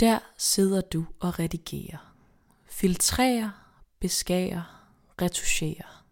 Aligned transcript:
Der 0.00 0.18
sidder 0.38 0.80
du 0.80 1.04
og 1.20 1.38
redigerer. 1.38 2.14
Filtrerer, 2.66 3.50
beskærer, 4.00 4.86
retuscherer. 5.22 6.04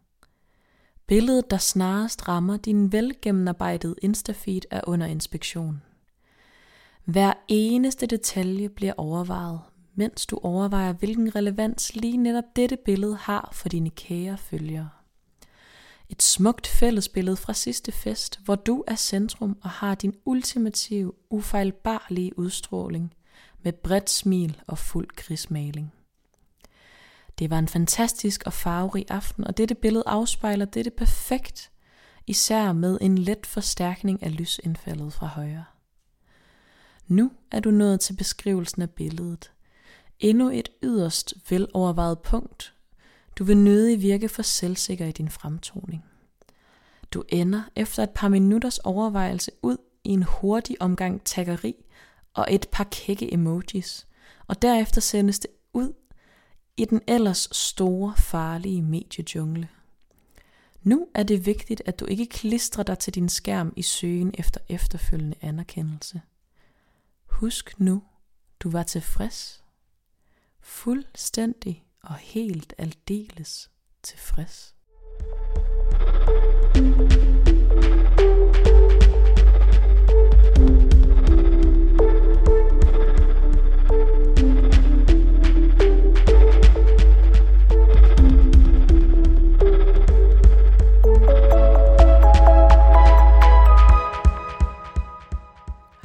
Billedet, 1.07 1.51
der 1.51 1.59
snarest 1.59 2.29
rammer 2.29 2.57
din 2.57 2.93
velgennemarbejdede 2.93 3.95
Instafeed, 4.03 4.61
er 4.71 4.81
under 4.87 5.07
inspektion. 5.07 5.83
Hver 7.05 7.33
eneste 7.49 8.07
detalje 8.07 8.69
bliver 8.69 8.93
overvejet, 8.97 9.61
mens 9.95 10.27
du 10.27 10.39
overvejer, 10.43 10.93
hvilken 10.93 11.35
relevans 11.35 11.95
lige 11.95 12.17
netop 12.17 12.57
dette 12.57 12.77
billede 12.85 13.17
har 13.17 13.49
for 13.53 13.69
dine 13.69 13.91
kære 13.91 14.39
følgere. 14.39 14.89
Et 16.09 16.23
smukt 16.23 16.67
fællesbillede 16.67 17.37
fra 17.37 17.53
sidste 17.53 17.93
fest, 17.93 18.41
hvor 18.45 18.55
du 18.55 18.85
er 18.87 18.97
centrum 18.97 19.59
og 19.63 19.71
har 19.71 19.95
din 19.95 20.15
ultimative, 20.25 21.13
ufejlbarlige 21.31 22.39
udstråling 22.39 23.13
med 23.69 23.73
bredt 23.73 24.11
smil 24.11 24.61
og 24.67 24.79
fuld 24.79 25.09
krigsmaling. 25.17 25.93
Det 27.39 27.51
var 27.51 27.59
en 27.59 27.69
fantastisk 27.69 28.43
og 28.47 28.53
farverig 28.53 29.07
aften, 29.09 29.45
og 29.45 29.57
dette 29.57 29.75
billede 29.75 30.05
afspejler 30.07 30.65
dette 30.65 30.91
perfekt, 30.91 31.71
især 32.27 32.73
med 32.73 32.99
en 33.01 33.19
let 33.19 33.47
forstærkning 33.47 34.23
af 34.23 34.37
lysindfaldet 34.39 35.13
fra 35.13 35.27
højre. 35.27 35.65
Nu 37.07 37.31
er 37.51 37.61
du 37.61 37.71
nået 37.71 38.01
til 38.01 38.17
beskrivelsen 38.17 38.83
af 38.83 38.91
billedet. 38.91 39.53
Endnu 40.19 40.51
et 40.51 40.69
yderst 40.83 41.35
velovervejet 41.51 42.19
punkt. 42.19 42.75
Du 43.39 43.45
vil 43.45 43.57
nødig 43.57 44.03
virke 44.03 44.29
for 44.29 44.43
selvsikker 44.43 45.07
i 45.07 45.13
din 45.13 45.29
fremtoning. 45.29 46.05
Du 47.11 47.25
ender 47.29 47.63
efter 47.77 48.03
et 48.03 48.11
par 48.11 48.29
minutters 48.29 48.79
overvejelse 48.79 49.51
ud 49.63 49.77
i 50.05 50.11
en 50.11 50.23
hurtig 50.23 50.77
omgang 50.83 51.25
takkeri 51.25 51.75
og 52.39 52.47
et 52.51 52.69
par 52.73 52.85
kække 52.85 53.35
emojis, 53.35 54.07
og 54.47 54.63
derefter 54.63 55.01
sendes 55.01 55.39
det 55.39 55.51
ud 55.73 55.93
i 56.77 56.85
den 56.85 57.01
ellers 57.09 57.49
store, 57.53 58.15
farlige 58.17 58.83
mediejungle. 58.83 59.69
Nu 60.83 61.09
er 61.15 61.23
det 61.23 61.47
vigtigt, 61.47 61.83
at 61.87 62.01
du 62.01 62.07
ikke 62.07 62.27
klistrer 62.27 62.83
dig 62.83 62.99
til 62.99 63.15
din 63.15 63.29
skærm 63.29 63.73
i 63.77 63.83
søgen 63.83 64.35
efter 64.39 64.61
efterfølgende 64.69 65.37
anerkendelse. 65.41 66.21
Husk 67.27 67.81
nu, 67.81 68.03
du 68.61 68.71
var 68.71 68.83
tilfreds. 68.83 69.65
Fuldstændig 70.61 71.85
og 72.03 72.15
helt 72.15 72.75
aldeles 72.79 73.71
tilfreds. 74.03 74.75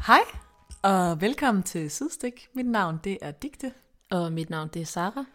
Hej, 0.07 0.21
og 0.81 1.21
velkommen 1.21 1.63
til 1.63 1.91
Sidstik. 1.91 2.49
Mit 2.53 2.65
navn 2.65 2.99
det 3.03 3.17
er 3.21 3.31
Digte, 3.31 3.73
Og 4.09 4.31
mit 4.31 4.49
navn 4.49 4.67
det 4.67 4.81
er 4.81 4.85
Sara. 4.85 5.25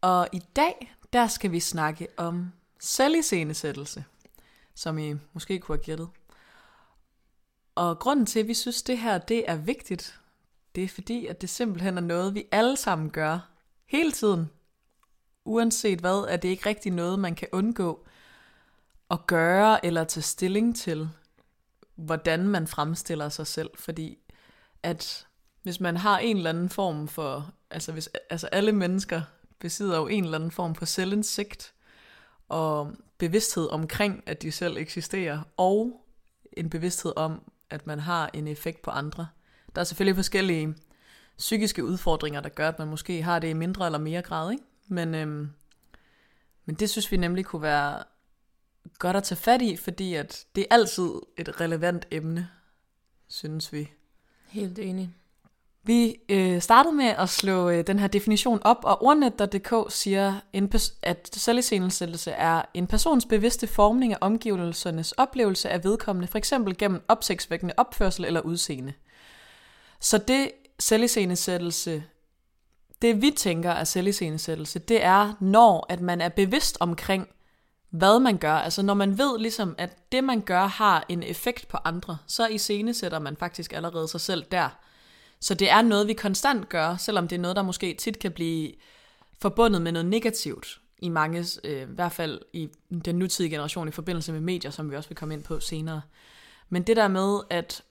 og 0.00 0.28
i 0.32 0.38
dag 0.56 0.94
der 1.12 1.26
skal 1.26 1.52
vi 1.52 1.60
snakke 1.60 2.08
om 2.16 2.52
selviscenesættelse, 2.80 4.04
som 4.74 4.98
I 4.98 5.14
måske 5.32 5.58
kunne 5.58 5.78
have 5.78 5.84
gættet. 5.84 6.08
Og 7.74 7.98
grunden 7.98 8.26
til, 8.26 8.40
at 8.40 8.48
vi 8.48 8.54
synes, 8.54 8.82
det 8.82 8.98
her 8.98 9.18
det 9.18 9.50
er 9.50 9.56
vigtigt, 9.56 10.20
det 10.74 10.84
er 10.84 10.88
fordi, 10.88 11.26
at 11.26 11.40
det 11.40 11.50
simpelthen 11.50 11.96
er 11.96 12.02
noget, 12.02 12.34
vi 12.34 12.44
alle 12.52 12.76
sammen 12.76 13.10
gør 13.10 13.48
hele 13.86 14.12
tiden. 14.12 14.50
Uanset 15.44 16.00
hvad, 16.00 16.26
er 16.28 16.36
det 16.36 16.48
ikke 16.48 16.68
rigtig 16.68 16.92
noget, 16.92 17.18
man 17.18 17.34
kan 17.34 17.48
undgå 17.52 18.06
at 19.10 19.26
gøre 19.26 19.86
eller 19.86 20.04
tage 20.04 20.22
stilling 20.22 20.76
til, 20.76 21.10
hvordan 21.96 22.48
man 22.48 22.66
fremstiller 22.66 23.28
sig 23.28 23.46
selv. 23.46 23.70
Fordi 23.74 24.18
at 24.82 25.26
hvis 25.62 25.80
man 25.80 25.96
har 25.96 26.18
en 26.18 26.36
eller 26.36 26.50
anden 26.50 26.68
form 26.68 27.08
for, 27.08 27.52
altså, 27.70 27.92
hvis, 27.92 28.10
altså 28.30 28.46
alle 28.46 28.72
mennesker 28.72 29.22
besidder 29.58 29.96
jo 29.96 30.06
en 30.06 30.24
eller 30.24 30.38
anden 30.38 30.50
form 30.50 30.74
for 30.74 30.84
selvindsigt 30.84 31.74
og 32.48 32.92
bevidsthed 33.18 33.68
omkring, 33.70 34.22
at 34.26 34.42
de 34.42 34.52
selv 34.52 34.76
eksisterer, 34.76 35.42
og 35.56 36.04
en 36.52 36.70
bevidsthed 36.70 37.12
om, 37.16 37.42
at 37.70 37.86
man 37.86 38.00
har 38.00 38.30
en 38.32 38.48
effekt 38.48 38.82
på 38.82 38.90
andre. 38.90 39.28
Der 39.74 39.80
er 39.80 39.84
selvfølgelig 39.84 40.16
forskellige 40.16 40.74
psykiske 41.38 41.84
udfordringer, 41.84 42.40
der 42.40 42.48
gør, 42.48 42.68
at 42.68 42.78
man 42.78 42.88
måske 42.88 43.22
har 43.22 43.38
det 43.38 43.48
i 43.48 43.52
mindre 43.52 43.86
eller 43.86 43.98
mere 43.98 44.22
grad, 44.22 44.52
ikke? 44.52 44.64
Men, 44.88 45.14
øhm, 45.14 45.50
men 46.64 46.74
det 46.76 46.90
synes 46.90 47.12
vi 47.12 47.16
nemlig 47.16 47.44
kunne 47.44 47.62
være 47.62 48.02
godt 48.98 49.16
at 49.16 49.22
tage 49.22 49.38
fat 49.38 49.62
i, 49.62 49.76
fordi 49.76 50.14
at 50.14 50.44
det 50.54 50.60
er 50.70 50.74
altid 50.74 51.10
et 51.38 51.60
relevant 51.60 52.06
emne, 52.10 52.48
synes 53.28 53.72
vi. 53.72 53.90
Helt 54.48 54.78
enig. 54.78 55.10
Vi 55.86 56.16
øh, 56.28 56.62
startede 56.62 56.94
med 56.94 57.04
at 57.04 57.28
slå 57.28 57.70
øh, 57.70 57.86
den 57.86 57.98
her 57.98 58.06
definition 58.06 58.60
op, 58.62 58.78
og 58.82 59.02
ordnet.dk 59.02 59.92
siger, 59.92 60.40
en 60.52 60.68
pers- 60.74 60.98
at 61.02 61.30
selviscenesættelse 61.32 62.30
er 62.30 62.62
en 62.74 62.86
persons 62.86 63.26
bevidste 63.26 63.66
formning 63.66 64.12
af 64.12 64.18
omgivelsernes 64.20 65.12
oplevelse 65.12 65.70
af 65.70 65.84
vedkommende, 65.84 66.28
eksempel 66.38 66.78
gennem 66.78 67.02
opsigtsvækkende 67.08 67.74
opførsel 67.76 68.24
eller 68.24 68.40
udseende. 68.40 68.92
Så 70.00 70.18
det 70.18 70.50
selviscenesættelse, 70.78 72.04
det 73.02 73.22
vi 73.22 73.30
tænker 73.30 73.70
er 73.70 73.84
selviscenesættelse, 73.84 74.78
det 74.78 75.04
er, 75.04 75.32
når 75.40 75.86
at 75.88 76.00
man 76.00 76.20
er 76.20 76.28
bevidst 76.28 76.76
omkring, 76.80 77.28
hvad 77.94 78.20
man 78.20 78.38
gør. 78.38 78.54
Altså 78.54 78.82
når 78.82 78.94
man 78.94 79.18
ved 79.18 79.38
ligesom, 79.38 79.74
at 79.78 80.12
det 80.12 80.24
man 80.24 80.40
gør 80.40 80.66
har 80.66 81.04
en 81.08 81.22
effekt 81.22 81.68
på 81.68 81.78
andre, 81.84 82.18
så 82.26 82.46
i 82.46 82.54
iscenesætter 82.54 83.18
man 83.18 83.36
faktisk 83.36 83.72
allerede 83.72 84.08
sig 84.08 84.20
selv 84.20 84.44
der. 84.50 84.68
Så 85.40 85.54
det 85.54 85.70
er 85.70 85.82
noget, 85.82 86.06
vi 86.06 86.12
konstant 86.12 86.68
gør, 86.68 86.96
selvom 86.96 87.28
det 87.28 87.36
er 87.36 87.40
noget, 87.40 87.56
der 87.56 87.62
måske 87.62 87.94
tit 87.94 88.18
kan 88.18 88.32
blive 88.32 88.72
forbundet 89.40 89.82
med 89.82 89.92
noget 89.92 90.06
negativt 90.06 90.80
i 90.98 91.08
mange, 91.08 91.44
øh, 91.64 91.82
i 91.82 91.94
hvert 91.94 92.12
fald 92.12 92.40
i 92.52 92.68
den 93.04 93.16
nutidige 93.18 93.50
generation 93.50 93.88
i 93.88 93.90
forbindelse 93.90 94.32
med 94.32 94.40
medier, 94.40 94.70
som 94.70 94.90
vi 94.90 94.96
også 94.96 95.08
vil 95.08 95.16
komme 95.16 95.34
ind 95.34 95.44
på 95.44 95.60
senere. 95.60 96.02
Men 96.68 96.82
det 96.82 96.96
der 96.96 97.08
med, 97.08 97.40
at 97.50 97.82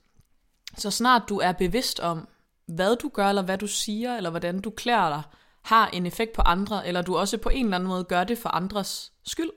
så 0.78 0.90
snart 0.90 1.22
du 1.28 1.38
er 1.38 1.52
bevidst 1.52 2.00
om, 2.00 2.28
hvad 2.66 2.96
du 2.96 3.08
gør, 3.08 3.28
eller 3.28 3.42
hvad 3.42 3.58
du 3.58 3.66
siger, 3.66 4.16
eller 4.16 4.30
hvordan 4.30 4.60
du 4.60 4.70
klæder 4.70 5.08
dig, 5.08 5.22
har 5.62 5.88
en 5.88 6.06
effekt 6.06 6.32
på 6.32 6.42
andre, 6.42 6.86
eller 6.88 7.02
du 7.02 7.16
også 7.16 7.38
på 7.38 7.48
en 7.48 7.64
eller 7.64 7.76
anden 7.76 7.88
måde 7.88 8.04
gør 8.04 8.24
det 8.24 8.38
for 8.38 8.48
andres 8.48 9.12
skyld, 9.26 9.50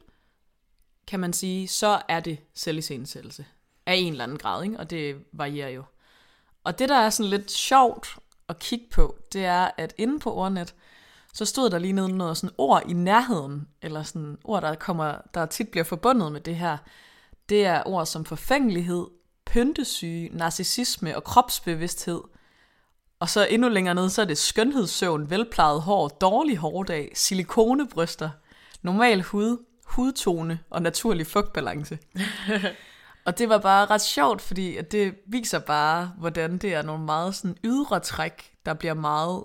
kan 1.08 1.20
man 1.20 1.34
sige, 1.34 1.68
så 1.68 2.02
er 2.08 2.20
det 2.20 2.38
selviscenesættelse 2.54 3.46
af 3.86 3.94
en 3.94 4.12
eller 4.12 4.24
anden 4.24 4.38
grad, 4.38 4.64
ikke? 4.64 4.80
og 4.80 4.90
det 4.90 5.16
varierer 5.34 5.70
jo. 5.70 5.84
Og 6.64 6.80
det, 6.80 6.90
der 6.90 6.98
er 6.98 7.10
sådan 7.10 7.30
lidt 7.30 7.52
sjovt 7.52 8.18
at 8.50 8.60
kigge 8.60 8.86
på, 8.92 9.18
det 9.34 9.46
er, 9.46 9.72
at 9.78 9.94
inde 9.98 10.20
på 10.20 10.34
ordnet, 10.34 10.76
så 11.34 11.46
stod 11.46 11.70
der 11.70 11.80
lige 11.80 11.94
nede 11.94 12.18
noget 12.18 12.38
sådan 12.38 12.56
ord 12.58 12.84
i 12.90 12.94
nærheden, 12.94 13.68
eller 13.82 14.04
sådan 14.04 14.38
ord, 14.44 14.62
der, 14.62 14.76
kommer, 14.76 15.18
der 15.34 15.46
tit 15.46 15.70
bliver 15.70 15.84
forbundet 15.84 16.32
med 16.32 16.42
det 16.42 16.56
her. 16.56 16.78
Det 17.50 17.66
er 17.66 17.84
ord 17.86 18.06
som 18.06 18.26
forfængelighed, 18.26 19.08
pyntesyge, 19.46 20.30
narcissisme 20.34 21.16
og 21.16 21.24
kropsbevidsthed. 21.24 22.22
Og 23.20 23.30
så 23.30 23.48
endnu 23.50 23.70
længere 23.70 23.96
nede, 23.96 24.10
så 24.10 24.22
er 24.22 24.26
det 24.26 24.38
skønhedssøvn, 24.38 25.30
velplejet 25.30 25.82
hår, 25.82 26.08
dårlig 26.08 26.58
hårdag, 26.58 27.12
silikonebryster, 27.16 28.30
normal 28.82 29.22
hud, 29.22 29.58
hudtone 29.88 30.60
og 30.70 30.82
naturlig 30.82 31.28
fugtbalance. 31.28 32.00
Og 33.26 33.38
det 33.38 33.50
var 33.50 33.58
bare 33.58 33.86
ret 33.86 34.02
sjovt, 34.02 34.42
fordi 34.42 34.78
at 34.78 34.92
det 34.92 35.16
viser 35.26 35.60
bare, 35.60 36.14
hvordan 36.18 36.58
det 36.58 36.74
er 36.74 36.82
nogle 36.82 37.06
meget 37.06 37.36
sådan 37.36 37.58
ydre 37.64 38.00
træk, 38.00 38.52
der 38.66 38.74
bliver 38.74 38.94
meget 38.94 39.44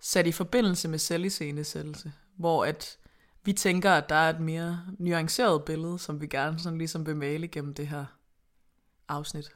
sat 0.00 0.26
i 0.26 0.32
forbindelse 0.32 0.88
med 0.88 0.98
selviscenesættelse. 0.98 2.12
Hvor 2.36 2.64
at 2.64 2.98
vi 3.44 3.52
tænker, 3.52 3.92
at 3.92 4.08
der 4.08 4.14
er 4.14 4.30
et 4.30 4.40
mere 4.40 4.80
nuanceret 4.98 5.64
billede, 5.64 5.98
som 5.98 6.20
vi 6.20 6.26
gerne 6.26 6.58
sådan 6.58 6.78
ligesom 6.78 7.06
vil 7.06 7.16
male 7.16 7.48
gennem 7.48 7.74
det 7.74 7.88
her 7.88 8.04
afsnit. 9.08 9.52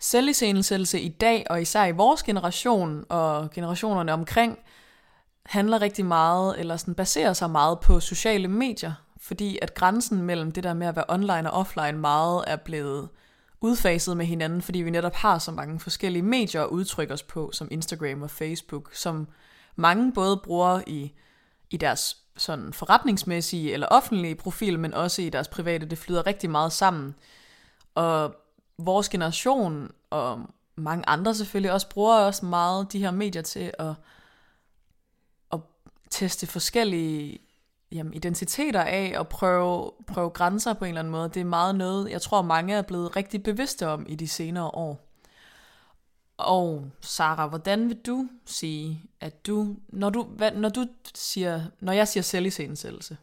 Selviscenesættelse 0.00 1.00
i 1.00 1.08
dag, 1.08 1.46
og 1.50 1.62
især 1.62 1.84
i 1.84 1.92
vores 1.92 2.22
generation 2.22 3.04
og 3.08 3.50
generationerne 3.50 4.12
omkring, 4.12 4.58
handler 5.46 5.82
rigtig 5.82 6.04
meget, 6.04 6.60
eller 6.60 6.76
sådan 6.76 6.94
baserer 6.94 7.32
sig 7.32 7.50
meget 7.50 7.80
på 7.80 8.00
sociale 8.00 8.48
medier, 8.48 8.92
fordi 9.20 9.58
at 9.62 9.74
grænsen 9.74 10.22
mellem 10.22 10.52
det 10.52 10.64
der 10.64 10.74
med 10.74 10.86
at 10.86 10.96
være 10.96 11.04
online 11.08 11.50
og 11.50 11.60
offline 11.60 11.98
meget 11.98 12.44
er 12.46 12.56
blevet 12.56 13.08
udfaset 13.60 14.16
med 14.16 14.26
hinanden, 14.26 14.62
fordi 14.62 14.78
vi 14.78 14.90
netop 14.90 15.14
har 15.14 15.38
så 15.38 15.50
mange 15.50 15.80
forskellige 15.80 16.22
medier 16.22 16.62
at 16.62 16.68
udtrykke 16.68 17.14
os 17.14 17.22
på, 17.22 17.50
som 17.52 17.68
Instagram 17.70 18.22
og 18.22 18.30
Facebook, 18.30 18.90
som 18.94 19.28
mange 19.76 20.12
både 20.12 20.40
bruger 20.44 20.80
i, 20.86 21.12
i 21.70 21.76
deres 21.76 22.16
sådan 22.36 22.72
forretningsmæssige 22.72 23.72
eller 23.72 23.86
offentlige 23.86 24.34
profil, 24.34 24.78
men 24.78 24.94
også 24.94 25.22
i 25.22 25.30
deres 25.30 25.48
private. 25.48 25.86
Det 25.86 25.98
flyder 25.98 26.26
rigtig 26.26 26.50
meget 26.50 26.72
sammen. 26.72 27.14
Og 27.94 28.34
vores 28.78 29.08
generation, 29.08 29.90
og 30.10 30.40
mange 30.76 31.08
andre 31.08 31.34
selvfølgelig 31.34 31.72
også, 31.72 31.88
bruger 31.88 32.16
også 32.16 32.46
meget 32.46 32.92
de 32.92 32.98
her 32.98 33.10
medier 33.10 33.42
til 33.42 33.72
at, 33.78 33.94
at 35.52 35.60
teste 36.10 36.46
forskellige 36.46 37.38
jamen, 37.92 38.14
identiteter 38.14 38.82
af 38.82 39.14
og 39.18 39.28
prøve, 39.28 39.92
prøve 40.06 40.30
grænser 40.30 40.72
på 40.72 40.84
en 40.84 40.88
eller 40.88 41.00
anden 41.00 41.12
måde. 41.12 41.28
Det 41.28 41.40
er 41.40 41.44
meget 41.44 41.74
noget, 41.74 42.10
jeg 42.10 42.22
tror 42.22 42.42
mange 42.42 42.74
er 42.74 42.82
blevet 42.82 43.16
rigtig 43.16 43.42
bevidste 43.42 43.86
om 43.88 44.06
i 44.08 44.14
de 44.14 44.28
senere 44.28 44.64
år. 44.64 45.04
Og 46.36 46.90
Sara, 47.00 47.46
hvordan 47.46 47.88
vil 47.88 47.96
du 47.96 48.28
sige, 48.46 49.02
at 49.20 49.46
du, 49.46 49.76
når 49.88 50.10
du, 50.10 50.22
hvad, 50.22 50.52
når 50.52 50.68
du 50.68 50.86
siger, 51.14 51.64
når 51.80 51.92
jeg 51.92 52.08
siger 52.08 52.22
selvisensættelse, 52.22 53.16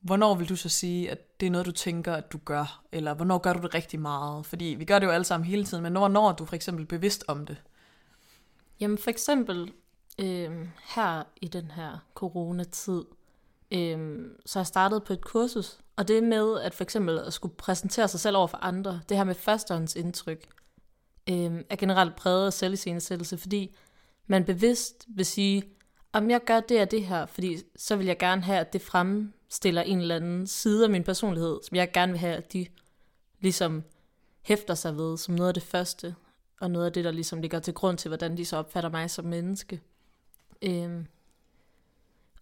hvornår 0.00 0.34
vil 0.34 0.48
du 0.48 0.56
så 0.56 0.68
sige, 0.68 1.10
at 1.10 1.40
det 1.40 1.46
er 1.46 1.50
noget, 1.50 1.66
du 1.66 1.72
tænker, 1.72 2.14
at 2.14 2.32
du 2.32 2.38
gør? 2.44 2.82
Eller 2.92 3.14
hvornår 3.14 3.38
gør 3.38 3.52
du 3.52 3.60
det 3.62 3.74
rigtig 3.74 4.00
meget? 4.00 4.46
Fordi 4.46 4.64
vi 4.64 4.84
gør 4.84 4.98
det 4.98 5.06
jo 5.06 5.12
alle 5.12 5.24
sammen 5.24 5.46
hele 5.46 5.64
tiden, 5.64 5.82
men 5.82 5.92
hvornår 5.92 6.28
er 6.28 6.32
du 6.32 6.44
for 6.44 6.56
eksempel 6.56 6.86
bevidst 6.86 7.24
om 7.28 7.46
det? 7.46 7.56
Jamen 8.80 8.98
for 8.98 9.10
eksempel 9.10 9.72
øh, 10.18 10.68
her 10.94 11.22
i 11.40 11.48
den 11.48 11.70
her 11.70 11.98
coronatid, 12.14 13.04
øh, 13.70 14.26
så 14.46 14.58
har 14.58 14.60
jeg 14.60 14.66
startet 14.66 15.04
på 15.04 15.12
et 15.12 15.24
kursus, 15.24 15.78
og 15.96 16.08
det 16.08 16.22
med 16.22 16.60
at 16.60 16.74
for 16.74 16.84
eksempel 16.84 17.18
at 17.18 17.32
skulle 17.32 17.54
præsentere 17.54 18.08
sig 18.08 18.20
selv 18.20 18.36
over 18.36 18.46
for 18.46 18.58
andre, 18.58 19.00
det 19.08 19.16
her 19.16 19.24
med 19.24 19.34
førstehåndsindtryk, 19.34 20.48
øh, 21.30 21.64
er 21.70 21.76
generelt 21.76 22.16
præget 22.16 22.46
af 22.46 22.52
selviscenesættelse, 22.52 23.38
fordi 23.38 23.76
man 24.26 24.44
bevidst 24.44 25.04
vil 25.08 25.26
sige, 25.26 25.62
om 26.16 26.30
jeg 26.30 26.40
gør 26.46 26.60
det 26.60 26.80
og 26.80 26.90
det 26.90 27.06
her, 27.06 27.26
fordi 27.26 27.58
så 27.76 27.96
vil 27.96 28.06
jeg 28.06 28.18
gerne 28.18 28.42
have, 28.42 28.58
at 28.58 28.72
det 28.72 28.82
fremstiller 28.82 29.82
en 29.82 29.98
eller 29.98 30.16
anden 30.16 30.46
side 30.46 30.84
af 30.84 30.90
min 30.90 31.04
personlighed, 31.04 31.58
som 31.62 31.76
jeg 31.76 31.92
gerne 31.92 32.12
vil 32.12 32.18
have, 32.18 32.36
at 32.36 32.52
de 32.52 32.66
ligesom 33.40 33.84
hæfter 34.42 34.74
sig 34.74 34.96
ved, 34.96 35.18
som 35.18 35.34
noget 35.34 35.48
af 35.48 35.54
det 35.54 35.62
første, 35.62 36.14
og 36.60 36.70
noget 36.70 36.86
af 36.86 36.92
det, 36.92 37.04
der 37.04 37.10
ligesom 37.10 37.40
ligger 37.40 37.58
til 37.58 37.74
grund 37.74 37.98
til, 37.98 38.08
hvordan 38.08 38.36
de 38.36 38.44
så 38.44 38.56
opfatter 38.56 38.90
mig 38.90 39.10
som 39.10 39.24
menneske. 39.24 39.80
Øhm. 40.62 41.06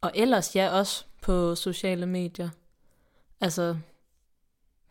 Og 0.00 0.12
ellers 0.14 0.56
ja, 0.56 0.68
også 0.78 1.04
på 1.22 1.54
sociale 1.54 2.06
medier. 2.06 2.48
Altså, 3.40 3.76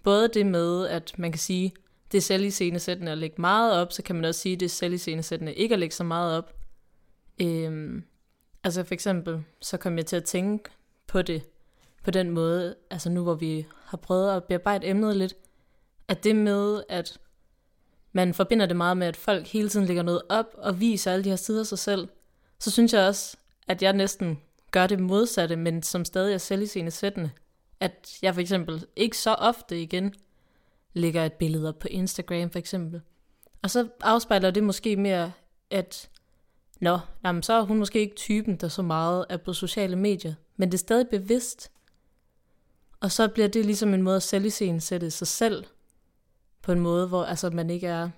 både 0.03 0.27
det 0.27 0.45
med, 0.45 0.87
at 0.87 1.19
man 1.19 1.31
kan 1.31 1.39
sige, 1.39 1.73
det 2.11 2.17
er 2.17 2.21
selviscenesættende 2.21 3.11
at 3.11 3.17
lægge 3.17 3.41
meget 3.41 3.73
op, 3.73 3.91
så 3.91 4.03
kan 4.03 4.15
man 4.15 4.25
også 4.25 4.41
sige, 4.41 4.55
det 4.55 4.65
er 4.65 4.69
selviscenesættende 4.69 5.53
ikke 5.53 5.73
at 5.73 5.79
lægge 5.79 5.95
så 5.95 6.03
meget 6.03 6.37
op. 6.37 6.53
Øhm, 7.41 8.03
altså 8.63 8.83
for 8.83 8.93
eksempel, 8.93 9.43
så 9.61 9.77
kom 9.77 9.97
jeg 9.97 10.05
til 10.05 10.15
at 10.15 10.23
tænke 10.23 10.69
på 11.07 11.21
det 11.21 11.43
på 12.03 12.11
den 12.11 12.29
måde, 12.29 12.75
altså 12.89 13.09
nu 13.09 13.23
hvor 13.23 13.33
vi 13.33 13.65
har 13.85 13.97
prøvet 13.97 14.35
at 14.35 14.43
bearbejde 14.43 14.87
emnet 14.87 15.15
lidt, 15.15 15.33
at 16.07 16.23
det 16.23 16.35
med, 16.35 16.83
at 16.89 17.19
man 18.11 18.33
forbinder 18.33 18.65
det 18.65 18.75
meget 18.75 18.97
med, 18.97 19.07
at 19.07 19.17
folk 19.17 19.47
hele 19.47 19.69
tiden 19.69 19.85
lægger 19.85 20.03
noget 20.03 20.21
op 20.29 20.45
og 20.57 20.79
viser 20.79 21.11
alle 21.11 21.23
de 21.23 21.29
her 21.29 21.35
sider 21.35 21.59
af 21.59 21.65
sig 21.65 21.79
selv, 21.79 22.07
så 22.59 22.71
synes 22.71 22.93
jeg 22.93 23.07
også, 23.07 23.37
at 23.67 23.81
jeg 23.81 23.93
næsten 23.93 24.41
gør 24.71 24.87
det 24.87 24.99
modsatte, 24.99 25.55
men 25.55 25.83
som 25.83 26.05
stadig 26.05 26.33
er 26.33 26.37
selviscenesættende. 26.37 27.31
At 27.79 28.17
jeg 28.21 28.33
for 28.33 28.41
eksempel 28.41 28.85
ikke 28.95 29.17
så 29.17 29.33
ofte 29.33 29.81
igen 29.81 30.13
lægger 30.93 31.25
et 31.25 31.33
billede 31.33 31.69
op 31.69 31.79
på 31.79 31.87
Instagram 31.87 32.49
for 32.49 32.59
eksempel. 32.59 33.01
Og 33.61 33.69
så 33.69 33.87
afspejler 34.01 34.51
det 34.51 34.63
måske 34.63 34.95
mere, 34.95 35.31
at 35.69 36.09
nå, 36.83 36.99
jamen, 37.25 37.43
så 37.43 37.53
er 37.53 37.61
hun 37.61 37.77
måske 37.77 37.99
ikke 37.99 38.15
typen, 38.15 38.55
der 38.55 38.67
så 38.67 38.81
meget 38.81 39.25
er 39.29 39.37
på 39.37 39.53
sociale 39.53 39.95
medier, 39.95 40.33
men 40.57 40.71
det 40.71 40.73
er 40.73 40.79
stadig 40.79 41.07
bevidst. 41.07 41.71
Og 42.99 43.11
så 43.11 43.27
bliver 43.27 43.47
det 43.47 43.65
ligesom 43.65 43.93
en 43.93 44.01
måde 44.01 44.15
at 44.15 44.23
sætte 44.23 45.11
sig 45.11 45.27
selv 45.27 45.65
på 46.61 46.71
en 46.71 46.79
måde, 46.79 47.07
hvor 47.07 47.23
altså, 47.23 47.49
man 47.49 47.69
ikke 47.69 47.87
er 47.87 48.09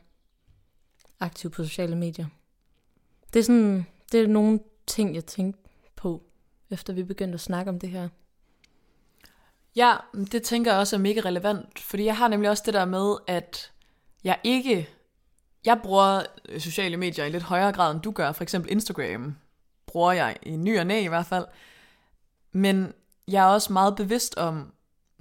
aktiv 1.19 1.51
på 1.51 1.63
sociale 1.63 1.95
medier. 1.95 2.25
Det 3.33 3.39
er 3.39 3.43
sådan, 3.43 3.85
det 4.11 4.21
er 4.21 4.27
nogle 4.27 4.59
ting, 4.87 5.15
jeg 5.15 5.25
tænkte 5.25 5.69
på, 5.95 6.23
efter 6.69 6.93
vi 6.93 7.03
begyndte 7.03 7.33
at 7.33 7.41
snakke 7.41 7.69
om 7.69 7.79
det 7.79 7.89
her. 7.89 8.09
Ja, 9.75 9.95
det 10.31 10.43
tænker 10.43 10.71
jeg 10.71 10.79
også 10.79 10.95
er 10.95 10.99
mega 10.99 11.21
relevant, 11.25 11.79
fordi 11.79 12.05
jeg 12.05 12.17
har 12.17 12.27
nemlig 12.27 12.49
også 12.49 12.63
det 12.65 12.73
der 12.73 12.85
med, 12.85 13.15
at 13.27 13.71
jeg 14.23 14.39
ikke, 14.43 14.89
jeg 15.65 15.79
bruger 15.83 16.23
øh, 16.49 16.59
sociale 16.59 16.97
medier 16.97 17.25
i 17.25 17.29
lidt 17.29 17.43
højere 17.43 17.71
grad, 17.71 17.91
end 17.93 18.01
du 18.01 18.11
gør. 18.11 18.31
For 18.31 18.43
eksempel 18.43 18.71
Instagram 18.71 19.35
bruger 19.85 20.11
jeg 20.11 20.37
i 20.41 20.55
ny 20.55 20.79
og 20.79 20.85
næ 20.87 21.01
i 21.01 21.07
hvert 21.07 21.25
fald. 21.25 21.45
Men 22.51 22.93
jeg 23.27 23.43
er 23.43 23.53
også 23.53 23.73
meget 23.73 23.95
bevidst 23.95 24.37
om 24.37 24.73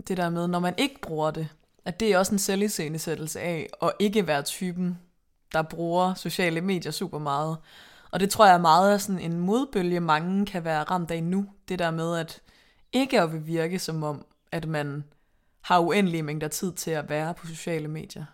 det 0.08 0.16
der 0.16 0.30
med, 0.30 0.48
når 0.48 0.58
man 0.58 0.74
ikke 0.78 1.00
bruger 1.00 1.30
det, 1.30 1.48
at 1.84 2.00
det 2.00 2.12
er 2.12 2.18
også 2.18 2.32
en 2.32 2.38
selviscenesættelse 2.38 3.40
af 3.40 3.70
at 3.82 3.92
ikke 3.98 4.26
være 4.26 4.42
typen, 4.42 4.98
der 5.52 5.62
bruger 5.62 6.14
sociale 6.14 6.60
medier 6.60 6.92
super 6.92 7.18
meget. 7.18 7.56
Og 8.10 8.20
det 8.20 8.30
tror 8.30 8.46
jeg 8.46 8.60
meget 8.60 8.92
er 8.92 8.98
sådan 8.98 9.20
en 9.20 9.40
modbølge, 9.40 10.00
mange 10.00 10.46
kan 10.46 10.64
være 10.64 10.82
ramt 10.82 11.10
af 11.10 11.22
nu. 11.22 11.46
Det 11.68 11.78
der 11.78 11.90
med 11.90 12.16
at 12.16 12.40
ikke 12.92 13.20
at 13.20 13.32
vil 13.32 13.46
virke 13.46 13.78
som 13.78 14.02
om, 14.02 14.24
at 14.52 14.68
man 14.68 15.04
har 15.60 15.78
uendelige 15.78 16.22
mængder 16.22 16.48
tid 16.48 16.72
til 16.72 16.90
at 16.90 17.08
være 17.08 17.34
på 17.34 17.46
sociale 17.46 17.88
medier. 17.88 18.24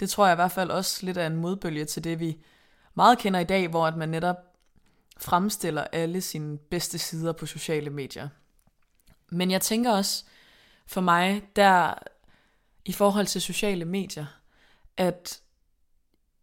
Det 0.00 0.10
tror 0.10 0.26
jeg 0.26 0.34
i 0.34 0.36
hvert 0.36 0.52
fald 0.52 0.70
også 0.70 1.06
lidt 1.06 1.16
er 1.16 1.26
en 1.26 1.36
modbølge 1.36 1.84
til 1.84 2.04
det, 2.04 2.20
vi 2.20 2.38
meget 2.94 3.18
kender 3.18 3.40
i 3.40 3.44
dag, 3.44 3.68
hvor 3.68 3.86
at 3.86 3.96
man 3.96 4.08
netop 4.08 4.36
fremstiller 5.18 5.84
alle 5.92 6.20
sine 6.20 6.58
bedste 6.58 6.98
sider 6.98 7.32
på 7.32 7.46
sociale 7.46 7.90
medier. 7.90 8.28
Men 9.30 9.50
jeg 9.50 9.60
tænker 9.60 9.92
også, 9.92 10.24
for 10.86 11.00
mig, 11.00 11.42
der 11.56 11.94
i 12.84 12.92
forhold 12.92 13.26
til 13.26 13.40
sociale 13.40 13.84
medier, 13.84 14.26
at 14.96 15.40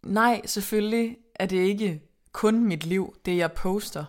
nej, 0.04 0.42
selvfølgelig 0.46 1.18
er 1.36 1.46
det 1.46 1.58
ikke 1.58 2.02
kun 2.32 2.64
mit 2.64 2.86
liv, 2.86 3.16
det 3.26 3.38
jeg 3.38 3.52
poster. 3.52 4.06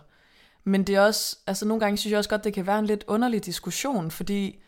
Men 0.63 0.83
det 0.83 0.95
er 0.95 1.01
også, 1.01 1.37
altså 1.47 1.65
nogle 1.65 1.79
gange 1.79 1.97
synes 1.97 2.11
jeg 2.11 2.17
også 2.17 2.29
godt, 2.29 2.43
det 2.43 2.53
kan 2.53 2.67
være 2.67 2.79
en 2.79 2.85
lidt 2.85 3.03
underlig 3.07 3.45
diskussion, 3.45 4.11
fordi 4.11 4.62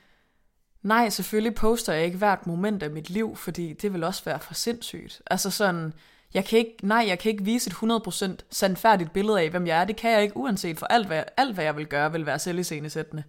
nej, 0.86 1.10
selvfølgelig 1.10 1.56
poster 1.56 1.94
jeg 1.94 2.06
ikke 2.06 2.18
hvert 2.18 2.48
moment 2.48 2.84
af 2.84 2.92
mit 2.92 3.10
liv, 3.10 3.36
fordi 3.36 3.74
det 3.74 3.94
vil 3.94 4.04
også 4.04 4.24
være 4.24 4.40
for 4.40 4.54
sindssygt. 4.54 5.22
Altså 5.28 5.52
sådan, 5.52 5.94
jeg 6.34 6.46
kan 6.46 6.60
ikke, 6.60 6.78
nej, 6.84 7.06
jeg 7.08 7.20
kan 7.20 7.32
ikke 7.32 7.44
vise 7.44 7.70
et 7.70 7.74
100% 7.74 8.46
sandfærdigt 8.52 9.14
billede 9.14 9.42
af, 9.42 9.50
hvem 9.50 9.68
jeg 9.68 9.82
er. 9.82 9.86
Det 9.86 9.96
kan 9.96 10.12
jeg 10.12 10.24
ikke, 10.24 10.38
uanset 10.38 10.80
for 10.80 10.86
alt, 10.86 11.08
hvad, 11.08 11.24
alt, 11.38 11.54
hvad 11.54 11.64
jeg 11.64 11.78
vil 11.78 11.88
gøre, 11.88 12.12
vil 12.12 12.26
være 12.26 12.40
selviscenesættende. 12.40 13.24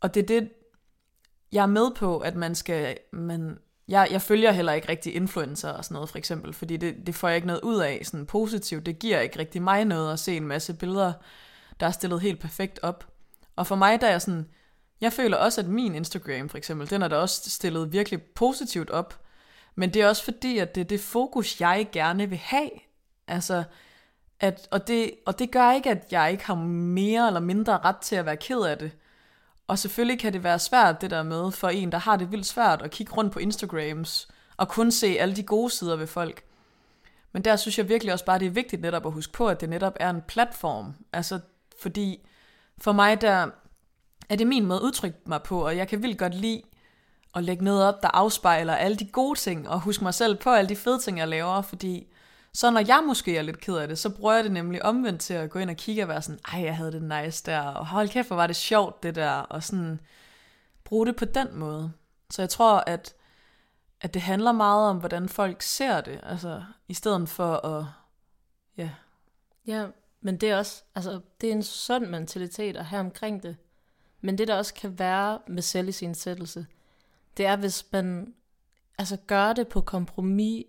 Og 0.00 0.14
det 0.14 0.22
er 0.22 0.26
det, 0.26 0.50
jeg 1.52 1.62
er 1.62 1.66
med 1.66 1.90
på, 1.96 2.18
at 2.18 2.36
man 2.36 2.54
skal, 2.54 2.96
man, 3.12 3.58
jeg, 3.88 4.08
jeg 4.10 4.22
følger 4.22 4.52
heller 4.52 4.72
ikke 4.72 4.88
rigtig 4.88 5.14
influencer 5.14 5.70
og 5.70 5.84
sådan 5.84 5.94
noget, 5.94 6.10
for 6.10 6.18
eksempel, 6.18 6.52
fordi 6.52 6.76
det, 6.76 7.06
det 7.06 7.14
får 7.14 7.28
jeg 7.28 7.36
ikke 7.36 7.46
noget 7.46 7.62
ud 7.62 7.80
af, 7.80 8.00
sådan 8.04 8.26
positivt. 8.26 8.86
Det 8.86 8.98
giver 8.98 9.20
ikke 9.20 9.38
rigtig 9.38 9.62
mig 9.62 9.84
noget 9.84 10.12
at 10.12 10.18
se 10.18 10.36
en 10.36 10.46
masse 10.46 10.74
billeder, 10.74 11.12
der 11.80 11.86
er 11.86 11.90
stillet 11.90 12.20
helt 12.20 12.40
perfekt 12.40 12.80
op. 12.82 13.06
Og 13.56 13.66
for 13.66 13.76
mig, 13.76 14.00
der 14.00 14.06
er 14.06 14.18
sådan, 14.18 14.46
jeg 15.02 15.12
føler 15.12 15.36
også, 15.36 15.60
at 15.60 15.68
min 15.68 15.94
Instagram 15.94 16.48
for 16.48 16.58
eksempel, 16.58 16.90
den 16.90 17.02
er 17.02 17.08
da 17.08 17.16
også 17.16 17.50
stillet 17.50 17.92
virkelig 17.92 18.22
positivt 18.22 18.90
op. 18.90 19.20
Men 19.74 19.94
det 19.94 20.02
er 20.02 20.08
også 20.08 20.24
fordi, 20.24 20.58
at 20.58 20.74
det 20.74 20.80
er 20.80 20.84
det 20.84 21.00
fokus, 21.00 21.60
jeg 21.60 21.88
gerne 21.92 22.28
vil 22.28 22.38
have. 22.38 22.70
Altså, 23.28 23.64
at, 24.40 24.68
og, 24.70 24.88
det, 24.88 25.10
og 25.26 25.38
det 25.38 25.50
gør 25.50 25.72
ikke, 25.72 25.90
at 25.90 26.06
jeg 26.10 26.32
ikke 26.32 26.44
har 26.44 26.54
mere 26.54 27.26
eller 27.26 27.40
mindre 27.40 27.78
ret 27.78 27.96
til 27.96 28.16
at 28.16 28.26
være 28.26 28.36
ked 28.36 28.60
af 28.60 28.78
det. 28.78 28.90
Og 29.68 29.78
selvfølgelig 29.78 30.20
kan 30.20 30.32
det 30.32 30.44
være 30.44 30.58
svært, 30.58 31.00
det 31.00 31.10
der 31.10 31.22
med, 31.22 31.52
for 31.52 31.68
en, 31.68 31.92
der 31.92 31.98
har 31.98 32.16
det 32.16 32.32
vildt 32.32 32.46
svært 32.46 32.82
at 32.82 32.90
kigge 32.90 33.12
rundt 33.12 33.32
på 33.32 33.38
Instagrams, 33.38 34.28
og 34.56 34.68
kun 34.68 34.90
se 34.90 35.06
alle 35.06 35.36
de 35.36 35.42
gode 35.42 35.70
sider 35.70 35.96
ved 35.96 36.06
folk. 36.06 36.42
Men 37.32 37.44
der 37.44 37.56
synes 37.56 37.78
jeg 37.78 37.88
virkelig 37.88 38.12
også 38.12 38.24
bare, 38.24 38.38
det 38.38 38.46
er 38.46 38.50
vigtigt 38.50 38.82
netop 38.82 39.06
at 39.06 39.12
huske 39.12 39.32
på, 39.32 39.48
at 39.48 39.60
det 39.60 39.68
netop 39.68 39.96
er 40.00 40.10
en 40.10 40.22
platform. 40.28 40.94
Altså, 41.12 41.40
fordi 41.82 42.26
for 42.78 42.92
mig 42.92 43.20
der 43.20 43.50
er 44.32 44.36
det 44.36 44.46
min 44.46 44.66
måde 44.66 44.80
at 44.80 44.84
udtrykke 44.84 45.18
mig 45.26 45.42
på, 45.42 45.64
og 45.66 45.76
jeg 45.76 45.88
kan 45.88 46.02
vildt 46.02 46.18
godt 46.18 46.34
lide 46.34 46.62
at 47.34 47.44
lægge 47.44 47.64
noget 47.64 47.84
op, 47.84 48.02
der 48.02 48.08
afspejler 48.08 48.74
alle 48.74 48.96
de 48.96 49.06
gode 49.06 49.38
ting, 49.38 49.68
og 49.68 49.80
huske 49.80 50.04
mig 50.04 50.14
selv 50.14 50.36
på 50.36 50.50
alle 50.50 50.68
de 50.68 50.76
fede 50.76 50.98
ting, 50.98 51.18
jeg 51.18 51.28
laver, 51.28 51.62
fordi 51.62 52.06
så 52.54 52.70
når 52.70 52.80
jeg 52.80 53.02
måske 53.06 53.36
er 53.36 53.42
lidt 53.42 53.60
ked 53.60 53.76
af 53.76 53.88
det, 53.88 53.98
så 53.98 54.10
bruger 54.10 54.34
jeg 54.34 54.44
det 54.44 54.52
nemlig 54.52 54.84
omvendt 54.84 55.20
til 55.20 55.34
at 55.34 55.50
gå 55.50 55.58
ind 55.58 55.70
og 55.70 55.76
kigge 55.76 56.02
og 56.02 56.08
være 56.08 56.22
sådan, 56.22 56.40
ej, 56.52 56.60
jeg 56.60 56.76
havde 56.76 56.92
det 56.92 57.02
nice 57.02 57.44
der, 57.46 57.60
og 57.60 57.86
hold 57.86 58.08
kæft, 58.08 58.28
hvor 58.28 58.36
var 58.36 58.46
det 58.46 58.56
sjovt 58.56 59.02
det 59.02 59.14
der, 59.14 59.30
og 59.30 59.62
sådan 59.62 60.00
bruge 60.84 61.06
det 61.06 61.16
på 61.16 61.24
den 61.24 61.48
måde. 61.58 61.92
Så 62.30 62.42
jeg 62.42 62.50
tror, 62.50 62.84
at, 62.86 63.14
at 64.00 64.14
det 64.14 64.22
handler 64.22 64.52
meget 64.52 64.90
om, 64.90 64.96
hvordan 64.96 65.28
folk 65.28 65.62
ser 65.62 66.00
det, 66.00 66.20
altså 66.22 66.62
i 66.88 66.94
stedet 66.94 67.28
for 67.28 67.66
at, 67.66 67.84
ja. 68.76 68.90
Ja, 69.66 69.86
men 70.20 70.36
det 70.36 70.50
er 70.50 70.56
også, 70.56 70.82
altså 70.94 71.20
det 71.40 71.48
er 71.48 71.52
en 71.52 71.62
sund 71.62 72.06
mentalitet 72.06 72.76
at 72.76 72.84
have 72.84 73.00
omkring 73.00 73.42
det. 73.42 73.56
Men 74.22 74.38
det 74.38 74.48
der 74.48 74.54
også 74.54 74.74
kan 74.74 74.98
være 74.98 75.38
med 75.48 75.62
selvisensættelse, 75.62 76.66
det 77.36 77.46
er, 77.46 77.56
hvis 77.56 77.86
man 77.92 78.34
altså 78.98 79.16
gør 79.26 79.52
det 79.52 79.68
på 79.68 79.80
kompromis 79.80 80.64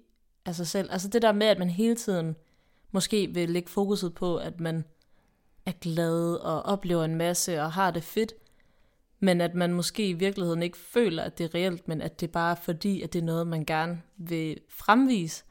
af 0.45 0.55
sig 0.55 0.67
selv. 0.67 0.89
Altså 0.91 1.07
det 1.07 1.21
der 1.21 1.31
med, 1.31 1.47
at 1.47 1.59
man 1.59 1.69
hele 1.69 1.95
tiden 1.95 2.35
måske 2.91 3.27
vil 3.33 3.49
lægge 3.49 3.69
fokuset 3.69 4.13
på, 4.13 4.37
at 4.37 4.59
man 4.59 4.85
er 5.65 5.71
glad 5.71 6.35
og 6.35 6.61
oplever 6.63 7.03
en 7.03 7.15
masse 7.15 7.61
og 7.61 7.71
har 7.71 7.91
det 7.91 8.03
fedt, 8.03 8.33
men 9.19 9.41
at 9.41 9.55
man 9.55 9.73
måske 9.73 10.09
i 10.09 10.13
virkeligheden 10.13 10.63
ikke 10.63 10.77
føler, 10.77 11.23
at 11.23 11.37
det 11.37 11.43
er 11.43 11.55
reelt, 11.55 11.87
men 11.87 12.01
at 12.01 12.19
det 12.19 12.31
bare 12.31 12.51
er 12.51 12.61
fordi, 12.61 13.01
at 13.01 13.13
det 13.13 13.19
er 13.19 13.25
noget, 13.25 13.47
man 13.47 13.65
gerne 13.65 14.01
vil 14.17 14.59
fremvise. 14.69 15.43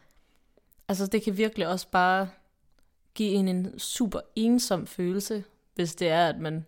Altså 0.89 1.07
det 1.07 1.23
kan 1.23 1.37
virkelig 1.37 1.69
også 1.69 1.89
bare 1.91 2.29
give 3.15 3.31
en 3.31 3.49
en 3.49 3.79
super 3.79 4.21
ensom 4.37 4.87
følelse, 4.87 5.45
hvis 5.75 5.95
det 5.95 6.09
er, 6.09 6.29
at 6.29 6.39
man 6.39 6.67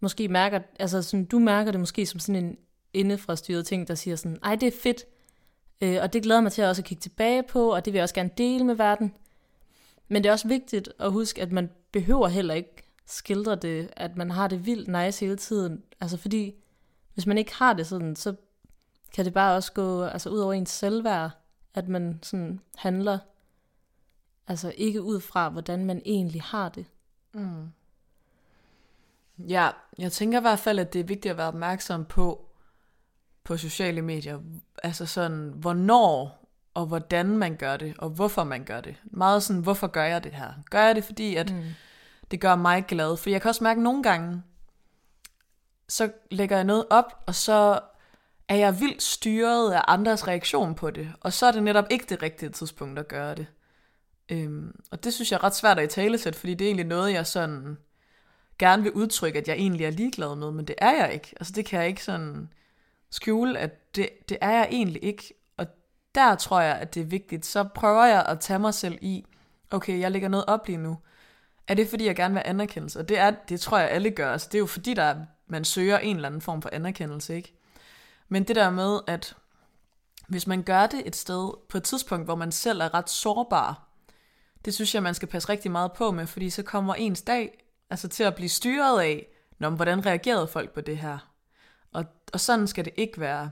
måske 0.00 0.28
mærker, 0.28 0.60
altså 0.78 1.02
sådan, 1.02 1.24
du 1.24 1.38
mærker 1.38 1.70
det 1.72 1.80
måske 1.80 2.06
som 2.06 2.20
sådan 2.20 2.44
en 2.44 2.58
indefrastyret 2.92 3.66
ting, 3.66 3.88
der 3.88 3.94
siger 3.94 4.16
sådan, 4.16 4.38
ej, 4.42 4.56
det 4.56 4.66
er 4.66 4.78
fedt, 4.82 5.04
øh, 5.80 5.98
og 6.02 6.12
det 6.12 6.22
glæder 6.22 6.40
mig 6.40 6.52
til 6.52 6.62
at 6.62 6.68
også 6.68 6.82
at 6.82 6.86
kigge 6.86 7.00
tilbage 7.00 7.42
på, 7.42 7.74
og 7.74 7.84
det 7.84 7.92
vil 7.92 7.98
jeg 7.98 8.02
også 8.02 8.14
gerne 8.14 8.30
dele 8.38 8.64
med 8.64 8.74
verden. 8.74 9.14
Men 10.08 10.22
det 10.22 10.28
er 10.28 10.32
også 10.32 10.48
vigtigt 10.48 10.88
at 10.98 11.12
huske, 11.12 11.42
at 11.42 11.52
man 11.52 11.70
behøver 11.92 12.28
heller 12.28 12.54
ikke 12.54 12.82
skildre 13.06 13.56
det, 13.56 13.90
at 13.96 14.16
man 14.16 14.30
har 14.30 14.48
det 14.48 14.66
vildt 14.66 14.88
nice 14.88 15.24
hele 15.24 15.36
tiden. 15.36 15.82
Altså 16.00 16.16
fordi, 16.16 16.54
hvis 17.14 17.26
man 17.26 17.38
ikke 17.38 17.54
har 17.54 17.72
det 17.72 17.86
sådan, 17.86 18.16
så 18.16 18.34
kan 19.14 19.24
det 19.24 19.32
bare 19.32 19.56
også 19.56 19.72
gå 19.72 20.04
altså 20.04 20.30
ud 20.30 20.38
over 20.38 20.52
ens 20.52 20.70
selvværd, 20.70 21.30
at 21.74 21.88
man 21.88 22.18
sådan 22.22 22.60
handler, 22.76 23.18
altså 24.46 24.72
ikke 24.76 25.02
ud 25.02 25.20
fra, 25.20 25.48
hvordan 25.48 25.84
man 25.84 26.02
egentlig 26.04 26.42
har 26.42 26.68
det. 26.68 26.86
Mm. 27.34 27.68
Ja, 29.38 29.70
jeg 29.98 30.12
tænker 30.12 30.38
i 30.38 30.40
hvert 30.40 30.58
fald, 30.58 30.78
at 30.78 30.92
det 30.92 31.00
er 31.00 31.04
vigtigt 31.04 31.30
at 31.32 31.38
være 31.38 31.48
opmærksom 31.48 32.04
på, 32.04 32.48
på 33.44 33.56
sociale 33.56 34.02
medier, 34.02 34.38
altså 34.82 35.06
sådan, 35.06 35.52
hvornår 35.56 36.38
og 36.74 36.86
hvordan 36.86 37.38
man 37.38 37.56
gør 37.56 37.76
det, 37.76 37.94
og 37.98 38.10
hvorfor 38.10 38.44
man 38.44 38.64
gør 38.64 38.80
det. 38.80 38.96
Meget 39.04 39.42
sådan, 39.42 39.62
hvorfor 39.62 39.86
gør 39.86 40.04
jeg 40.04 40.24
det 40.24 40.32
her? 40.32 40.52
Gør 40.70 40.82
jeg 40.82 40.94
det, 40.94 41.04
fordi 41.04 41.36
at 41.36 41.52
mm. 41.54 41.62
det 42.30 42.40
gør 42.40 42.56
mig 42.56 42.84
glad? 42.88 43.16
For 43.16 43.30
jeg 43.30 43.42
kan 43.42 43.48
også 43.48 43.64
mærke 43.64 43.82
nogle 43.82 44.02
gange, 44.02 44.42
så 45.88 46.10
lægger 46.30 46.56
jeg 46.56 46.64
noget 46.64 46.84
op, 46.90 47.24
og 47.26 47.34
så 47.34 47.80
er 48.48 48.56
jeg 48.56 48.80
vildt 48.80 49.02
styret 49.02 49.72
af 49.72 49.82
andres 49.88 50.28
reaktion 50.28 50.74
på 50.74 50.90
det, 50.90 51.12
og 51.20 51.32
så 51.32 51.46
er 51.46 51.52
det 51.52 51.62
netop 51.62 51.84
ikke 51.90 52.06
det 52.08 52.22
rigtige 52.22 52.50
tidspunkt 52.50 52.98
at 52.98 53.08
gøre 53.08 53.34
det. 53.34 53.46
Øhm, 54.28 54.80
og 54.90 55.04
det 55.04 55.14
synes 55.14 55.32
jeg 55.32 55.38
er 55.38 55.44
ret 55.44 55.54
svært 55.56 55.78
at 55.78 55.84
i 55.84 55.94
talesæt, 55.94 56.36
fordi 56.36 56.54
det 56.54 56.64
er 56.64 56.68
egentlig 56.68 56.86
noget, 56.86 57.12
jeg 57.12 57.26
sådan 57.26 57.78
gerne 58.58 58.82
vil 58.82 58.92
udtrykke, 58.92 59.38
at 59.38 59.48
jeg 59.48 59.56
egentlig 59.56 59.86
er 59.86 59.90
ligeglad 59.90 60.36
med, 60.36 60.50
men 60.50 60.64
det 60.64 60.74
er 60.78 60.90
jeg 60.90 61.12
ikke. 61.12 61.34
Altså 61.40 61.52
det 61.52 61.66
kan 61.66 61.80
jeg 61.80 61.88
ikke 61.88 62.04
sådan 62.04 62.52
skjule, 63.10 63.58
at 63.58 63.96
det, 63.96 64.08
det 64.28 64.38
er 64.40 64.50
jeg 64.50 64.68
egentlig 64.70 65.04
ikke. 65.04 65.34
Og 65.56 65.66
der 66.14 66.34
tror 66.34 66.60
jeg, 66.60 66.76
at 66.76 66.94
det 66.94 67.00
er 67.00 67.04
vigtigt. 67.04 67.46
Så 67.46 67.64
prøver 67.74 68.04
jeg 68.04 68.26
at 68.26 68.40
tage 68.40 68.58
mig 68.58 68.74
selv 68.74 68.98
i, 69.00 69.24
okay, 69.70 70.00
jeg 70.00 70.10
lægger 70.10 70.28
noget 70.28 70.44
op 70.46 70.66
lige 70.66 70.78
nu. 70.78 70.98
Er 71.68 71.74
det 71.74 71.88
fordi, 71.88 72.06
jeg 72.06 72.16
gerne 72.16 72.34
vil 72.34 72.42
anerkendelse? 72.44 72.98
Og 72.98 73.08
det, 73.08 73.18
er, 73.18 73.30
det 73.48 73.60
tror 73.60 73.78
jeg, 73.78 73.90
alle 73.90 74.10
gør. 74.10 74.32
Altså, 74.32 74.48
det 74.52 74.54
er 74.54 74.58
jo 74.58 74.66
fordi, 74.66 74.94
der, 74.94 75.16
man 75.46 75.64
søger 75.64 75.98
en 75.98 76.16
eller 76.16 76.28
anden 76.28 76.40
form 76.40 76.62
for 76.62 76.70
anerkendelse, 76.72 77.36
ikke? 77.36 77.54
Men 78.28 78.44
det 78.44 78.56
der 78.56 78.70
med, 78.70 79.00
at 79.06 79.36
hvis 80.28 80.46
man 80.46 80.62
gør 80.62 80.86
det 80.86 81.02
et 81.06 81.16
sted 81.16 81.52
på 81.68 81.76
et 81.76 81.84
tidspunkt, 81.84 82.24
hvor 82.24 82.34
man 82.34 82.52
selv 82.52 82.80
er 82.80 82.94
ret 82.94 83.10
sårbar, 83.10 83.88
det 84.64 84.74
synes 84.74 84.94
jeg, 84.94 85.02
man 85.02 85.14
skal 85.14 85.28
passe 85.28 85.48
rigtig 85.48 85.70
meget 85.70 85.92
på 85.92 86.10
med, 86.10 86.26
fordi 86.26 86.50
så 86.50 86.62
kommer 86.62 86.94
ens 86.94 87.22
dag 87.22 87.67
altså 87.90 88.08
til 88.08 88.24
at 88.24 88.34
blive 88.34 88.48
styret 88.48 89.00
af, 89.00 89.26
Nå, 89.58 89.70
hvordan 89.70 90.06
reagerede 90.06 90.46
folk 90.46 90.74
på 90.74 90.80
det 90.80 90.98
her? 90.98 91.18
Og, 91.92 92.04
og 92.32 92.40
sådan 92.40 92.66
skal 92.66 92.84
det 92.84 92.92
ikke 92.96 93.20
være. 93.20 93.50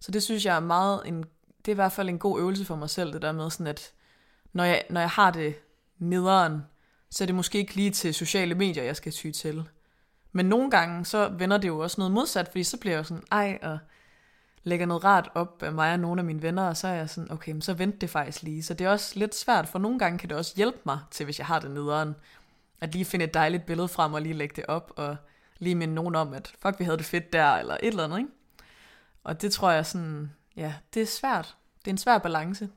Så 0.00 0.10
det 0.10 0.22
synes 0.22 0.44
jeg 0.44 0.56
er 0.56 0.60
meget 0.60 1.02
en, 1.06 1.24
det 1.58 1.68
er 1.68 1.72
i 1.72 1.74
hvert 1.74 1.92
fald 1.92 2.08
en 2.08 2.18
god 2.18 2.40
øvelse 2.40 2.64
for 2.64 2.76
mig 2.76 2.90
selv, 2.90 3.12
det 3.12 3.22
der 3.22 3.32
med 3.32 3.50
sådan, 3.50 3.66
at 3.66 3.92
når 4.52 4.64
jeg, 4.64 4.82
når 4.90 5.00
jeg 5.00 5.10
har 5.10 5.30
det 5.30 5.54
nederen, 5.98 6.62
så 7.10 7.24
er 7.24 7.26
det 7.26 7.34
måske 7.34 7.58
ikke 7.58 7.74
lige 7.74 7.90
til 7.90 8.14
sociale 8.14 8.54
medier, 8.54 8.82
jeg 8.82 8.96
skal 8.96 9.12
ty 9.12 9.30
til. 9.30 9.68
Men 10.32 10.46
nogle 10.46 10.70
gange, 10.70 11.04
så 11.04 11.28
vender 11.28 11.58
det 11.58 11.68
jo 11.68 11.78
også 11.78 12.00
noget 12.00 12.12
modsat, 12.12 12.48
fordi 12.48 12.64
så 12.64 12.76
bliver 12.76 12.94
jeg 12.94 12.98
jo 12.98 13.04
sådan, 13.04 13.24
ej, 13.30 13.58
og 13.62 13.78
lægger 14.62 14.86
noget 14.86 15.04
rart 15.04 15.30
op 15.34 15.62
af 15.62 15.72
mig 15.72 15.92
og 15.92 16.00
nogle 16.00 16.20
af 16.20 16.24
mine 16.24 16.42
venner, 16.42 16.68
og 16.68 16.76
så 16.76 16.88
er 16.88 16.94
jeg 16.94 17.10
sådan, 17.10 17.32
okay, 17.32 17.52
men 17.52 17.62
så 17.62 17.74
vent 17.74 18.00
det 18.00 18.10
faktisk 18.10 18.42
lige. 18.42 18.62
Så 18.62 18.74
det 18.74 18.84
er 18.84 18.90
også 18.90 19.18
lidt 19.18 19.34
svært, 19.34 19.68
for 19.68 19.78
nogle 19.78 19.98
gange 19.98 20.18
kan 20.18 20.28
det 20.28 20.36
også 20.36 20.52
hjælpe 20.56 20.78
mig 20.84 20.98
til, 21.10 21.24
hvis 21.24 21.38
jeg 21.38 21.46
har 21.46 21.58
det 21.60 21.70
nederen, 21.70 22.14
at 22.80 22.92
lige 22.92 23.04
finde 23.04 23.24
et 23.24 23.34
dejligt 23.34 23.66
billede 23.66 23.88
frem 23.88 24.14
og 24.14 24.22
lige 24.22 24.34
lægge 24.34 24.56
det 24.56 24.66
op, 24.68 24.92
og 24.96 25.16
lige 25.58 25.74
minde 25.74 25.94
nogen 25.94 26.14
om, 26.14 26.34
at 26.34 26.52
fuck, 26.62 26.78
vi 26.78 26.84
havde 26.84 26.98
det 26.98 27.06
fedt 27.06 27.32
der, 27.32 27.52
eller 27.52 27.74
et 27.74 27.88
eller 27.88 28.04
andet, 28.04 28.18
ikke? 28.18 28.30
Og 29.24 29.42
det 29.42 29.52
tror 29.52 29.70
jeg 29.70 29.86
sådan, 29.86 30.32
ja, 30.56 30.74
det 30.94 31.02
er 31.02 31.06
svært. 31.06 31.56
Det 31.78 31.86
er 31.86 31.92
en 31.92 31.98
svær 31.98 32.18
balance. 32.18 32.68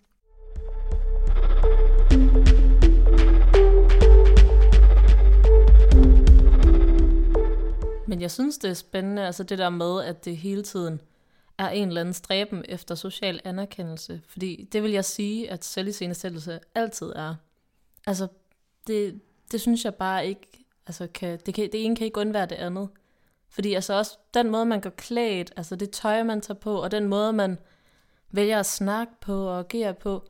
Men 8.08 8.22
jeg 8.22 8.32
synes, 8.32 8.58
det 8.58 8.70
er 8.70 8.74
spændende, 8.74 9.26
altså 9.26 9.44
det 9.44 9.58
der 9.58 9.70
med, 9.70 10.04
at 10.04 10.26
det 10.26 10.38
hele 10.38 10.64
tiden 10.64 11.02
er 11.58 11.70
en 11.70 11.88
eller 11.88 12.02
anden 12.02 12.14
stræben 12.14 12.66
efter 12.70 12.96
social 12.96 13.42
anerkendelse. 13.44 14.22
Fordi 14.28 14.70
det 14.72 14.84
vil 14.84 14.92
jeg 14.92 15.06
sige, 15.06 15.52
at 15.52 15.66
selviscenesættelse 15.66 16.60
altid 16.76 17.14
er. 17.16 17.36
Altså, 18.08 18.28
det, 18.88 19.22
det 19.52 19.62
synes 19.62 19.86
jeg 19.86 19.96
bare 19.96 20.28
ikke, 20.28 20.66
altså 20.88 21.08
kan, 21.14 21.40
det, 21.46 21.54
kan, 21.54 21.70
det 21.72 21.86
ene 21.86 21.96
kan 21.96 22.06
ikke 22.06 22.20
undvære 22.20 22.46
det 22.46 22.56
andet. 22.56 22.90
Fordi 23.50 23.74
altså 23.74 23.94
også 23.94 24.18
den 24.34 24.50
måde, 24.50 24.66
man 24.66 24.82
går 24.82 24.90
klædt, 24.90 25.54
altså 25.58 25.76
det 25.76 25.92
tøj, 25.92 26.24
man 26.24 26.42
tager 26.42 26.60
på, 26.60 26.82
og 26.82 26.92
den 26.92 27.08
måde, 27.08 27.34
man 27.34 27.58
vælger 28.32 28.60
at 28.60 28.66
snakke 28.66 29.14
på 29.22 29.46
og 29.46 29.60
agere 29.60 29.94
på, 29.94 30.30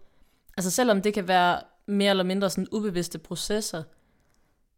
altså 0.57 0.71
selvom 0.71 1.01
det 1.01 1.13
kan 1.13 1.27
være 1.27 1.61
mere 1.85 2.09
eller 2.09 2.23
mindre 2.23 2.49
sådan 2.49 2.67
ubevidste 2.71 3.19
processer, 3.19 3.83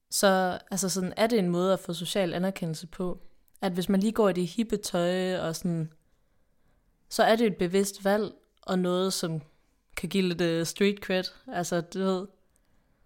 så 0.10 0.60
altså 0.72 0.90
sådan, 0.90 1.14
er 1.18 1.28
det 1.28 1.40
en 1.40 1.50
måde 1.50 1.74
at 1.74 1.80
få 1.80 1.94
social 1.94 2.34
anerkendelse 2.34 2.88
på. 2.88 3.20
At 3.62 3.72
hvis 3.72 3.90
man 3.90 4.00
lige 4.00 4.12
går 4.12 4.30
i 4.30 4.34
det 4.34 4.48
hippe 4.48 4.78
tøj, 4.78 5.38
og 5.38 5.56
sådan, 5.56 5.92
så 7.10 7.24
er 7.24 7.36
det 7.36 7.48
et 7.48 7.58
bevidst 7.58 8.06
valg, 8.06 8.32
og 8.62 8.80
noget, 8.80 9.14
som 9.14 9.42
kan 9.98 10.10
give 10.10 10.34
lidt 10.34 10.62
uh, 10.62 10.66
street 10.66 10.98
cred. 10.98 11.24
Altså, 11.48 11.82
du 11.82 12.00
ved. 12.00 12.28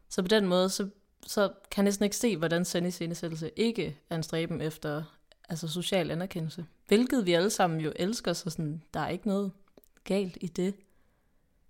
Så 0.09 0.21
på 0.21 0.27
den 0.27 0.47
måde, 0.47 0.69
så, 0.69 0.89
så 1.27 1.53
kan 1.71 1.83
jeg 1.83 1.87
næsten 1.87 2.03
ikke 2.03 2.15
se, 2.15 2.37
hvordan 2.37 2.65
sendiscenesættelse 2.65 3.51
ikke 3.55 3.99
er 4.09 4.15
en 4.15 4.23
stræben 4.23 4.61
efter 4.61 5.03
altså 5.49 5.67
social 5.67 6.11
anerkendelse. 6.11 6.65
Hvilket 6.87 7.25
vi 7.25 7.33
alle 7.33 7.49
sammen 7.49 7.79
jo 7.79 7.93
elsker, 7.95 8.33
så 8.33 8.49
sådan, 8.49 8.83
der 8.93 8.99
er 8.99 9.07
ikke 9.07 9.27
noget 9.27 9.51
galt 10.03 10.37
i 10.41 10.47
det. 10.47 10.75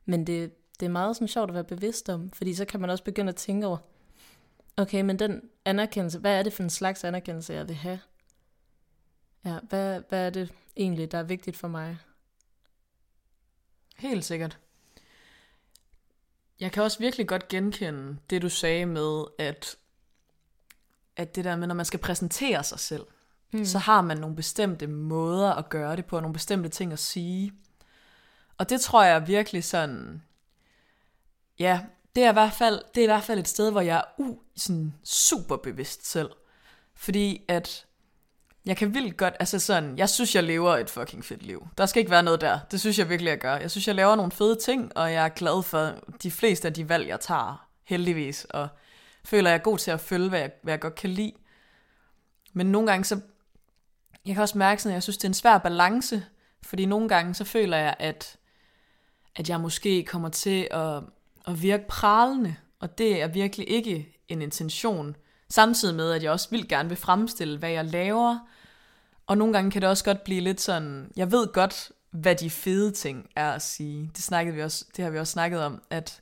Men 0.06 0.28
det, 0.28 0.52
det 0.80 0.86
er 0.86 0.90
meget 0.90 1.16
sådan 1.16 1.28
sjovt 1.28 1.50
at 1.50 1.54
være 1.54 1.64
bevidst 1.64 2.10
om, 2.10 2.32
fordi 2.32 2.54
så 2.54 2.66
kan 2.66 2.80
man 2.80 2.90
også 2.90 3.04
begynde 3.04 3.30
at 3.30 3.36
tænke 3.36 3.68
over, 3.68 3.78
okay, 4.78 5.02
men 5.02 5.20
den 5.20 5.42
anerkendelse, 5.66 6.20
hvad 6.20 6.40
er 6.40 6.44
det 6.44 6.54
for 6.54 6.64
en 6.64 6.70
slags 6.70 7.04
anerkendelse, 7.04 7.54
jeg 7.54 7.68
vil 7.68 7.76
have? 7.76 8.00
Ja, 9.46 9.60
hvad, 9.60 10.02
hvad 10.10 10.26
er 10.26 10.30
det 10.30 10.54
egentlig, 10.78 11.12
der 11.12 11.18
er 11.18 11.24
vigtigt 11.24 11.58
for 11.58 11.68
mig? 11.68 11.98
Helt 13.98 14.26
sikkert. 14.26 14.60
Jeg 16.60 16.72
kan 16.72 16.84
også 16.84 17.00
virkelig 17.00 17.28
godt 17.28 17.48
genkende 17.48 18.18
det, 18.30 18.42
du 18.42 18.50
sagde 18.50 18.86
med, 18.86 19.26
at, 19.40 19.76
at 21.16 21.36
det 21.36 21.46
der 21.46 21.56
med, 21.56 21.68
når 21.68 21.76
man 21.76 21.86
skal 21.86 22.00
præsentere 22.00 22.64
sig 22.64 22.80
selv, 22.80 23.06
mm. 23.54 23.66
så 23.66 23.78
har 23.78 24.02
man 24.02 24.18
nogle 24.18 24.36
bestemte 24.36 24.88
måder 24.88 25.54
at 25.54 25.70
gøre 25.70 25.96
det 25.96 26.06
på, 26.06 26.20
nogle 26.20 26.34
bestemte 26.34 26.70
ting 26.70 26.94
at 26.94 27.00
sige. 27.00 27.54
Og 28.58 28.70
det 28.70 28.82
tror 28.82 29.04
jeg 29.04 29.28
virkelig 29.28 29.64
sådan, 29.64 30.24
ja, 31.60 31.86
det 32.16 32.24
er 32.24 32.30
i 32.30 32.34
hvert 32.34 32.54
fald, 32.54 32.82
det 32.96 33.02
er 33.02 33.06
i 33.06 33.08
hvert 33.08 33.24
fald 33.24 33.40
et 33.40 33.48
sted, 33.48 33.72
hvor 33.72 33.82
jeg 33.82 33.98
er 33.98 34.22
uh, 34.22 34.38
sådan 34.56 34.94
super 35.04 35.58
bevidst 35.58 36.12
selv. 36.12 36.30
Fordi 36.94 37.46
at 37.48 37.87
jeg 38.68 38.78
kan 38.78 38.94
vildt 38.94 39.18
godt, 39.18 39.34
altså 39.40 39.60
sådan, 39.60 39.98
jeg 39.98 40.10
synes, 40.10 40.36
jeg 40.36 40.44
lever 40.44 40.78
et 40.78 40.90
fucking 40.90 41.26
fedt 41.26 41.44
liv. 41.44 41.68
Der 41.78 41.86
skal 41.86 42.00
ikke 42.00 42.12
være 42.12 42.24
noget 42.24 42.42
der. 42.42 42.60
Det 42.72 42.80
synes 42.80 43.00
jeg 43.00 43.10
virkelig, 43.10 43.30
jeg 43.30 43.40
gør. 43.40 43.56
Jeg 43.56 43.72
synes, 43.72 43.88
jeg 43.88 43.96
laver 43.96 44.16
nogle 44.16 44.32
fede 44.32 44.56
ting, 44.56 44.98
og 44.98 45.14
jeg 45.14 45.26
er 45.26 45.30
glad 45.30 45.64
for 45.64 45.94
de 46.24 46.32
fleste 46.32 46.68
af 46.68 46.74
de 46.74 46.90
valg, 46.90 47.08
jeg 47.08 47.20
tager, 47.20 47.68
heldigvis. 47.84 48.46
Og 48.50 48.68
føler, 49.26 49.50
jeg 49.50 49.58
er 49.58 49.64
god 49.64 49.78
til 49.78 49.92
at 49.92 50.00
følge, 50.00 50.30
hvad 50.30 50.40
jeg, 50.40 50.52
hvad 50.64 50.74
jeg 50.74 50.80
godt 50.80 50.96
kan 50.96 51.10
lide. 51.10 51.34
Men 52.54 52.72
nogle 52.72 52.88
gange, 52.88 53.06
så... 53.06 53.20
Jeg 54.26 54.36
kan 54.36 54.42
også 54.42 54.58
mærke 54.58 54.82
sådan, 54.82 54.92
at 54.92 54.96
jeg 54.96 55.04
synes, 55.04 55.18
det 55.18 55.24
er 55.24 55.30
en 55.30 55.34
svær 55.34 55.58
balance. 55.58 56.26
Fordi 56.64 56.86
nogle 56.86 57.10
gange, 57.10 57.34
så 57.34 57.44
føler 57.44 57.78
jeg, 57.78 57.96
at, 58.00 58.38
at 59.36 59.50
jeg 59.50 59.62
måske 59.62 60.04
kommer 60.04 60.30
til 60.30 60.68
at, 60.72 61.04
at 61.48 61.62
virke 61.62 61.88
pralende. 61.88 62.56
Og 62.80 62.98
det 62.98 63.22
er 63.22 63.28
virkelig 63.28 63.70
ikke 63.70 64.18
en 64.28 64.42
intention. 64.42 65.16
Samtidig 65.50 65.96
med, 65.96 66.12
at 66.12 66.24
jeg 66.24 66.32
også 66.32 66.50
vil 66.50 66.68
gerne 66.68 66.90
vil 66.90 66.98
fremstille, 66.98 67.58
hvad 67.58 67.70
jeg 67.70 67.86
laver, 67.86 68.40
og 69.28 69.38
nogle 69.38 69.54
gange 69.54 69.72
kan 69.72 69.82
det 69.82 69.90
også 69.90 70.04
godt 70.04 70.24
blive 70.24 70.42
lidt 70.42 70.62
sådan, 70.62 71.12
jeg 71.16 71.32
ved 71.32 71.48
godt, 71.54 71.92
hvad 72.12 72.36
de 72.36 72.50
fede 72.50 72.92
ting 72.92 73.30
er 73.36 73.52
at 73.52 73.62
sige. 73.62 74.12
Det, 74.16 74.24
snakkede 74.24 74.56
vi 74.56 74.64
også, 74.64 74.86
det 74.96 75.04
har 75.04 75.12
vi 75.12 75.20
også 75.20 75.32
snakket 75.32 75.64
om, 75.64 75.82
at, 75.90 76.22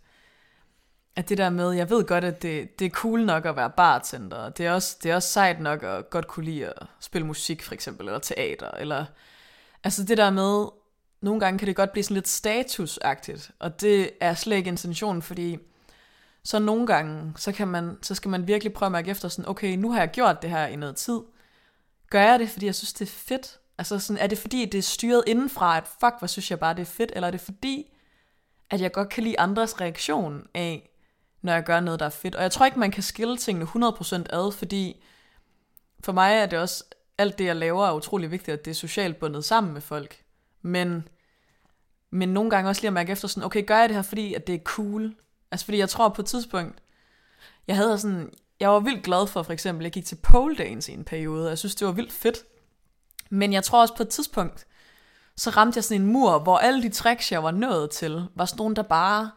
at 1.16 1.30
det 1.30 1.38
der 1.38 1.50
med, 1.50 1.72
jeg 1.72 1.90
ved 1.90 2.04
godt, 2.04 2.24
at 2.24 2.42
det, 2.42 2.80
det 2.80 2.86
er 2.86 2.90
cool 2.90 3.26
nok 3.26 3.46
at 3.46 3.56
være 3.56 3.70
bartender. 3.70 4.50
Det 4.50 4.66
er, 4.66 4.72
også, 4.72 4.98
det 5.04 5.12
er 5.12 5.16
også 5.16 5.30
sejt 5.30 5.62
nok 5.62 5.84
at 5.84 6.10
godt 6.10 6.28
kunne 6.28 6.46
lide 6.46 6.68
at 6.68 6.88
spille 7.00 7.28
musik, 7.28 7.64
for 7.64 7.74
eksempel, 7.74 8.08
eller 8.08 8.20
teater. 8.20 8.72
Eller, 8.72 9.06
altså 9.84 10.04
det 10.04 10.18
der 10.18 10.30
med, 10.30 10.66
nogle 11.22 11.40
gange 11.40 11.60
kan 11.60 11.68
det 11.68 11.76
godt 11.76 11.92
blive 11.92 12.04
sådan 12.04 12.16
lidt 12.16 12.28
statusagtigt, 12.28 13.52
og 13.60 13.82
det 13.82 14.12
er 14.20 14.34
slet 14.34 14.58
ikke 14.58 14.68
intentionen, 14.68 15.22
fordi 15.22 15.58
så 16.44 16.60
nogle 16.60 16.88
gange, 16.88 17.34
så, 17.38 17.52
kan 17.52 17.68
man, 17.68 17.98
så 18.02 18.16
skal 18.16 18.30
man 18.30 18.48
virkelig 18.48 18.74
prøve 18.74 18.88
at 18.88 18.92
mærke 18.92 19.12
efter 19.12 19.28
sådan, 19.28 19.50
okay, 19.50 19.76
nu 19.76 19.92
har 19.92 20.00
jeg 20.00 20.12
gjort 20.12 20.42
det 20.42 20.50
her 20.50 20.68
i 20.68 20.76
noget 20.76 20.96
tid. 20.96 21.20
Gør 22.16 22.22
jeg 22.22 22.40
det, 22.40 22.50
fordi 22.50 22.66
jeg 22.66 22.76
synes, 22.76 22.94
det 22.94 23.06
er 23.06 23.12
fedt? 23.12 23.60
Altså 23.78 24.00
sådan, 24.00 24.22
er 24.22 24.28
det 24.28 24.38
fordi, 24.38 24.66
det 24.66 24.78
er 24.78 24.82
styret 24.82 25.24
indenfra, 25.28 25.78
at 25.78 25.88
fuck, 25.88 26.14
hvor 26.20 26.28
synes 26.28 26.52
jeg 26.52 26.60
bare, 26.60 26.74
det 26.74 26.82
er 26.82 26.86
fedt? 26.86 27.12
Eller 27.16 27.28
er 27.28 27.32
det 27.32 27.42
fordi, 27.42 27.94
at 28.70 28.82
jeg 28.82 28.92
godt 28.92 29.10
kan 29.10 29.24
lide 29.24 29.40
andres 29.40 29.82
reaktion 29.82 30.48
af, 30.54 30.90
når 31.42 31.54
jeg 31.54 31.64
gør 31.64 31.80
noget, 31.80 32.00
der 32.00 32.06
er 32.06 32.10
fedt? 32.10 32.36
Og 32.36 32.44
jeg 32.44 32.52
tror 32.52 32.66
ikke, 32.66 32.80
man 32.80 32.92
kan 32.92 33.04
skille 33.04 33.38
tingene 33.38 33.66
100% 33.66 34.16
ad, 34.30 34.52
fordi 34.52 35.04
for 36.04 36.12
mig 36.12 36.34
er 36.34 36.46
det 36.46 36.60
også, 36.60 36.84
alt 37.18 37.38
det, 37.38 37.46
jeg 37.46 37.56
laver, 37.56 37.88
er 37.88 37.94
utrolig 37.94 38.32
vigtigt, 38.32 38.58
at 38.58 38.66
det 38.66 38.72
er 38.72 38.76
socialt 38.76 39.20
bundet 39.20 39.46
sammen 39.46 39.74
med 39.74 39.82
folk. 39.82 40.24
Men, 40.62 41.08
men 42.10 42.30
nogle 42.30 42.50
gange 42.50 42.70
også 42.70 42.82
lige 42.82 42.90
at 42.90 42.94
mærke 42.94 43.12
efter 43.12 43.28
sådan, 43.28 43.44
okay, 43.44 43.66
gør 43.66 43.78
jeg 43.78 43.90
det 43.90 43.96
her, 43.96 44.02
fordi 44.04 44.34
at 44.34 44.48
det 44.48 44.56
er 44.56 44.64
cool? 44.64 45.16
Altså 45.52 45.66
fordi 45.66 45.78
jeg 45.78 45.90
tror 45.90 46.10
på 46.10 46.22
et 46.22 46.26
tidspunkt, 46.26 46.82
jeg 47.68 47.76
havde 47.76 48.00
sådan, 48.00 48.32
jeg 48.66 48.74
var 48.74 48.80
vildt 48.80 49.04
glad 49.04 49.28
for 49.28 49.44
for 49.44 49.54
eksempel, 49.54 49.84
jeg 49.84 49.92
gik 49.92 50.06
til 50.06 50.16
pole 50.16 50.56
dance 50.56 50.92
i 50.92 50.96
en 50.96 51.04
periode, 51.04 51.50
jeg 51.50 51.58
synes, 51.58 51.76
det 51.76 51.88
var 51.88 51.94
vildt 51.94 52.12
fedt. 52.12 52.38
Men 53.30 53.54
jeg 53.54 53.64
tror 53.64 53.82
også 53.82 53.96
på 53.96 54.04
et 54.04 54.10
tidspunkt, 54.10 54.66
så 55.36 55.50
ramte 55.50 55.78
jeg 55.78 55.84
sådan 55.84 56.02
en 56.02 56.08
mur, 56.08 56.40
hvor 56.40 56.58
alle 56.58 56.84
de 56.84 56.90
tricks, 56.90 57.32
jeg 57.32 57.44
var 57.44 57.52
nået 57.52 57.90
til, 57.90 58.26
var 58.36 58.46
sådan 58.46 58.58
nogle, 58.58 58.76
der 58.76 58.82
bare, 58.82 59.32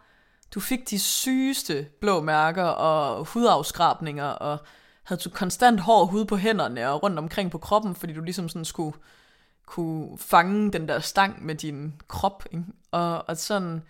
du 0.55 0.61
fik 0.61 0.91
de 0.91 0.99
sygeste 0.99 1.87
blå 2.01 2.21
mærker 2.21 2.65
og 2.65 3.25
hudafskrabninger, 3.25 4.29
og 4.29 4.59
havde 5.05 5.21
du 5.21 5.31
konstant 5.31 5.81
hård 5.81 6.11
hud 6.11 6.25
på 6.25 6.37
hænderne 6.37 6.91
og 6.91 7.03
rundt 7.03 7.19
omkring 7.19 7.51
på 7.51 7.59
kroppen, 7.59 7.95
fordi 7.95 8.13
du 8.13 8.21
ligesom 8.21 8.49
sådan 8.49 8.65
skulle 8.65 8.97
kunne 9.67 10.19
fange 10.19 10.73
den 10.73 10.89
der 10.89 11.01
stang 11.01 11.47
med 11.47 11.55
din 11.55 12.01
krop. 12.09 12.45
Ikke? 12.53 12.65
Og, 12.91 13.29
og 13.29 13.37
sådan, 13.37 13.83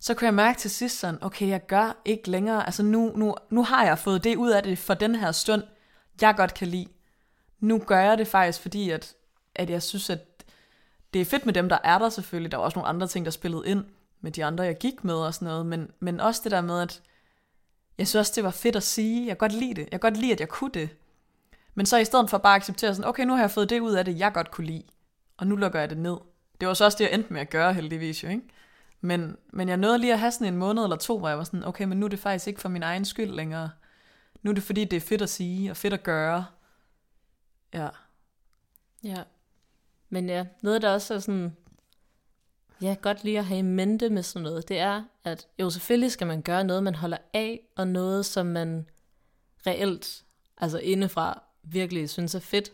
så 0.00 0.14
kunne 0.14 0.26
jeg 0.26 0.34
mærke 0.34 0.58
til 0.58 0.70
sidst 0.70 0.98
sådan, 0.98 1.18
okay, 1.24 1.48
jeg 1.48 1.66
gør 1.66 2.02
ikke 2.04 2.30
længere, 2.30 2.66
altså 2.66 2.82
nu, 2.82 3.12
nu, 3.16 3.34
nu 3.50 3.62
har 3.62 3.84
jeg 3.84 3.98
fået 3.98 4.24
det 4.24 4.36
ud 4.36 4.50
af 4.50 4.62
det 4.62 4.78
for 4.78 4.94
den 4.94 5.14
her 5.14 5.32
stund, 5.32 5.62
jeg 6.20 6.34
godt 6.36 6.54
kan 6.54 6.68
lide. 6.68 6.86
Nu 7.60 7.78
gør 7.78 8.00
jeg 8.00 8.18
det 8.18 8.26
faktisk, 8.26 8.60
fordi 8.60 8.90
at, 8.90 9.14
at 9.54 9.70
jeg 9.70 9.82
synes, 9.82 10.10
at 10.10 10.44
det 11.14 11.20
er 11.20 11.24
fedt 11.24 11.46
med 11.46 11.54
dem, 11.54 11.68
der 11.68 11.78
er 11.84 11.98
der 11.98 12.08
selvfølgelig. 12.08 12.52
Der 12.52 12.58
var 12.58 12.64
også 12.64 12.78
nogle 12.78 12.88
andre 12.88 13.06
ting, 13.06 13.24
der 13.24 13.30
spillede 13.30 13.62
ind 13.66 13.84
med 14.20 14.32
de 14.32 14.44
andre, 14.44 14.64
jeg 14.64 14.78
gik 14.78 15.04
med 15.04 15.14
og 15.14 15.34
sådan 15.34 15.48
noget. 15.48 15.66
Men, 15.66 15.90
men 16.00 16.20
også 16.20 16.40
det 16.44 16.52
der 16.52 16.60
med, 16.60 16.80
at 16.80 17.02
jeg 17.98 18.08
synes 18.08 18.20
også, 18.20 18.32
det 18.36 18.44
var 18.44 18.50
fedt 18.50 18.76
at 18.76 18.82
sige. 18.82 19.26
Jeg 19.26 19.38
kan 19.38 19.48
godt 19.48 19.52
lide 19.52 19.74
det. 19.74 19.82
Jeg 19.82 19.90
kan 19.90 20.00
godt 20.00 20.16
lide, 20.16 20.32
at 20.32 20.40
jeg 20.40 20.48
kunne 20.48 20.70
det. 20.74 20.88
Men 21.74 21.86
så 21.86 21.98
i 21.98 22.04
stedet 22.04 22.30
for 22.30 22.38
bare 22.38 22.54
at 22.54 22.60
acceptere 22.60 22.94
sådan, 22.94 23.08
okay, 23.08 23.24
nu 23.24 23.34
har 23.34 23.40
jeg 23.42 23.50
fået 23.50 23.70
det 23.70 23.80
ud 23.80 23.92
af 23.92 24.04
det, 24.04 24.18
jeg 24.18 24.32
godt 24.32 24.50
kunne 24.50 24.66
lide. 24.66 24.82
Og 25.36 25.46
nu 25.46 25.56
lukker 25.56 25.80
jeg 25.80 25.90
det 25.90 25.98
ned. 25.98 26.16
Det 26.60 26.68
var 26.68 26.74
så 26.74 26.84
også 26.84 26.98
det, 26.98 27.04
jeg 27.04 27.14
endte 27.14 27.32
med 27.32 27.40
at 27.40 27.50
gøre 27.50 27.74
heldigvis 27.74 28.24
jo, 28.24 28.28
ikke? 28.28 28.42
Men, 29.00 29.36
men 29.52 29.68
jeg 29.68 29.76
nåede 29.76 29.98
lige 29.98 30.12
at 30.12 30.18
have 30.18 30.32
sådan 30.32 30.46
en 30.46 30.58
måned 30.58 30.82
eller 30.82 30.96
to, 30.96 31.18
hvor 31.18 31.28
jeg 31.28 31.38
var 31.38 31.44
sådan, 31.44 31.64
okay, 31.64 31.84
men 31.84 32.00
nu 32.00 32.06
er 32.06 32.10
det 32.10 32.18
faktisk 32.18 32.46
ikke 32.46 32.60
for 32.60 32.68
min 32.68 32.82
egen 32.82 33.04
skyld 33.04 33.30
længere. 33.30 33.70
Nu 34.42 34.50
er 34.50 34.54
det 34.54 34.62
fordi, 34.62 34.84
det 34.84 34.96
er 34.96 35.00
fedt 35.00 35.22
at 35.22 35.28
sige 35.28 35.70
og 35.70 35.76
fedt 35.76 35.94
at 35.94 36.02
gøre. 36.02 36.46
Ja. 37.74 37.88
Ja. 39.04 39.22
Men 40.08 40.28
ja, 40.28 40.46
noget 40.62 40.82
der 40.82 40.90
også 40.90 41.14
er 41.14 41.18
sådan, 41.18 41.56
ja, 42.82 42.96
godt 43.02 43.24
lige 43.24 43.38
at 43.38 43.44
have 43.44 43.58
i 43.58 43.62
mente 43.62 44.10
med 44.10 44.22
sådan 44.22 44.42
noget, 44.42 44.68
det 44.68 44.78
er, 44.78 45.04
at 45.24 45.48
jo 45.58 45.70
selvfølgelig 45.70 46.12
skal 46.12 46.26
man 46.26 46.42
gøre 46.42 46.64
noget, 46.64 46.82
man 46.82 46.94
holder 46.94 47.18
af, 47.34 47.60
og 47.76 47.88
noget, 47.88 48.26
som 48.26 48.46
man 48.46 48.86
reelt, 49.66 50.24
altså 50.56 50.78
indefra, 50.78 51.42
virkelig 51.62 52.10
synes 52.10 52.34
er 52.34 52.40
fedt. 52.40 52.72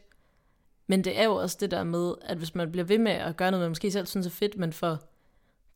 Men 0.86 1.04
det 1.04 1.18
er 1.18 1.24
jo 1.24 1.34
også 1.34 1.56
det 1.60 1.70
der 1.70 1.84
med, 1.84 2.14
at 2.22 2.38
hvis 2.38 2.54
man 2.54 2.72
bliver 2.72 2.84
ved 2.84 2.98
med 2.98 3.12
at 3.12 3.36
gøre 3.36 3.50
noget, 3.50 3.64
man 3.64 3.70
måske 3.70 3.90
selv 3.90 4.06
synes 4.06 4.26
er 4.26 4.30
fedt, 4.30 4.56
men 4.56 4.72
for 4.72 5.02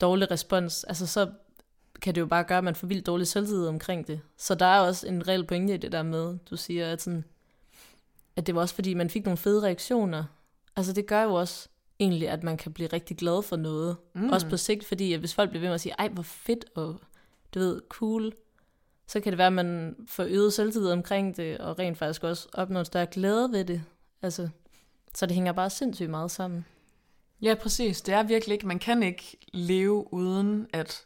dårlig 0.00 0.30
respons, 0.30 0.85
altså 0.85 1.07
så 1.07 1.30
kan 2.02 2.14
det 2.14 2.21
jo 2.21 2.26
bare 2.26 2.45
gøre, 2.45 2.59
at 2.59 2.64
man 2.64 2.75
får 2.75 2.87
vildt 2.87 3.07
dårlig 3.07 3.26
selvtid 3.26 3.66
omkring 3.66 4.07
det. 4.07 4.21
Så 4.37 4.54
der 4.54 4.66
er 4.66 4.80
også 4.80 5.07
en 5.07 5.28
reel 5.28 5.47
pointe 5.47 5.75
i 5.75 5.76
det 5.76 5.92
der 5.92 6.02
med, 6.02 6.38
du 6.50 6.57
siger, 6.57 6.92
at, 6.92 7.02
sådan, 7.02 7.25
at 8.37 8.47
det 8.47 8.54
var 8.54 8.61
også 8.61 8.75
fordi, 8.75 8.95
man 8.95 9.11
fik 9.11 9.25
nogle 9.25 9.37
fede 9.37 9.62
reaktioner. 9.62 10.25
Altså 10.76 10.92
det 10.92 11.07
gør 11.07 11.23
jo 11.23 11.35
også 11.35 11.69
egentlig, 11.99 12.28
at 12.28 12.42
man 12.42 12.57
kan 12.57 12.73
blive 12.73 12.88
rigtig 12.92 13.16
glad 13.16 13.42
for 13.42 13.57
noget. 13.57 13.97
Mm. 14.14 14.30
Også 14.30 14.49
på 14.49 14.57
sigt, 14.57 14.85
fordi 14.85 15.12
at 15.12 15.21
hvis 15.21 15.35
folk 15.35 15.50
bliver 15.50 15.61
ved 15.61 15.68
med 15.68 15.75
at 15.75 15.81
sige, 15.81 15.94
ej 15.98 16.09
hvor 16.09 16.22
fedt 16.22 16.64
og 16.75 17.01
du 17.55 17.59
ved, 17.59 17.81
cool, 17.88 18.33
så 19.07 19.20
kan 19.20 19.33
det 19.33 19.38
være, 19.38 19.46
at 19.46 19.53
man 19.53 19.96
får 20.09 20.25
øget 20.25 20.53
selvtid 20.53 20.90
omkring 20.92 21.37
det, 21.37 21.59
og 21.59 21.79
rent 21.79 21.98
faktisk 21.98 22.25
også 22.25 22.48
opnår 22.53 22.81
en 22.81 22.87
større 22.87 23.07
glæde 23.07 23.53
ved 23.53 23.64
det. 23.64 23.83
Altså, 24.22 24.48
så 25.14 25.27
det 25.27 25.35
hænger 25.35 25.53
bare 25.53 25.70
sindssygt 25.70 26.11
meget 26.11 26.31
sammen. 26.31 26.64
Ja, 27.42 27.55
præcis. 27.55 28.00
Det 28.00 28.14
er 28.14 28.22
virkelig 28.22 28.55
ikke, 28.55 28.66
man 28.66 28.79
kan 28.79 29.03
ikke 29.03 29.37
leve 29.53 30.12
uden, 30.14 30.66
at, 30.72 31.05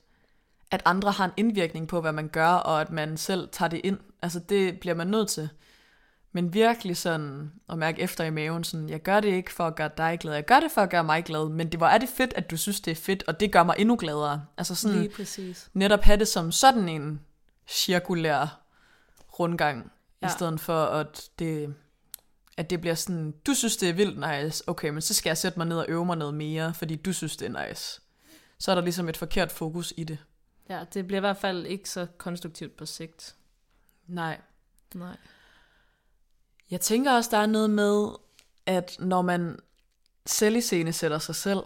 at 0.71 0.83
andre 0.85 1.13
har 1.13 1.25
en 1.25 1.31
indvirkning 1.37 1.89
på, 1.89 2.01
hvad 2.01 2.13
man 2.13 2.29
gør, 2.29 2.49
og 2.49 2.81
at 2.81 2.91
man 2.91 3.17
selv 3.17 3.49
tager 3.53 3.69
det 3.69 3.81
ind. 3.85 3.99
Altså, 4.23 4.39
det 4.39 4.81
bliver 4.81 4.95
man 4.95 5.07
nødt 5.07 5.29
til. 5.29 5.49
Men 6.33 6.55
virkelig 6.55 6.97
sådan 6.97 7.53
at 7.69 7.79
mærke 7.79 8.03
efter 8.03 8.25
i 8.25 8.31
maven, 8.31 8.65
sådan, 8.65 8.89
jeg 8.89 9.03
gør 9.03 9.21
det 9.21 9.29
ikke 9.29 9.53
for 9.53 9.67
at 9.67 9.75
gøre 9.75 9.91
dig 9.97 10.19
glad, 10.21 10.35
jeg 10.35 10.45
gør 10.45 10.61
det 10.61 10.73
for 10.73 10.81
at 10.81 10.91
gøre 10.91 11.05
mig 11.05 11.25
glad, 11.25 11.49
men 11.49 11.73
det 11.73 11.81
var 11.81 11.91
er 11.91 11.99
det 11.99 12.09
fedt, 12.09 12.33
at 12.37 12.51
du 12.51 12.57
synes, 12.57 12.81
det 12.81 12.91
er 12.91 12.95
fedt, 12.95 13.25
og 13.27 13.41
det 13.41 13.53
gør 13.53 13.63
mig 13.63 13.75
endnu 13.79 13.97
gladere. 13.97 14.45
Altså 14.59 14.75
sådan, 14.75 14.99
Lige 14.99 15.09
præcis. 15.09 15.71
netop 15.75 16.01
have 16.01 16.19
det 16.19 16.29
som 16.29 16.53
sådan 16.53 16.89
en 16.89 17.21
cirkulær 17.69 18.61
rundgang, 19.41 19.93
ja. 20.23 20.27
i 20.27 20.31
stedet 20.31 20.61
for 20.61 20.85
at 20.85 21.29
det, 21.39 21.75
at 22.57 22.71
det 22.71 22.81
bliver 22.81 22.95
sådan, 22.95 23.35
du 23.47 23.55
synes, 23.55 23.77
det 23.77 23.89
er 23.89 23.93
vildt 23.93 24.45
nice, 24.45 24.69
okay, 24.69 24.89
men 24.89 25.03
så 25.03 25.15
skal 25.15 25.31
jeg 25.31 25.39
sætte 25.39 25.59
mig 25.59 25.67
ned 25.67 25.77
og 25.77 25.87
øve 25.89 26.05
mig 26.05 26.17
noget 26.17 26.35
mere, 26.35 26.75
fordi 26.75 26.97
du 26.97 27.13
synes, 27.13 27.37
det 27.37 27.47
er 27.55 27.69
nice. 27.69 28.01
Så 28.59 28.71
er 28.71 28.75
der 28.75 28.83
ligesom 28.83 29.09
et 29.09 29.17
forkert 29.17 29.53
fokus 29.53 29.95
i 29.97 30.05
det. 30.05 30.19
Ja, 30.69 30.85
det 30.95 31.07
bliver 31.07 31.19
i 31.19 31.21
hvert 31.21 31.37
fald 31.37 31.67
ikke 31.67 31.91
så 31.91 32.07
konstruktivt 32.19 32.77
på 32.77 32.87
sigt. 32.87 33.35
Nej. 34.07 34.41
Nej. 34.95 35.17
Jeg 36.71 36.81
tænker 36.81 37.13
også, 37.13 37.31
der 37.33 37.39
er 37.39 37.47
noget 37.47 37.71
med, 37.71 38.09
at 38.67 38.97
når 38.99 39.23
man 39.23 39.59
selv 40.27 40.57
i 40.57 40.61
scene 40.61 40.93
sætter 40.93 41.19
sig 41.19 41.35
selv, 41.35 41.61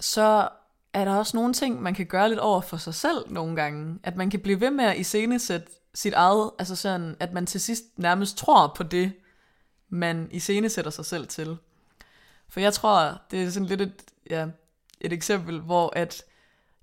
så 0.00 0.48
er 0.92 1.04
der 1.04 1.14
også 1.14 1.36
nogle 1.36 1.54
ting, 1.54 1.82
man 1.82 1.94
kan 1.94 2.06
gøre 2.06 2.28
lidt 2.28 2.40
over 2.40 2.60
for 2.60 2.76
sig 2.76 2.94
selv 2.94 3.32
nogle 3.32 3.56
gange. 3.56 3.98
At 4.02 4.16
man 4.16 4.30
kan 4.30 4.40
blive 4.40 4.60
ved 4.60 4.70
med 4.70 4.84
at 4.84 4.98
iscenesætte 4.98 5.66
sit 5.94 6.14
eget, 6.14 6.50
altså 6.58 6.76
sådan, 6.76 7.16
at 7.20 7.32
man 7.32 7.46
til 7.46 7.60
sidst 7.60 7.84
nærmest 7.96 8.36
tror 8.36 8.72
på 8.76 8.82
det, 8.82 9.12
man 9.90 10.28
iscenesætter 10.30 10.90
sig 10.90 11.04
selv 11.04 11.26
til. 11.26 11.56
For 12.48 12.60
jeg 12.60 12.72
tror, 12.72 13.20
det 13.30 13.42
er 13.42 13.50
sådan 13.50 13.66
lidt 13.66 13.80
et, 13.80 14.02
ja, 14.30 14.46
et 15.00 15.12
eksempel, 15.12 15.60
hvor 15.60 15.92
at 15.96 16.22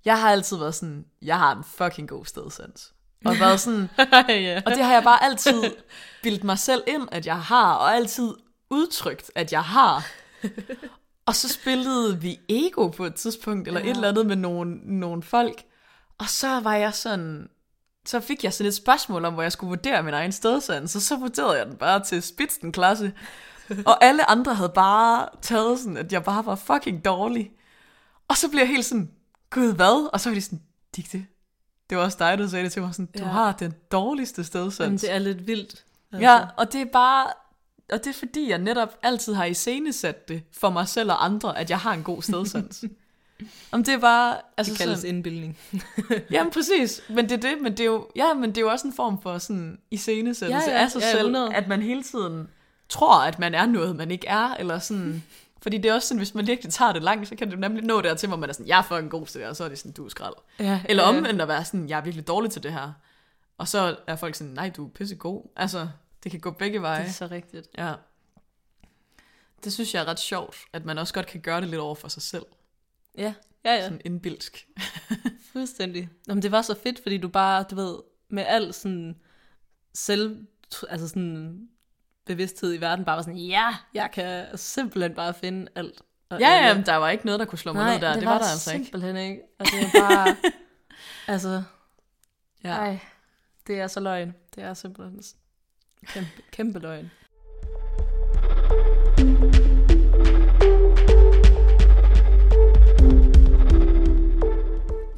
jeg 0.04 0.20
har 0.20 0.30
altid 0.30 0.56
været 0.56 0.74
sådan, 0.74 1.04
jeg 1.22 1.38
har 1.38 1.56
en 1.56 1.64
fucking 1.64 2.08
god 2.08 2.24
stedsans. 2.24 2.92
Og 3.24 3.38
været 3.40 3.60
sådan, 3.60 3.88
ja. 4.28 4.62
og 4.66 4.72
det 4.72 4.84
har 4.84 4.92
jeg 4.92 5.02
bare 5.02 5.24
altid 5.24 5.62
bildt 6.22 6.44
mig 6.44 6.58
selv 6.58 6.82
ind, 6.86 7.08
at 7.12 7.26
jeg 7.26 7.40
har, 7.40 7.74
og 7.74 7.94
altid 7.94 8.34
udtrykt, 8.70 9.30
at 9.34 9.52
jeg 9.52 9.64
har. 9.64 10.06
Og 11.26 11.34
så 11.34 11.48
spillede 11.48 12.20
vi 12.20 12.40
Ego 12.48 12.88
på 12.88 13.04
et 13.04 13.14
tidspunkt, 13.14 13.68
eller 13.68 13.80
ja. 13.80 13.86
et 13.86 13.94
eller 13.94 14.08
andet 14.08 14.26
med 14.26 14.36
nogle, 14.36 14.76
nogle 14.98 15.22
folk. 15.22 15.64
Og 16.18 16.28
så 16.28 16.60
var 16.60 16.74
jeg 16.74 16.94
sådan, 16.94 17.48
så 18.08 18.20
fik 18.20 18.44
jeg 18.44 18.52
sådan 18.52 18.68
et 18.68 18.74
spørgsmål 18.74 19.24
om, 19.24 19.32
hvor 19.34 19.42
jeg 19.42 19.52
skulle 19.52 19.68
vurdere 19.68 20.02
min 20.02 20.14
egen 20.14 20.32
stedsans, 20.32 20.90
så 20.90 21.00
så 21.00 21.16
vurderede 21.16 21.58
jeg 21.58 21.66
den 21.66 21.76
bare 21.76 22.04
til 22.04 22.22
spidsen 22.22 22.72
klasse. 22.72 23.12
Og 23.86 24.04
alle 24.04 24.30
andre 24.30 24.54
havde 24.54 24.68
bare 24.74 25.28
taget 25.42 25.78
sådan, 25.78 25.96
at 25.96 26.12
jeg 26.12 26.24
bare 26.24 26.46
var 26.46 26.54
fucking 26.54 27.04
dårlig. 27.04 27.50
Og 28.28 28.36
så 28.36 28.48
blev 28.48 28.58
jeg 28.60 28.68
helt 28.68 28.84
sådan, 28.84 29.10
gud 29.50 29.74
hvad? 29.74 30.10
Og 30.12 30.20
så 30.20 30.28
var 30.30 30.34
de 30.34 30.40
sådan, 30.40 30.62
Digte, 30.96 31.26
det 31.90 31.98
var 31.98 32.04
også 32.04 32.16
dig, 32.20 32.38
der 32.38 32.48
sagde 32.48 32.64
det 32.64 32.72
til 32.72 32.82
mig, 32.82 32.94
sådan, 32.94 33.06
du 33.18 33.22
Ja. 33.24 33.28
har 33.30 33.52
den 33.52 33.74
dårligste 33.92 34.44
stedsans. 34.44 34.80
Jamen, 34.80 34.98
det 34.98 35.12
er 35.12 35.18
lidt 35.18 35.46
vildt. 35.46 35.84
Altså. 36.12 36.30
Ja, 36.30 36.40
og 36.56 36.72
det 36.72 36.80
er 36.80 36.84
bare, 36.92 37.26
og 37.92 37.98
det 38.04 38.06
er 38.06 38.18
fordi, 38.18 38.50
jeg 38.50 38.58
netop 38.58 38.88
altid 39.02 39.34
har 39.34 39.44
iscenesat 39.44 40.28
det 40.28 40.42
for 40.52 40.70
mig 40.70 40.88
selv 40.88 41.10
og 41.10 41.24
andre, 41.24 41.58
at 41.58 41.70
jeg 41.70 41.78
har 41.78 41.92
en 41.92 42.02
god 42.02 42.22
stedsans. 42.22 42.84
Om 43.72 43.84
det 43.84 43.94
er 43.94 43.98
bare, 43.98 44.36
altså 44.56 44.72
Det 44.72 44.80
kaldes 44.80 44.98
sådan, 44.98 45.14
indbildning. 45.14 45.58
jamen 46.30 46.52
præcis, 46.52 47.02
men 47.08 47.28
det 47.28 47.32
er 47.44 47.50
det, 47.50 47.62
men 47.62 47.72
det 47.72 47.80
er 47.80 47.84
jo, 47.84 48.08
ja, 48.16 48.34
men 48.34 48.50
det 48.50 48.58
er 48.58 48.60
jo 48.60 48.68
også 48.68 48.86
en 48.86 48.92
form 48.94 49.22
for 49.22 49.38
sådan 49.38 49.78
iscenesættelse 49.90 50.70
Ja, 50.70 50.76
ja, 50.76 50.82
af 50.82 50.90
sig 50.90 51.00
ja, 51.00 51.10
selv, 51.10 51.18
100. 51.20 51.54
at 51.54 51.68
man 51.68 51.82
hele 51.82 52.02
tiden 52.02 52.48
tror, 52.88 53.20
at 53.20 53.38
man 53.38 53.54
er 53.54 53.66
noget, 53.66 53.96
man 53.96 54.10
ikke 54.10 54.26
er, 54.26 54.54
eller 54.54 54.78
sådan, 54.78 55.22
fordi 55.62 55.78
det 55.78 55.88
er 55.88 55.94
også 55.94 56.08
sådan, 56.08 56.18
hvis 56.18 56.34
man 56.34 56.46
virkelig 56.46 56.72
tager 56.72 56.92
det 56.92 57.02
langt, 57.02 57.28
så 57.28 57.36
kan 57.36 57.50
det 57.50 57.58
nemlig 57.58 57.84
nå 57.84 58.00
dertil, 58.00 58.26
hvor 58.28 58.36
man 58.36 58.48
er 58.48 58.52
sådan, 58.52 58.66
jeg 58.66 58.78
er 58.78 58.82
fucking 58.82 59.10
god 59.10 59.26
til 59.26 59.40
det, 59.40 59.48
og 59.48 59.56
så 59.56 59.64
er 59.64 59.68
det 59.68 59.78
sådan, 59.78 59.92
du 59.92 60.04
er 60.04 60.08
skrald. 60.08 60.34
Ja, 60.58 60.80
Eller 60.88 61.02
omvendt 61.02 61.42
at 61.42 61.48
være 61.48 61.64
sådan, 61.64 61.88
jeg 61.88 61.98
er 61.98 62.02
virkelig 62.02 62.28
dårlig 62.28 62.50
til 62.50 62.62
det 62.62 62.72
her. 62.72 62.92
Og 63.58 63.68
så 63.68 63.96
er 64.06 64.16
folk 64.16 64.34
sådan, 64.34 64.52
nej, 64.52 64.68
du 64.76 64.86
er 64.86 64.90
pissegod. 64.90 65.50
Altså, 65.56 65.88
det 66.24 66.30
kan 66.30 66.40
gå 66.40 66.50
begge 66.50 66.82
veje. 66.82 67.02
Det 67.02 67.08
er 67.08 67.12
så 67.12 67.26
rigtigt. 67.30 67.68
Ja. 67.78 67.92
Det 69.64 69.72
synes 69.72 69.94
jeg 69.94 70.00
er 70.00 70.08
ret 70.08 70.20
sjovt, 70.20 70.56
at 70.72 70.84
man 70.84 70.98
også 70.98 71.14
godt 71.14 71.26
kan 71.26 71.40
gøre 71.40 71.60
det 71.60 71.68
lidt 71.68 71.80
over 71.80 71.94
for 71.94 72.08
sig 72.08 72.22
selv. 72.22 72.42
Ja, 73.18 73.34
ja, 73.64 73.74
ja. 73.74 73.82
Sådan 73.82 74.00
indbilsk. 74.04 74.66
Fuldstændig. 75.52 76.08
Jamen, 76.28 76.42
det 76.42 76.52
var 76.52 76.62
så 76.62 76.74
fedt, 76.82 77.02
fordi 77.02 77.18
du 77.18 77.28
bare, 77.28 77.64
du 77.70 77.74
ved, 77.74 77.98
med 78.30 78.44
al 78.46 78.74
sådan 78.74 79.16
selv, 79.94 80.46
altså 80.88 81.08
sådan 81.08 81.68
bevidsthed 82.26 82.74
i 82.74 82.80
verden, 82.80 83.04
bare 83.04 83.16
var 83.16 83.22
sådan, 83.22 83.38
ja, 83.38 83.76
jeg 83.94 84.10
kan 84.12 84.46
simpelthen 84.58 85.14
bare 85.14 85.34
finde 85.34 85.68
alt. 85.74 86.02
Og 86.30 86.40
Ja, 86.40 86.66
ja, 86.66 86.82
der 86.86 86.94
var 86.96 87.10
ikke 87.10 87.26
noget, 87.26 87.40
der 87.40 87.46
kunne 87.46 87.58
slå 87.58 87.72
mig 87.72 87.84
Nej, 87.84 87.94
ned 87.94 88.00
der. 88.00 88.14
Det, 88.14 88.24
var, 88.24 88.38
der 88.38 88.44
altså 88.48 88.72
ikke. 88.72 88.84
simpelthen 88.84 89.16
ikke. 89.16 89.42
Og 89.58 89.66
det 89.66 89.82
er 89.82 90.00
bare, 90.08 90.36
altså, 91.34 91.62
Ja. 92.64 92.68
ej. 92.74 92.98
Det 93.66 93.80
er 93.80 93.86
så 93.86 94.00
løgn. 94.00 94.34
Det 94.54 94.62
er 94.62 94.74
simpelthen 94.74 95.22
kæmpe, 96.06 96.30
kæmpe 96.50 96.78
løgn. 96.78 97.10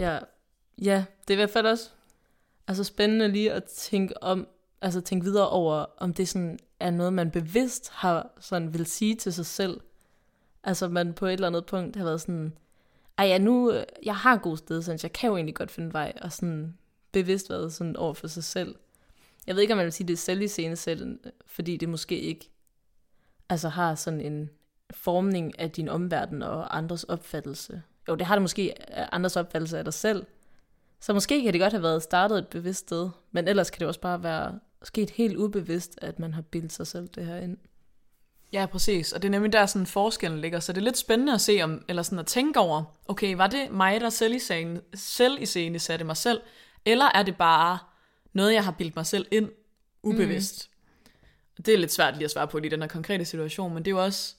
Ja, 0.01 0.19
ja, 0.83 1.05
det 1.21 1.31
er 1.31 1.35
i 1.35 1.43
hvert 1.43 1.51
fald 1.51 1.67
også 1.67 1.91
altså 2.69 2.85
spændende 2.85 3.29
lige 3.29 3.53
at 3.53 3.65
tænke 3.65 4.23
om, 4.23 4.49
altså 4.83 5.01
tænke 5.01 5.25
videre 5.25 5.49
over, 5.49 5.87
om 5.97 6.15
det 6.15 6.29
sådan 6.29 6.59
er 6.81 6.91
noget, 6.91 7.13
man 7.13 7.31
bevidst 7.31 7.91
har 7.91 8.31
sådan 8.41 8.75
vil 8.75 8.87
sige 8.87 9.15
til 9.15 9.33
sig 9.33 9.47
selv. 9.47 9.81
Altså 10.65 10.89
man 10.89 11.13
på 11.13 11.27
et 11.27 11.33
eller 11.33 11.47
andet 11.47 11.67
punkt 11.67 11.97
har 11.97 12.05
været 12.05 12.21
sådan, 12.21 12.59
ej 13.19 13.27
ja, 13.27 13.39
nu, 13.39 13.73
jeg 14.05 14.17
har 14.17 14.37
god 14.37 14.57
sted, 14.57 14.83
så 14.83 14.99
jeg 15.03 15.13
kan 15.13 15.29
jo 15.29 15.37
egentlig 15.37 15.55
godt 15.55 15.71
finde 15.71 15.93
vej, 15.93 16.13
og 16.23 16.33
sådan 16.33 16.79
bevidst 17.13 17.51
været 17.51 17.73
sådan 17.73 17.97
over 17.97 18.15
for 18.15 18.29
sig 18.29 18.45
selv. 18.45 18.75
Jeg 19.47 19.55
ved 19.55 19.63
ikke, 19.63 19.75
om 19.75 19.77
man 19.79 19.85
vil 19.85 19.93
sige, 19.93 20.07
det 20.07 20.13
er 20.13 20.17
selviscenesættende, 20.17 21.19
fordi 21.47 21.77
det 21.77 21.89
måske 21.89 22.21
ikke 22.21 22.51
altså 23.49 23.69
har 23.69 23.95
sådan 23.95 24.21
en 24.21 24.51
formning 24.91 25.59
af 25.59 25.71
din 25.71 25.89
omverden 25.89 26.43
og 26.43 26.77
andres 26.77 27.05
opfattelse. 27.05 27.83
Jo, 28.09 28.15
det 28.15 28.27
har 28.27 28.35
det 28.35 28.43
måske 28.43 28.75
andres 29.15 29.37
opfattelse 29.37 29.79
af 29.79 29.85
dig 29.85 29.95
selv. 29.95 30.27
Så 31.01 31.13
måske 31.13 31.43
kan 31.43 31.53
det 31.53 31.61
godt 31.61 31.73
have 31.73 31.83
været 31.83 32.03
startet 32.03 32.39
et 32.39 32.49
bevidst 32.49 32.81
sted, 32.81 33.11
men 33.33 33.49
ellers 33.49 33.71
kan 33.71 33.81
det 33.81 33.89
også 33.89 34.01
bare 34.01 34.23
være 34.23 34.59
sket 34.83 35.11
helt 35.11 35.37
ubevidst, 35.37 35.99
at 36.03 36.19
man 36.19 36.35
har 36.35 36.43
bildet 36.43 36.73
sig 36.73 36.87
selv 36.87 37.09
det 37.09 37.27
her 37.27 37.37
ind. 37.37 37.59
Ja, 38.53 38.67
præcis. 38.67 39.13
Og 39.13 39.23
det 39.23 39.29
er 39.29 39.31
nemlig 39.31 39.53
der, 39.53 39.67
sådan 39.67 39.87
forskellen 39.87 40.41
ligger. 40.41 40.61
Så 40.61 40.73
det 40.73 40.81
er 40.81 40.85
lidt 40.85 40.99
spændende 40.99 41.35
at 41.35 41.41
se, 41.41 41.61
om, 41.63 41.85
eller 41.89 42.03
sådan 42.03 42.19
at 42.19 42.27
tænke 42.27 42.61
over, 42.61 42.85
okay, 43.09 43.35
var 43.35 43.47
det 43.47 43.71
mig, 43.71 44.01
der 44.01 44.11
selv 44.11 44.35
i 44.35 44.39
scene, 44.39 44.81
selv 44.95 45.43
i 45.43 45.47
scene 45.47 45.79
satte 45.79 46.05
mig 46.05 46.17
selv, 46.17 46.41
eller 46.85 47.05
er 47.15 47.23
det 47.23 47.37
bare 47.37 47.79
noget, 48.33 48.55
jeg 48.55 48.65
har 48.65 48.73
bildt 48.73 48.97
mig 48.97 49.07
selv 49.07 49.27
ind 49.31 49.49
ubevidst? 50.03 50.71
Mm. 51.59 51.63
Det 51.65 51.75
er 51.75 51.79
lidt 51.79 51.93
svært 51.93 52.15
lige 52.15 52.25
at 52.25 52.31
svare 52.31 52.49
på 52.49 52.59
i 52.59 52.69
den 52.69 52.81
her 52.81 52.89
konkrete 52.89 53.25
situation, 53.25 53.75
men 53.75 53.85
det 53.85 53.91
er 53.91 53.95
jo 53.95 54.05
også, 54.05 54.35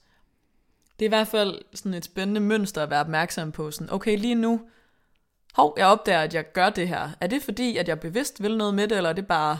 det 1.02 1.06
er 1.06 1.16
i 1.16 1.18
hvert 1.18 1.28
fald 1.28 1.58
sådan 1.74 1.94
et 1.94 2.04
spændende 2.04 2.40
mønster 2.40 2.82
at 2.82 2.90
være 2.90 3.00
opmærksom 3.00 3.52
på. 3.52 3.70
Sådan, 3.70 3.92
okay, 3.92 4.18
lige 4.18 4.34
nu, 4.34 4.60
hov, 5.54 5.74
jeg 5.78 5.86
opdager, 5.86 6.20
at 6.20 6.34
jeg 6.34 6.52
gør 6.52 6.70
det 6.70 6.88
her. 6.88 7.10
Er 7.20 7.26
det 7.26 7.42
fordi, 7.42 7.76
at 7.76 7.88
jeg 7.88 8.00
bevidst 8.00 8.42
vil 8.42 8.56
noget 8.56 8.74
med 8.74 8.88
det, 8.88 8.96
eller 8.96 9.10
er 9.10 9.14
det 9.14 9.26
bare... 9.26 9.58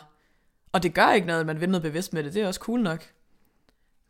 Og 0.73 0.83
det 0.83 0.95
gør 0.95 1.13
ikke 1.13 1.27
noget, 1.27 1.41
at 1.41 1.47
man 1.47 1.61
vil 1.61 1.69
noget 1.69 1.83
bevidst 1.83 2.13
med 2.13 2.25
det. 2.25 2.35
Det 2.35 2.43
er 2.43 2.47
også 2.47 2.61
cool 2.61 2.81
nok. 2.81 3.05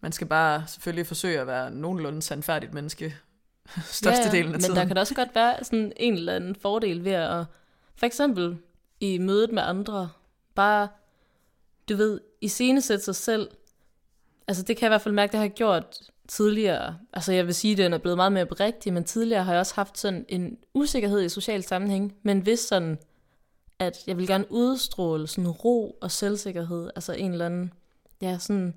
Man 0.00 0.12
skal 0.12 0.26
bare 0.26 0.64
selvfølgelig 0.66 1.06
forsøge 1.06 1.40
at 1.40 1.46
være 1.46 1.70
nogenlunde 1.70 2.22
sandfærdigt 2.22 2.74
menneske 2.74 3.14
størstedelen 4.00 4.50
ja, 4.50 4.54
af 4.54 4.60
tiden. 4.60 4.74
Men 4.74 4.80
der 4.80 4.86
kan 4.86 4.98
også 4.98 5.14
godt 5.14 5.34
være 5.34 5.64
sådan 5.64 5.92
en 5.96 6.14
eller 6.14 6.36
anden 6.36 6.54
fordel 6.54 7.04
ved 7.04 7.12
at, 7.12 7.44
for 7.96 8.06
eksempel 8.06 8.58
i 9.00 9.18
mødet 9.18 9.52
med 9.52 9.62
andre, 9.62 10.10
bare, 10.54 10.88
du 11.88 11.96
ved, 11.96 12.20
i 12.40 12.48
sætte 12.48 13.04
sig 13.04 13.14
selv. 13.14 13.48
Altså 14.48 14.62
det 14.62 14.76
kan 14.76 14.82
jeg 14.82 14.88
i 14.88 14.92
hvert 14.92 15.02
fald 15.02 15.14
mærke, 15.14 15.32
det 15.32 15.38
har 15.38 15.44
jeg 15.44 15.52
gjort 15.52 15.98
tidligere. 16.28 16.98
Altså 17.12 17.32
jeg 17.32 17.46
vil 17.46 17.54
sige, 17.54 17.76
det 17.76 17.84
er 17.84 17.98
blevet 17.98 18.16
meget 18.16 18.32
mere 18.32 18.44
rigtig, 18.44 18.92
men 18.92 19.04
tidligere 19.04 19.44
har 19.44 19.52
jeg 19.52 19.60
også 19.60 19.74
haft 19.74 19.98
sådan 19.98 20.24
en 20.28 20.58
usikkerhed 20.74 21.22
i 21.22 21.28
social 21.28 21.62
sammenhæng, 21.62 22.14
men 22.22 22.40
hvis 22.40 22.60
sådan, 22.60 22.98
at 23.78 23.98
jeg 24.06 24.16
vil 24.16 24.26
gerne 24.26 24.52
udstråle 24.52 25.26
sådan 25.26 25.50
ro 25.50 25.98
og 26.00 26.10
selvsikkerhed, 26.10 26.90
altså 26.94 27.12
en 27.12 27.32
eller 27.32 27.46
anden, 27.46 27.72
ja, 28.22 28.38
sådan 28.38 28.74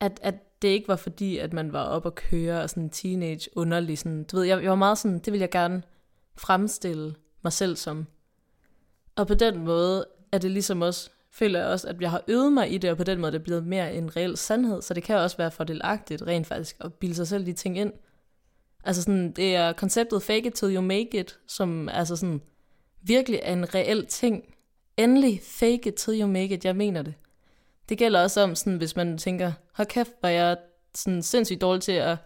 at, 0.00 0.20
at 0.22 0.62
det 0.62 0.68
ikke 0.68 0.88
var 0.88 0.96
fordi, 0.96 1.38
at 1.38 1.52
man 1.52 1.72
var 1.72 1.84
op 1.84 2.06
og 2.06 2.14
køre 2.14 2.62
og 2.62 2.70
sådan 2.70 2.90
teenage 2.90 3.50
underlig, 3.56 3.98
sådan, 3.98 4.24
du 4.24 4.36
ved, 4.36 4.44
jeg, 4.44 4.62
jeg 4.62 4.70
var 4.70 4.76
meget 4.76 4.98
sådan, 4.98 5.18
det 5.18 5.32
vil 5.32 5.40
jeg 5.40 5.50
gerne 5.50 5.82
fremstille 6.36 7.14
mig 7.42 7.52
selv 7.52 7.76
som. 7.76 8.06
Og 9.16 9.26
på 9.26 9.34
den 9.34 9.64
måde 9.64 10.06
er 10.32 10.38
det 10.38 10.50
ligesom 10.50 10.82
også, 10.82 11.10
føler 11.38 11.60
jeg 11.60 11.68
også, 11.68 11.88
at 11.88 12.00
jeg 12.00 12.10
har 12.10 12.22
øvet 12.28 12.52
mig 12.52 12.72
i 12.72 12.78
det, 12.78 12.90
og 12.90 12.96
på 12.96 13.04
den 13.04 13.20
måde 13.20 13.28
er 13.28 13.38
det 13.38 13.42
blevet 13.42 13.66
mere 13.66 13.94
en 13.94 14.16
reel 14.16 14.36
sandhed, 14.36 14.82
så 14.82 14.94
det 14.94 15.02
kan 15.02 15.16
også 15.16 15.36
være 15.36 15.50
fordelagtigt 15.50 16.22
rent 16.22 16.46
faktisk 16.46 16.76
at 16.80 16.94
bilde 16.94 17.14
sig 17.14 17.28
selv 17.28 17.46
de 17.46 17.52
ting 17.52 17.78
ind. 17.78 17.92
Altså 18.84 19.02
sådan, 19.02 19.32
det 19.32 19.56
er 19.56 19.72
konceptet 19.72 20.22
fake 20.22 20.46
it 20.46 20.52
till 20.52 20.74
you 20.74 20.80
make 20.80 21.20
it, 21.20 21.38
som 21.46 21.88
altså 21.88 22.16
sådan, 22.16 22.40
virkelig 23.02 23.40
er 23.42 23.52
en 23.52 23.74
reel 23.74 24.06
ting. 24.06 24.44
Endelig 24.96 25.40
fake 25.44 25.88
it 25.88 25.94
till 25.94 26.20
you 26.20 26.26
make 26.26 26.54
it, 26.54 26.64
jeg 26.64 26.76
mener 26.76 27.02
det. 27.02 27.14
Det 27.88 27.98
gælder 27.98 28.22
også 28.22 28.40
om, 28.40 28.54
sådan, 28.54 28.76
hvis 28.76 28.96
man 28.96 29.18
tænker, 29.18 29.52
hold 29.72 29.88
kæft, 29.88 30.12
hvor 30.20 30.28
jeg 30.28 30.56
sådan 30.94 31.22
sindssygt 31.22 31.60
dårlig 31.60 31.82
til 31.82 31.92
at 31.92 32.16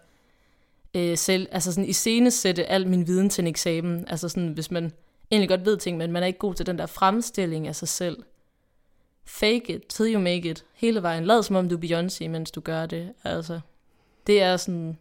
øh, 0.97 1.19
selv, 1.19 1.49
altså 1.51 1.73
sådan 1.73 1.89
iscenesætte 1.89 2.67
al 2.67 2.89
min 2.89 3.07
viden 3.07 3.31
til 3.31 3.43
en 3.43 3.49
eksamen. 3.49 4.05
Altså 4.09 4.29
sådan, 4.29 4.49
hvis 4.49 4.71
man 4.71 4.93
egentlig 5.31 5.49
godt 5.49 5.65
ved 5.65 5.77
ting, 5.77 5.97
men 5.97 6.13
man 6.13 6.23
er 6.23 6.27
ikke 6.27 6.39
god 6.39 6.55
til 6.55 6.67
den 6.67 6.79
der 6.79 6.87
fremstilling 6.87 7.69
af 7.69 7.77
sig 7.77 7.89
selv. 7.89 8.17
Fake 9.25 9.75
it 9.75 9.87
till 9.89 10.15
you 10.15 10.21
make 10.21 10.51
it. 10.51 10.65
Hele 10.73 11.03
vejen. 11.03 11.25
Lad 11.25 11.43
som 11.43 11.57
om 11.57 11.69
du 11.69 11.77
er 11.77 11.81
Beyoncé, 11.81 12.29
mens 12.29 12.51
du 12.51 12.61
gør 12.61 12.87
det. 12.87 13.15
Altså, 13.25 13.61
det 14.27 14.43
er 14.43 14.57
sådan, 14.57 14.99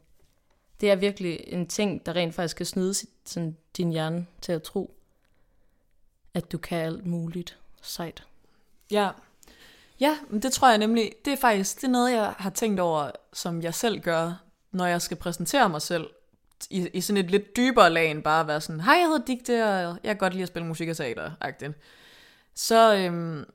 det 0.82 0.92
er 0.92 0.96
virkelig 0.96 1.40
en 1.48 1.68
ting, 1.68 2.06
der 2.06 2.16
rent 2.16 2.36
faktisk 2.36 2.58
kan 2.58 2.66
snyde 2.66 2.94
sådan, 3.26 3.58
din 3.78 3.92
hjerne 3.92 4.26
til 4.42 4.52
at 4.52 4.64
tro, 4.64 4.96
at 6.34 6.52
du 6.52 6.58
kan 6.58 6.78
alt 6.78 7.06
muligt 7.06 7.58
sejt. 7.82 8.24
Ja, 8.92 9.10
Ja, 10.00 10.18
men 10.30 10.42
det 10.42 10.54
tror 10.54 10.70
jeg 10.70 10.78
nemlig, 10.78 11.12
det 11.26 11.34
er 11.34 11.38
faktisk 11.38 11.76
det 11.76 11.84
er 11.84 11.92
noget, 11.92 12.12
jeg 12.12 12.34
har 12.38 12.50
tænkt 12.50 12.80
over, 12.80 13.12
som 13.34 13.62
jeg 13.62 13.74
selv 13.74 14.00
gør, 14.00 14.34
når 14.72 14.86
jeg 14.86 15.02
skal 15.02 15.18
præsentere 15.18 15.70
mig 15.70 15.82
selv 15.82 16.08
i, 16.70 16.90
i 16.94 17.02
sådan 17.02 17.26
et 17.26 17.32
lidt 17.32 17.56
dybere 17.56 17.90
lag 17.90 18.12
end 18.12 18.24
bare 18.24 18.42
at 18.42 18.48
være 18.48 18.62
sådan, 18.62 18.82
hej, 18.82 18.94
jeg 18.94 19.08
hedder 19.08 19.26
Digte, 19.26 19.64
og 19.64 20.00
jeg 20.04 20.10
kan 20.10 20.18
godt 20.18 20.34
lide 20.34 20.44
at 20.44 20.48
spille 20.48 20.68
musik 20.68 20.90
og 20.90 20.98
teater, 20.98 21.32
-agtigt. 21.46 21.72
så 22.56 22.96
øhm, 22.96 23.46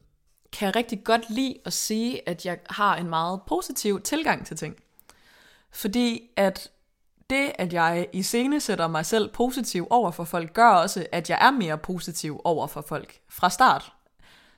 kan 0.54 0.66
jeg 0.66 0.76
rigtig 0.76 1.04
godt 1.04 1.30
lide 1.30 1.58
at 1.64 1.72
sige, 1.72 2.28
at 2.28 2.46
jeg 2.46 2.58
har 2.70 2.96
en 2.96 3.08
meget 3.08 3.40
positiv 3.46 4.00
tilgang 4.00 4.46
til 4.46 4.56
ting. 4.56 4.76
Fordi 5.72 6.22
at 6.36 6.70
det, 7.30 7.52
at 7.54 7.72
jeg 7.72 8.06
i 8.12 8.22
scene 8.22 8.60
sætter 8.60 8.88
mig 8.88 9.06
selv 9.06 9.28
positiv 9.28 9.86
over 9.90 10.10
for 10.10 10.24
folk, 10.24 10.52
gør 10.52 10.68
også, 10.68 11.06
at 11.12 11.30
jeg 11.30 11.38
er 11.40 11.50
mere 11.50 11.78
positiv 11.78 12.40
over 12.44 12.66
for 12.66 12.80
folk 12.80 13.20
fra 13.28 13.50
start. 13.50 13.92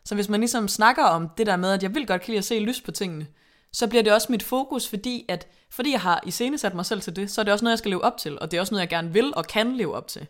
Så 0.05 0.15
hvis 0.15 0.29
man 0.29 0.41
ligesom 0.41 0.69
snakker 0.69 1.05
om 1.05 1.29
det 1.29 1.47
der 1.47 1.57
med, 1.57 1.73
at 1.73 1.83
jeg 1.83 1.95
vil 1.95 2.07
godt 2.07 2.23
kan 2.23 2.33
lide 2.33 2.39
at 2.39 2.45
se 2.45 2.59
lys 2.59 2.81
på 2.81 2.91
tingene, 2.91 3.27
så 3.73 3.87
bliver 3.87 4.03
det 4.03 4.13
også 4.13 4.33
mit 4.33 4.43
fokus, 4.43 4.89
fordi 4.89 5.25
at 5.29 5.49
fordi 5.71 5.93
jeg 5.93 6.01
har 6.01 6.21
iscenesat 6.27 6.75
mig 6.75 6.87
selv 6.87 7.01
til 7.01 7.17
det, 7.17 7.31
så 7.31 7.41
er 7.41 7.43
det 7.43 7.53
også 7.53 7.65
noget, 7.65 7.73
jeg 7.73 7.79
skal 7.79 7.91
leve 7.91 8.05
op 8.05 8.17
til, 8.19 8.39
og 8.41 8.51
det 8.51 8.57
er 8.57 8.61
også 8.61 8.75
noget, 8.75 8.81
jeg 8.81 8.89
gerne 8.89 9.13
vil 9.13 9.33
og 9.37 9.47
kan 9.47 9.77
leve 9.77 9.95
op 9.95 10.09
til. 10.09 10.27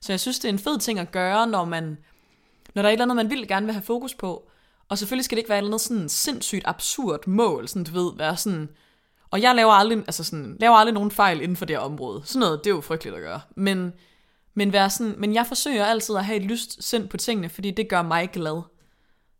Så 0.00 0.12
jeg 0.12 0.20
synes, 0.20 0.38
det 0.38 0.48
er 0.48 0.52
en 0.52 0.58
fed 0.58 0.78
ting 0.78 0.98
at 0.98 1.12
gøre, 1.12 1.46
når 1.46 1.64
man 1.64 1.98
når 2.74 2.82
der 2.82 2.88
er 2.88 2.92
et 2.92 2.94
eller 2.94 3.04
andet, 3.04 3.16
man 3.16 3.30
vil 3.30 3.48
gerne 3.48 3.66
vil 3.66 3.72
have 3.72 3.82
fokus 3.82 4.14
på, 4.14 4.50
og 4.88 4.98
selvfølgelig 4.98 5.24
skal 5.24 5.36
det 5.36 5.40
ikke 5.40 5.48
være 5.48 5.58
et 5.58 5.62
eller 5.62 5.68
andet 5.68 5.80
sådan 5.80 6.08
sindssygt 6.08 6.62
absurd 6.64 7.26
mål, 7.26 7.68
sådan 7.68 7.84
du 7.84 7.92
ved, 7.92 8.16
være 8.16 8.36
sådan, 8.36 8.68
og 9.30 9.42
jeg 9.42 9.54
laver 9.54 9.72
aldrig, 9.72 9.98
altså 9.98 10.24
sådan, 10.24 10.56
laver 10.60 10.76
aldrig 10.76 10.94
nogen 10.94 11.10
fejl 11.10 11.40
inden 11.40 11.56
for 11.56 11.64
det 11.64 11.76
her 11.76 11.80
område. 11.80 12.22
Sådan 12.24 12.40
noget, 12.40 12.60
det 12.64 12.70
er 12.70 12.74
jo 12.74 12.80
frygteligt 12.80 13.16
at 13.16 13.22
gøre. 13.22 13.40
Men, 13.56 13.92
men, 14.54 14.72
være 14.72 14.90
sådan, 14.90 15.14
men 15.18 15.34
jeg 15.34 15.46
forsøger 15.46 15.84
altid 15.84 16.16
at 16.16 16.24
have 16.24 16.36
et 16.36 16.42
lyst 16.44 16.84
sind 16.84 17.08
på 17.08 17.16
tingene, 17.16 17.48
fordi 17.48 17.70
det 17.70 17.88
gør 17.88 18.02
mig 18.02 18.30
glad. 18.30 18.62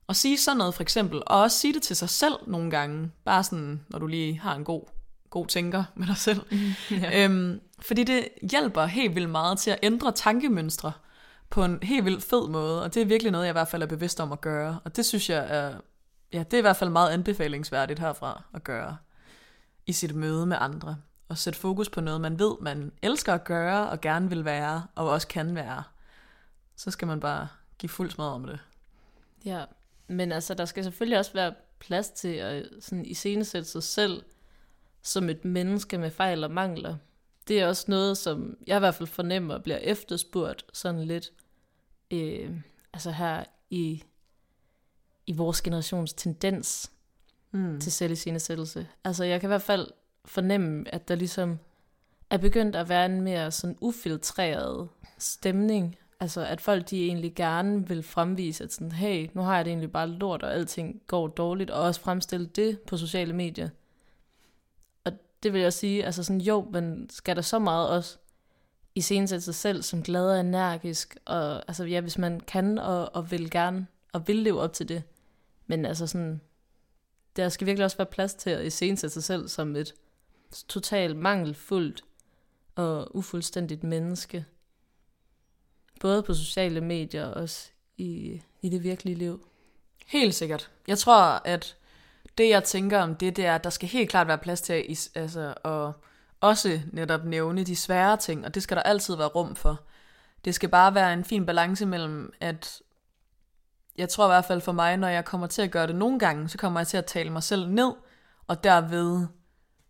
Og 0.07 0.17
sige 0.17 0.39
sådan 0.39 0.57
noget 0.57 0.75
for 0.75 0.83
eksempel, 0.83 1.23
og 1.27 1.41
også 1.41 1.59
sige 1.59 1.75
det 1.75 1.83
til 1.83 1.97
sig 1.97 2.09
selv 2.09 2.35
nogle 2.47 2.71
gange, 2.71 3.11
bare 3.25 3.45
sådan, 3.45 3.81
når 3.89 3.99
du 3.99 4.07
lige 4.07 4.39
har 4.39 4.55
en 4.55 4.65
god, 4.65 4.83
god 5.31 5.47
tænker 5.47 5.85
med 5.95 6.07
dig 6.07 6.17
selv. 6.17 6.41
Ja. 6.91 7.25
øhm, 7.25 7.61
fordi 7.81 8.05
det 8.05 8.29
hjælper 8.51 8.87
helt 8.87 9.15
vildt 9.15 9.31
meget 9.31 9.59
til 9.59 9.71
at 9.71 9.79
ændre 9.83 10.13
tankemønstre 10.13 10.93
på 11.51 11.65
en 11.65 11.79
helt 11.83 12.05
vildt 12.05 12.25
fed 12.25 12.49
måde, 12.49 12.83
og 12.83 12.95
det 12.95 13.03
er 13.03 13.07
virkelig 13.07 13.33
noget, 13.33 13.45
jeg 13.45 13.53
i 13.53 13.53
hvert 13.53 13.69
fald 13.69 13.83
er 13.83 13.87
bevidst 13.87 14.21
om 14.21 14.33
at 14.33 14.41
gøre. 14.41 14.81
Og 14.85 14.97
det 14.97 15.07
synes 15.07 15.31
jeg 15.31 15.47
er, 15.49 15.81
ja, 16.33 16.39
det 16.39 16.55
er 16.55 16.59
i 16.59 16.61
hvert 16.61 16.77
fald 16.77 16.91
meget 16.91 17.11
anbefalingsværdigt 17.11 17.99
herfra 17.99 18.43
at 18.55 18.65
gøre 18.65 18.97
i 19.87 19.93
sit 19.93 20.15
møde 20.15 20.47
med 20.47 20.57
andre. 20.61 20.97
Og 21.29 21.39
sætte 21.39 21.59
fokus 21.59 21.89
på 21.89 22.01
noget, 22.01 22.21
man 22.21 22.39
ved, 22.39 22.55
man 22.61 22.93
elsker 23.03 23.35
at 23.35 23.45
gøre, 23.45 23.89
og 23.89 24.01
gerne 24.01 24.29
vil 24.29 24.45
være, 24.45 24.87
og 24.95 25.11
også 25.11 25.29
kan 25.29 25.55
være. 25.55 25.83
Så 26.77 26.91
skal 26.91 27.09
man 27.09 27.21
bare 27.21 27.49
give 27.79 27.91
fuld 27.91 28.11
smad 28.11 28.27
om 28.27 28.47
det. 28.47 28.59
Ja, 29.45 29.65
men 30.09 30.33
altså, 30.33 30.55
der 30.55 30.65
skal 30.65 30.85
selvfølgelig 30.85 31.19
også 31.19 31.33
være 31.33 31.55
plads 31.79 32.11
til 32.11 32.29
at 32.29 32.67
sådan 32.81 33.07
iscenesætte 33.07 33.69
sig 33.69 33.83
selv 33.83 34.23
som 35.03 35.29
et 35.29 35.45
menneske 35.45 35.99
med 35.99 36.11
fejl 36.11 36.45
og 36.45 36.51
mangler. 36.51 36.97
Det 37.49 37.61
er 37.61 37.67
også 37.67 37.85
noget, 37.89 38.19
som 38.19 38.57
jeg 38.67 38.77
i 38.77 38.79
hvert 38.79 38.95
fald 38.95 39.07
fornemmer 39.07 39.59
bliver 39.59 39.79
efterspurgt 39.79 40.65
sådan 40.73 41.05
lidt 41.05 41.33
øh, 42.11 42.51
altså 42.93 43.11
her 43.11 43.45
i, 43.71 44.03
i 45.27 45.33
vores 45.33 45.63
generations 45.63 46.13
tendens 46.13 46.91
mm. 47.51 47.81
til 47.81 47.93
selviscenesættelse. 47.93 48.89
Altså 49.05 49.25
jeg 49.25 49.41
kan 49.41 49.49
i 49.49 49.51
hvert 49.51 49.63
fald 49.63 49.87
fornemme, 50.25 50.95
at 50.95 51.09
der 51.09 51.15
ligesom 51.15 51.59
er 52.31 52.39
begyndt 52.39 52.77
at 52.77 52.89
være 52.89 53.07
en 53.07 53.21
mere 53.21 53.51
sådan 53.51 53.77
ufiltreret 53.81 54.89
stemning 55.19 55.97
Altså, 56.21 56.45
at 56.45 56.61
folk 56.61 56.91
de 56.91 57.07
egentlig 57.07 57.35
gerne 57.35 57.89
vil 57.89 58.03
fremvise, 58.03 58.65
at 58.65 58.73
sådan, 58.73 58.93
hey, 58.93 59.29
nu 59.35 59.43
har 59.43 59.57
jeg 59.57 59.65
det 59.65 59.71
egentlig 59.71 59.93
bare 59.93 60.09
lort, 60.09 60.43
og 60.43 60.55
alting 60.55 61.03
går 61.07 61.29
dårligt, 61.29 61.71
og 61.71 61.83
også 61.83 62.01
fremstille 62.01 62.47
det 62.47 62.81
på 62.81 62.97
sociale 62.97 63.33
medier. 63.33 63.69
Det 65.47 65.53
vil 65.53 65.61
jeg 65.61 65.73
sige, 65.73 66.05
altså 66.05 66.23
sådan, 66.23 66.41
jo, 66.41 66.69
men 66.73 67.11
skal 67.11 67.37
der 67.37 67.43
så 67.43 67.59
meget 67.59 67.89
også 67.89 68.19
i 68.95 69.01
sig 69.01 69.55
selv 69.55 69.83
som 69.83 70.03
glad 70.03 70.31
og 70.31 70.41
energisk, 70.41 71.17
og 71.25 71.65
altså 71.69 71.85
ja, 71.85 72.01
hvis 72.01 72.19
man 72.19 72.41
kan 72.41 72.79
og, 72.79 73.15
og 73.15 73.31
vil 73.31 73.51
gerne 73.51 73.87
og 74.13 74.29
vil 74.29 74.37
leve 74.37 74.61
op 74.61 74.73
til 74.73 74.89
det. 74.89 75.03
Men 75.67 75.85
altså 75.85 76.07
sådan, 76.07 76.41
der 77.37 77.49
skal 77.49 77.67
virkelig 77.67 77.85
også 77.85 77.97
være 77.97 78.07
plads 78.07 78.35
til 78.35 78.51
at 78.51 78.67
iscenesætte 78.67 79.15
sig 79.15 79.25
selv 79.25 79.49
som 79.49 79.77
et 79.77 79.95
totalt 80.69 81.17
mangelfuldt 81.17 82.05
og 82.75 83.17
ufuldstændigt 83.17 83.85
menneske. 83.85 84.45
Både 86.01 86.23
på 86.23 86.35
sociale 86.35 86.81
medier 86.81 87.27
og 87.27 87.35
også 87.35 87.71
i, 87.97 88.41
i 88.63 88.69
det 88.69 88.83
virkelige 88.83 89.17
liv. 89.17 89.49
Helt 90.07 90.35
sikkert. 90.35 90.71
Jeg 90.89 90.99
tror, 90.99 91.23
at 91.45 91.77
det, 92.39 92.49
jeg 92.49 92.65
tænker 92.65 93.01
om 93.01 93.15
det, 93.15 93.37
det 93.37 93.47
er, 93.47 93.55
at 93.55 93.65
der 93.65 93.71
skal 93.71 93.89
helt 93.89 94.11
klart 94.11 94.29
være 94.29 94.39
plads 94.39 94.61
til 94.61 94.73
at, 94.73 95.09
altså, 95.15 95.55
at 95.65 95.93
også 96.41 96.81
netop 96.93 97.25
nævne 97.25 97.65
de 97.65 97.77
svære 97.77 98.17
ting, 98.17 98.45
og 98.45 98.55
det 98.55 98.63
skal 98.63 98.77
der 98.77 98.83
altid 98.83 99.17
være 99.17 99.29
rum 99.29 99.57
for. 99.57 99.81
Det 100.45 100.55
skal 100.55 100.69
bare 100.69 100.95
være 100.95 101.13
en 101.13 101.25
fin 101.25 101.47
balance 101.47 101.87
mellem, 101.87 102.33
at 102.41 102.83
jeg 103.99 104.09
tror 104.09 104.25
i 104.25 104.29
hvert 104.29 104.45
fald 104.45 104.61
for 104.61 104.73
mig, 104.73 104.97
når 104.97 105.09
jeg 105.09 105.25
kommer 105.25 105.47
til 105.47 105.63
at 105.63 105.71
gøre 105.71 105.87
det 105.87 105.97
nogle 105.97 106.19
gange, 106.19 106.49
så 106.49 106.59
kommer 106.59 106.81
jeg 106.81 106.87
til 106.87 106.97
at 106.97 107.07
tale 107.07 107.31
mig 107.31 107.43
selv 107.43 107.69
ned, 107.69 107.93
og 108.47 108.65
derved 108.65 109.27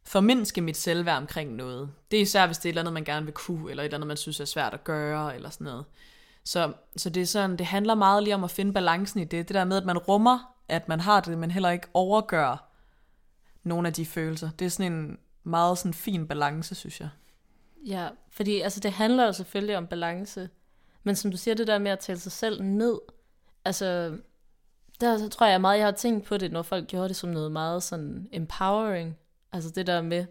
formindske 0.05 0.61
mit 0.61 0.77
selvværd 0.77 1.17
omkring 1.17 1.55
noget. 1.55 1.91
Det 2.11 2.17
er 2.17 2.21
især, 2.21 2.47
hvis 2.47 2.59
det 2.59 2.65
er 2.65 2.69
et 2.69 2.73
eller 2.73 2.83
andet, 2.83 2.93
man 2.93 3.05
gerne 3.05 3.27
vil 3.27 3.35
kunne, 3.35 3.71
eller 3.71 3.83
et 3.83 3.85
eller 3.85 3.97
andet, 3.97 4.09
man 4.09 4.17
synes 4.17 4.41
er 4.41 4.45
svært 4.45 4.75
at 4.75 4.85
gøre, 4.85 5.35
eller 5.35 5.51
sådan 5.51 5.65
noget. 5.65 5.85
Så, 6.45 6.73
så 6.97 7.11
det 7.11 7.23
er 7.23 7.27
sådan, 7.27 7.57
det 7.57 7.67
handler 7.67 7.95
meget 7.95 8.23
lige 8.23 8.35
om 8.35 8.45
at 8.45 8.51
finde 8.51 8.73
balancen 8.73 9.21
i 9.21 9.25
det. 9.25 9.49
Det 9.49 9.55
der 9.55 9.65
med, 9.65 9.77
at 9.77 9.85
man 9.85 9.99
rummer, 9.99 10.56
at 10.69 10.89
man 10.89 11.01
har 11.01 11.21
det, 11.21 11.39
men 11.39 11.51
heller 11.51 11.71
ikke 11.71 11.89
overgør 11.95 12.71
nogle 13.63 13.89
af 13.89 13.95
de 13.95 14.07
følelser. 14.07 14.51
Det 14.51 14.65
er 14.65 14.71
sådan 14.71 14.93
en 14.93 15.19
meget 15.43 15.79
sådan 15.79 15.95
fin 15.95 16.29
balance, 16.29 16.75
synes 16.75 17.01
jeg. 17.01 17.09
Ja, 17.87 18.09
fordi 18.31 18.61
altså, 18.61 18.81
det 18.81 18.93
handler 18.93 19.27
jo 19.27 19.33
selvfølgelig 19.33 19.77
om 19.77 19.87
balance. 19.87 20.51
Men 21.03 21.17
som 21.17 21.31
du 21.31 21.37
siger, 21.37 21.55
det 21.55 21.67
der 21.67 21.79
med 21.79 21.91
at 21.91 21.99
tale 21.99 22.19
sig 22.19 22.33
selv 22.33 22.63
ned, 22.63 22.99
altså, 23.65 24.19
der 25.01 25.19
så 25.19 25.29
tror 25.29 25.47
jeg 25.47 25.61
meget, 25.61 25.79
jeg 25.79 25.87
har 25.87 25.93
tænkt 25.93 26.27
på 26.27 26.37
det, 26.37 26.53
når 26.53 26.63
folk 26.63 26.87
gjorde 26.87 27.09
det 27.09 27.17
som 27.17 27.31
noget 27.31 27.53
meget 27.53 27.83
sådan 27.83 28.29
empowering. 28.33 29.19
Altså 29.53 29.71
det 29.71 29.87
der 29.87 30.03
med 30.03 30.27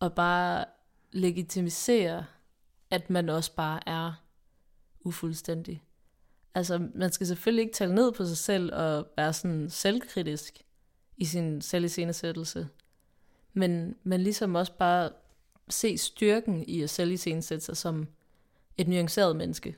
at 0.00 0.14
bare 0.14 0.64
legitimisere, 1.12 2.24
at 2.90 3.10
man 3.10 3.28
også 3.28 3.54
bare 3.54 3.88
er 3.88 4.12
ufuldstændig. 5.00 5.82
Altså, 6.54 6.88
man 6.94 7.12
skal 7.12 7.26
selvfølgelig 7.26 7.62
ikke 7.62 7.74
tale 7.74 7.94
ned 7.94 8.12
på 8.12 8.26
sig 8.26 8.36
selv 8.36 8.74
og 8.74 9.06
være 9.16 9.32
sådan 9.32 9.70
selvkritisk 9.70 10.62
i 11.16 11.24
sin 11.24 11.62
selviscenesættelse. 11.62 12.68
Men, 13.52 13.96
men 14.02 14.20
ligesom 14.20 14.54
også 14.54 14.72
bare 14.72 15.10
se 15.68 15.98
styrken 15.98 16.64
i 16.68 16.82
at 16.82 16.90
selviscenesætte 16.90 17.64
sig 17.64 17.76
som 17.76 18.08
et 18.78 18.88
nuanceret 18.88 19.36
menneske. 19.36 19.76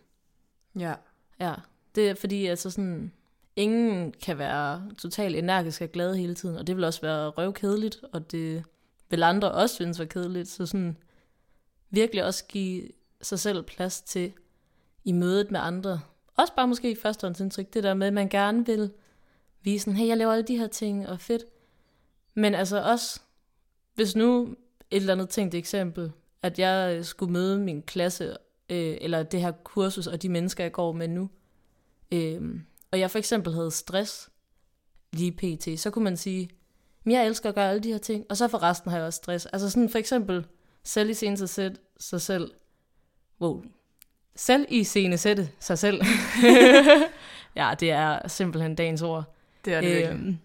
Ja. 0.79 0.95
Ja, 1.41 1.55
det 1.95 2.11
er 2.11 2.15
fordi, 2.15 2.47
altså 2.47 2.71
sådan, 2.71 3.13
ingen 3.57 4.13
kan 4.13 4.39
være 4.39 4.91
totalt 4.99 5.37
energisk 5.37 5.83
og 5.83 5.89
glad 5.89 6.15
hele 6.15 6.35
tiden, 6.35 6.57
og 6.57 6.67
det 6.67 6.77
vil 6.77 6.85
også 6.85 7.01
være 7.01 7.29
røvkedeligt, 7.29 8.01
og 8.13 8.31
det 8.33 8.65
vil 9.11 9.23
andre 9.23 9.53
også 9.53 9.75
synes 9.75 9.99
var 9.99 10.05
kedeligt, 10.05 10.49
så 10.49 10.67
sådan 10.67 10.97
virkelig 11.91 12.25
også 12.25 12.45
give 12.45 12.89
sig 13.23 13.39
selv 13.39 13.63
plads 13.63 14.01
til 14.01 14.33
i 15.05 15.13
mødet 15.13 15.51
med 15.51 15.61
andre. 15.61 16.01
Også 16.37 16.55
bare 16.55 16.69
måske 16.69 16.91
i 16.91 16.95
førstehåndsindtryk, 16.95 17.75
det 17.75 17.83
der 17.83 17.95
med, 17.95 18.07
at 18.07 18.13
man 18.13 18.29
gerne 18.29 18.67
vil 18.67 18.91
vise 19.63 19.85
sådan, 19.85 19.97
hey, 19.97 20.09
jeg 20.09 20.17
laver 20.17 20.33
alle 20.33 20.45
de 20.45 20.59
her 20.59 20.67
ting, 20.67 21.09
og 21.09 21.21
fedt. 21.21 21.45
Men 22.35 22.55
altså 22.55 22.83
også, 22.83 23.21
hvis 23.95 24.17
nu 24.17 24.43
et 24.91 24.97
eller 24.97 25.13
andet 25.13 25.29
tænkt 25.29 25.55
eksempel, 25.55 26.13
at 26.43 26.59
jeg 26.59 26.97
øh, 26.97 27.05
skulle 27.05 27.33
møde 27.33 27.59
min 27.59 27.83
klasse, 27.83 28.37
øh, 28.69 28.97
eller 29.01 29.23
det 29.23 29.41
her 29.41 29.53
kursus, 29.65 30.07
og 30.07 30.23
de 30.23 30.29
mennesker, 30.29 30.65
jeg 30.65 30.73
går 30.73 30.93
med 30.93 31.09
nu, 31.09 31.31
øh, 32.13 32.61
og 32.91 32.99
jeg 32.99 33.11
for 33.11 33.19
eksempel 33.19 33.55
havde 33.55 33.71
stress 33.71 34.31
lige 35.13 35.33
pt., 35.33 35.81
så 35.81 35.91
kunne 35.91 36.05
man 36.05 36.17
sige, 36.17 36.51
jeg 37.07 37.27
elsker 37.27 37.49
at 37.49 37.55
gøre 37.55 37.71
alle 37.71 37.83
de 37.83 37.93
her 37.93 37.99
ting, 37.99 38.27
og 38.31 38.37
så 38.37 38.49
for 38.49 38.63
resten 38.63 38.91
har 38.91 38.99
jeg 38.99 39.07
også 39.07 39.17
stress. 39.17 39.47
Altså 39.47 39.71
sådan 39.71 39.89
for 39.89 39.99
eksempel, 39.99 40.47
selv 40.85 41.11
i 41.11 41.15
sig, 41.15 41.77
sig 42.01 42.21
selv, 42.21 42.51
wow, 43.41 43.63
selv 44.37 44.67
i 44.69 44.85
scene 44.85 45.19
sætte 45.19 45.49
sig 45.61 45.79
selv. 45.79 46.03
ja, 47.57 47.75
det 47.81 47.91
er 47.91 48.29
simpelthen 48.29 48.75
dagens 48.75 49.03
ord. 49.03 49.25
Det 49.65 49.75
er 49.75 49.81
det 49.81 50.09
øhm, 50.11 50.39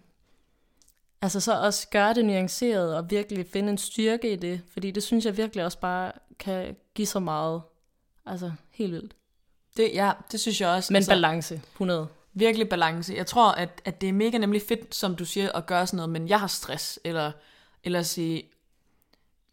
Altså 1.22 1.40
så 1.40 1.60
også 1.60 1.88
gøre 1.90 2.14
det 2.14 2.24
nuanceret 2.24 2.96
og 2.96 3.10
virkelig 3.10 3.46
finde 3.52 3.70
en 3.70 3.78
styrke 3.78 4.32
i 4.32 4.36
det, 4.36 4.60
fordi 4.72 4.90
det 4.90 5.02
synes 5.02 5.24
jeg 5.24 5.36
virkelig 5.36 5.64
også 5.64 5.78
bare 5.78 6.12
kan 6.38 6.76
give 6.94 7.06
så 7.06 7.20
meget. 7.20 7.62
Altså 8.26 8.52
helt 8.70 8.92
vildt. 8.92 9.16
Det, 9.76 9.90
ja, 9.94 10.12
det 10.32 10.40
synes 10.40 10.60
jeg 10.60 10.68
også. 10.68 10.92
Men 10.92 10.96
altså, 10.96 11.10
balance, 11.10 11.62
100. 11.72 12.08
Virkelig 12.32 12.68
balance. 12.68 13.14
Jeg 13.16 13.26
tror, 13.26 13.52
at, 13.52 13.82
at 13.84 14.00
det 14.00 14.08
er 14.08 14.12
mega 14.12 14.38
nemlig 14.38 14.62
fedt, 14.68 14.94
som 14.94 15.16
du 15.16 15.24
siger, 15.24 15.52
at 15.52 15.66
gøre 15.66 15.86
sådan 15.86 15.96
noget, 15.96 16.10
men 16.10 16.28
jeg 16.28 16.40
har 16.40 16.46
stress, 16.46 17.00
eller, 17.04 17.32
eller 17.84 18.02
sige, 18.02 18.42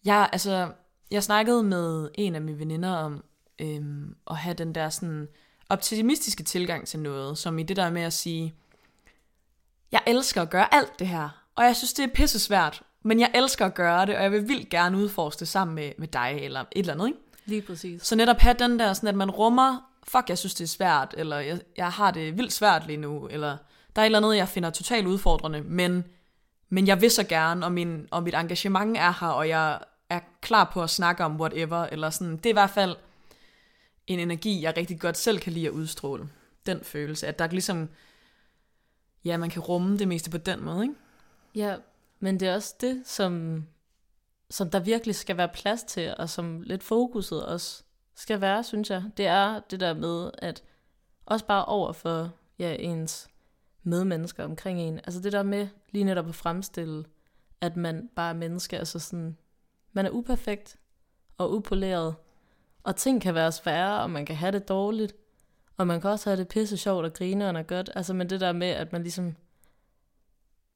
jeg, 0.06 0.30
altså, 0.32 0.72
jeg 1.12 1.24
snakkede 1.24 1.64
med 1.64 2.10
en 2.14 2.36
af 2.36 2.42
mine 2.42 2.60
veninder 2.60 2.92
om 2.92 3.24
øhm, 3.60 4.16
at 4.30 4.38
have 4.38 4.54
den 4.54 4.76
der 4.76 4.90
sådan 4.90 5.28
optimistiske 5.70 6.44
tilgang 6.44 6.88
til 6.88 7.00
noget, 7.00 7.38
som 7.38 7.60
i 7.60 7.64
det 7.64 7.78
der 7.78 7.90
med 7.90 8.02
at 8.02 8.14
sige, 8.14 8.56
jeg 9.92 10.02
elsker 10.08 10.42
at 10.42 10.50
gøre 10.50 10.74
alt 10.74 11.00
det 11.00 11.08
her, 11.08 11.30
og 11.56 11.64
jeg 11.64 11.76
synes, 11.76 11.94
det 11.94 12.04
er 12.04 12.14
pisse 12.14 12.40
svært, 12.40 12.82
men 13.04 13.20
jeg 13.20 13.32
elsker 13.36 13.66
at 13.66 13.74
gøre 13.74 14.06
det, 14.06 14.16
og 14.16 14.24
jeg 14.24 14.32
vil 14.32 14.48
vildt 14.48 14.70
gerne 14.70 14.98
udforske 14.98 15.40
det 15.40 15.48
sammen 15.48 15.76
med, 15.76 15.92
med 15.98 16.08
dig, 16.08 16.40
eller 16.42 16.60
et 16.60 16.68
eller 16.76 16.94
andet, 16.94 17.08
ikke? 17.08 17.20
Lige 17.46 17.62
præcis. 17.62 18.02
Så 18.02 18.16
netop 18.16 18.38
have 18.38 18.56
den 18.60 18.80
der, 18.80 18.94
sådan 18.94 19.10
at 19.10 19.16
man 19.16 19.32
rummer, 19.32 19.90
fuck, 20.04 20.30
jeg 20.30 20.38
synes, 20.38 20.54
det 20.54 20.64
er 20.64 20.68
svært, 20.68 21.16
eller 21.18 21.40
jeg, 21.40 21.60
jeg 21.78 21.92
har 21.92 22.12
det 22.12 22.38
vildt 22.38 22.54
svært 22.54 22.88
lige 22.88 22.98
nu, 22.98 23.28
eller 23.28 23.58
der 23.96 24.02
er 24.02 24.04
et 24.04 24.06
eller 24.06 24.20
andet, 24.20 24.38
jeg 24.38 24.48
finder 24.48 24.70
totalt 24.70 25.08
udfordrende, 25.08 25.62
men, 25.62 26.06
men 26.70 26.88
jeg 26.88 27.02
vil 27.02 27.12
så 27.12 27.24
gerne, 27.24 27.66
og, 27.66 27.72
min, 27.72 28.08
og 28.12 28.24
mit 28.24 28.34
engagement 28.34 28.98
er 28.98 29.14
her, 29.20 29.28
og 29.28 29.50
jeg 29.50 29.80
er 30.10 30.20
klar 30.42 30.70
på 30.74 30.84
at 30.84 30.90
snakke 30.90 31.26
om 31.26 31.40
whatever, 31.40 31.84
eller 31.84 32.10
sådan, 32.10 32.38
det 32.38 32.46
er 32.46 32.50
i 32.50 32.54
hvert 32.54 32.70
fald 32.70 32.96
en 34.08 34.20
energi, 34.20 34.62
jeg 34.62 34.78
rigtig 34.78 35.00
godt 35.00 35.18
selv 35.18 35.40
kan 35.40 35.54
lide 35.54 35.68
at 35.68 35.72
udstråle. 35.72 36.30
Den 36.66 36.84
følelse, 36.84 37.28
at 37.28 37.40
der 37.40 37.48
ligesom, 37.48 37.90
ja, 39.26 39.38
man 39.38 39.50
kan 39.50 39.62
rumme 39.62 39.98
det 39.98 40.08
meste 40.08 40.30
på 40.30 40.38
den 40.38 40.64
måde, 40.64 40.84
ikke? 40.84 40.96
Ja, 41.56 41.76
men 42.20 42.40
det 42.40 42.48
er 42.48 42.56
også 42.56 42.76
det, 42.82 43.02
som, 43.06 43.66
som 44.50 44.70
der 44.70 44.80
virkelig 44.80 45.16
skal 45.16 45.38
være 45.38 45.50
plads 45.54 45.84
til, 45.84 46.16
og 46.18 46.30
som 46.30 46.62
lidt 46.62 46.84
fokuset 46.84 47.46
også 47.46 47.84
skal 48.16 48.42
være, 48.42 48.64
synes 48.64 48.90
jeg. 48.90 49.04
Det 49.18 49.26
er 49.26 49.60
det 49.60 49.80
der 49.80 49.94
med, 49.94 50.32
at 50.38 50.64
også 51.26 51.46
bare 51.46 51.66
over 51.66 51.92
for 51.92 52.32
ja, 52.60 52.76
ens 52.80 53.28
medmennesker 53.84 54.44
omkring 54.44 54.82
en. 54.82 54.98
Altså 54.98 55.22
det 55.22 55.32
der 55.32 55.44
med 55.44 55.68
lige 55.92 56.04
netop 56.04 56.30
at 56.30 56.36
fremstille, 56.36 57.06
at 57.62 57.78
man 57.78 58.10
bare 58.16 58.30
er 58.30 58.34
menneske, 58.34 58.78
altså 58.78 59.00
sådan, 59.00 59.38
man 59.94 60.06
er 60.06 60.10
uperfekt 60.10 60.78
og 61.38 61.54
upoleret, 61.54 62.16
og 62.86 62.96
ting 62.96 63.22
kan 63.22 63.36
være 63.36 63.52
svære, 63.52 64.02
og 64.02 64.10
man 64.10 64.26
kan 64.26 64.36
have 64.36 64.52
det 64.52 64.70
dårligt, 64.70 65.16
og 65.78 65.88
man 65.88 66.02
kan 66.02 66.10
også 66.10 66.30
have 66.30 66.38
det 66.38 66.48
pisse 66.48 66.78
sjovt 66.78 67.06
og 67.06 67.14
grine 67.14 67.50
og 67.50 67.68
godt. 67.68 67.90
Altså 67.96 68.14
men 68.14 68.30
det 68.30 68.40
der 68.40 68.52
med, 68.52 68.68
at 68.68 68.92
man 68.92 69.02
ligesom 69.02 69.36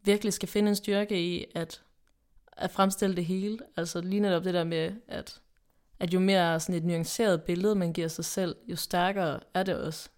virkelig 0.04 0.34
skal 0.34 0.50
finde 0.50 0.70
en 0.70 0.76
styrke 0.76 1.22
i 1.22 1.46
at, 1.56 1.82
at 2.52 2.72
fremstille 2.72 3.16
det 3.16 3.26
hele. 3.26 3.60
Altså 3.78 4.02
lige 4.02 4.20
netop 4.20 4.44
det 4.44 4.54
der 4.54 4.64
med, 4.64 4.92
at, 5.08 5.42
at 6.00 6.14
jo 6.14 6.20
mere 6.20 6.60
sådan 6.60 6.76
et 6.76 6.86
nuanceret 6.86 7.44
billede, 7.44 7.76
man 7.76 7.94
giver 7.94 8.08
sig 8.08 8.26
selv, 8.26 8.56
jo 8.68 8.76
stærkere 8.76 9.40
er 9.54 9.64
det 9.64 9.76
også. 9.76 10.10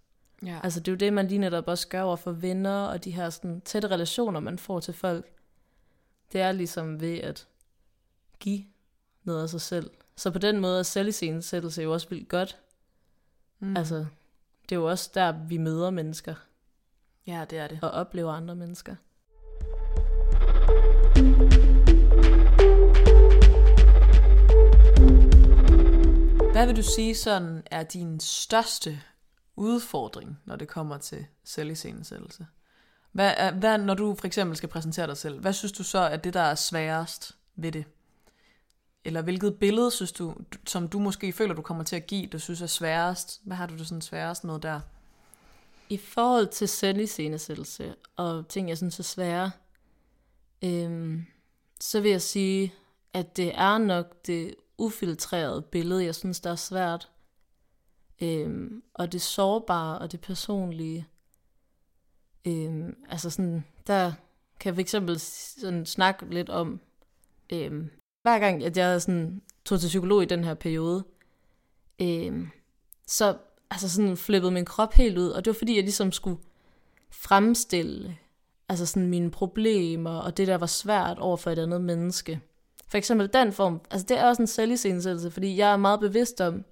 Ja. 0.46 0.60
Altså 0.64 0.80
det 0.80 0.88
er 0.88 0.92
jo 0.92 0.98
det, 0.98 1.14
man 1.14 1.28
lige 1.28 1.40
netop 1.40 1.68
også 1.68 1.88
gør 1.88 2.02
over 2.02 2.16
for 2.16 2.32
venner, 2.32 2.86
og 2.86 3.04
de 3.04 3.12
her 3.12 3.30
sådan 3.30 3.62
tætte 3.62 3.88
relationer, 3.88 4.40
man 4.40 4.60
får 4.60 4.80
til 4.80 4.94
folk. 4.94 5.32
Det 6.32 6.42
er 6.42 6.52
ligesom 6.52 7.02
ved 7.02 7.18
at 7.18 7.48
give 8.40 8.66
noget 9.24 9.44
af 9.44 9.50
sig 9.50 9.62
selv. 9.62 9.90
Så 10.22 10.32
på 10.32 10.40
den 10.40 10.60
måde 10.60 10.80
er 10.80 10.84
selviscenesættelse 10.84 11.82
jo 11.82 11.94
også 11.94 12.10
vildt 12.10 12.30
godt. 12.30 12.58
Mm. 13.60 13.78
Altså, 13.78 13.96
det 14.64 14.72
er 14.72 14.76
jo 14.76 14.90
også 14.90 15.12
der, 15.14 15.32
vi 15.48 15.58
møder 15.58 15.90
mennesker. 15.90 16.36
Ja, 17.28 17.46
det 17.50 17.58
er 17.58 17.68
det. 17.68 17.80
Og 17.82 17.92
oplever 17.92 18.32
andre 18.32 18.56
mennesker. 18.56 18.96
Hvad 26.52 26.66
vil 26.68 26.76
du 26.76 26.84
sige 26.84 27.16
sådan 27.16 27.64
er 27.72 27.84
din 27.84 28.20
største 28.20 29.02
udfordring, 29.56 30.40
når 30.46 30.56
det 30.56 30.68
kommer 30.68 30.98
til 30.98 31.26
selviscenesættelse? 31.44 32.46
Hvad, 33.12 33.34
er, 33.38 33.52
hvad, 33.52 33.78
når 33.78 33.94
du 33.94 34.16
for 34.16 34.28
eksempel 34.28 34.58
skal 34.58 34.70
præsentere 34.70 35.08
dig 35.08 35.18
selv, 35.18 35.40
hvad 35.40 35.54
synes 35.54 35.72
du 35.72 35.84
så 35.84 36.00
er 36.00 36.18
det, 36.18 36.34
der 36.34 36.42
er 36.42 36.56
sværest 36.56 37.38
ved 37.56 37.72
det? 37.72 37.86
Eller 39.06 39.22
hvilket 39.22 39.60
billede 39.60 39.92
synes 39.92 40.12
du, 40.12 40.36
som 40.68 40.88
du 40.88 41.00
måske 41.00 41.34
føler, 41.34 41.54
du 41.54 41.62
kommer 41.62 41.84
til 41.84 41.96
at 41.96 42.08
give, 42.08 42.28
du 42.28 42.40
synes 42.40 42.62
er 42.62 42.68
sværest? 42.68 43.42
Hvad 43.44 43.58
har 43.58 43.68
du 43.68 43.78
det 43.78 43.88
sådan 43.88 44.02
sværest 44.02 44.44
med 44.44 44.60
der? 44.60 44.80
I 45.90 45.98
forhold 45.98 46.48
til 46.48 46.68
selviscenesættelse 46.68 47.96
og 48.16 48.48
ting, 48.48 48.70
jeg 48.70 48.78
synes 48.78 49.00
er 49.00 49.04
svære, 49.04 49.52
øhm, 50.64 51.26
så 51.80 52.02
vil 52.02 52.12
jeg 52.12 52.22
sige, 52.22 52.74
at 53.14 53.38
det 53.38 53.52
er 53.56 53.78
nok 53.78 54.28
det 54.28 54.56
ufiltrerede 54.78 55.62
billede, 55.62 56.06
jeg 56.06 56.16
synes, 56.16 56.40
der 56.40 56.52
er 56.52 56.56
svært. 56.56 57.10
Øhm, 58.22 58.84
og 58.94 59.12
det 59.12 59.22
sårbare 59.22 60.00
og 60.00 60.12
det 60.12 60.22
personlige. 60.22 61.08
Øhm, 62.48 62.96
altså 63.10 63.30
sådan, 63.30 63.66
der 63.88 64.14
kan 64.60 64.70
jeg 64.70 64.76
for 64.76 64.82
eksempel 64.82 65.20
sådan 65.20 65.86
snakke 65.86 66.34
lidt 66.34 66.50
om, 66.50 66.80
øhm, 67.54 67.90
hver 68.22 68.40
gang 68.40 68.64
at 68.64 68.78
jeg 68.78 69.02
sådan 69.02 69.42
tog 69.66 69.80
til 69.80 69.88
psykolog 69.88 70.24
i 70.24 70.26
den 70.26 70.44
her 70.44 70.54
periode, 70.54 71.04
øh, 72.02 72.48
så 73.08 73.38
altså 73.72 73.90
sådan 73.90 74.18
flippede 74.18 74.52
min 74.52 74.66
krop 74.66 74.94
helt 74.94 75.18
ud, 75.18 75.30
og 75.30 75.46
det 75.46 75.52
var 75.52 75.58
fordi, 75.58 75.76
jeg 75.76 75.84
ligesom 75.84 76.12
skulle 76.12 76.40
fremstille 77.12 78.18
altså 78.70 78.86
sådan 78.86 79.10
mine 79.10 79.32
problemer, 79.32 80.18
og 80.18 80.38
det, 80.38 80.48
der 80.48 80.58
var 80.58 80.66
svært 80.66 81.20
over 81.20 81.38
for 81.38 81.52
et 81.52 81.60
andet 81.60 81.82
menneske. 81.82 82.42
For 82.88 82.98
eksempel 82.98 83.30
den 83.34 83.52
form, 83.52 83.82
altså 83.92 84.06
det 84.10 84.18
er 84.18 84.26
også 84.26 84.42
en 84.42 84.48
selvisindsættelse, 84.48 85.32
fordi 85.32 85.58
jeg 85.58 85.72
er 85.72 85.78
meget 85.78 86.00
bevidst 86.00 86.42
om, 86.42 86.66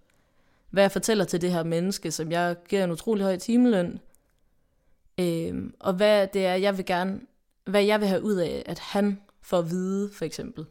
hvad 0.70 0.84
jeg 0.84 0.92
fortæller 0.92 1.26
til 1.26 1.42
det 1.42 1.52
her 1.52 1.64
menneske, 1.64 2.12
som 2.12 2.32
jeg 2.32 2.56
giver 2.70 2.84
en 2.84 2.92
utrolig 2.92 3.24
høj 3.24 3.38
timeløn, 3.38 4.00
øhm, 5.20 5.74
og 5.80 5.94
hvad 5.94 6.28
det 6.28 6.46
er, 6.46 6.56
jeg 6.56 6.78
vil 6.78 6.86
gerne, 6.86 7.20
hvad 7.66 7.84
jeg 7.84 8.00
vil 8.00 8.08
have 8.08 8.24
ud 8.24 8.36
af, 8.36 8.64
at 8.66 8.80
han 8.80 9.22
får 9.42 9.60
at 9.60 9.70
vide, 9.70 10.10
for 10.14 10.26
eksempel. 10.26 10.66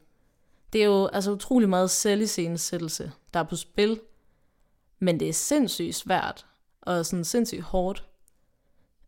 Det 0.72 0.81
er 0.83 0.87
jo 0.87 1.07
altså 1.07 1.33
utrolig 1.33 1.68
meget 1.68 1.90
selvisensættelse, 1.90 3.12
der 3.35 3.40
er 3.40 3.44
på 3.44 3.57
spil, 3.57 4.00
men 4.98 5.20
det 5.20 5.28
er 5.28 5.33
sindssygt 5.33 5.94
svært, 5.94 6.46
og 6.83 7.07
sådan 7.07 7.24
sindssygt 7.24 7.62
hårdt. 7.62 8.04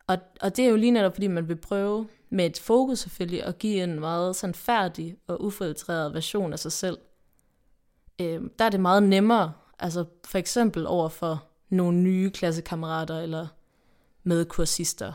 Og, 0.06 0.18
og 0.40 0.56
det 0.56 0.64
er 0.64 0.68
jo 0.68 0.76
lige 0.76 0.90
netop, 0.90 1.14
fordi 1.14 1.26
man 1.26 1.48
vil 1.48 1.56
prøve 1.56 2.08
med 2.30 2.46
et 2.46 2.58
fokus 2.58 2.98
selvfølgelig 2.98 3.44
at 3.44 3.58
give 3.58 3.82
en 3.82 4.00
meget 4.00 4.36
sådan 4.36 4.54
færdig 4.54 5.16
og 5.26 5.44
ufiltreret 5.44 6.14
version 6.14 6.52
af 6.52 6.58
sig 6.58 6.72
selv. 6.72 6.98
Øh, 8.20 8.40
der 8.58 8.64
er 8.64 8.68
det 8.68 8.80
meget 8.80 9.02
nemmere, 9.02 9.52
altså 9.78 10.04
for 10.24 10.38
eksempel 10.38 10.86
over 10.86 11.08
for 11.08 11.44
nogle 11.68 11.98
nye 11.98 12.30
klassekammerater 12.30 13.20
eller 13.20 13.46
medkursister, 14.22 15.12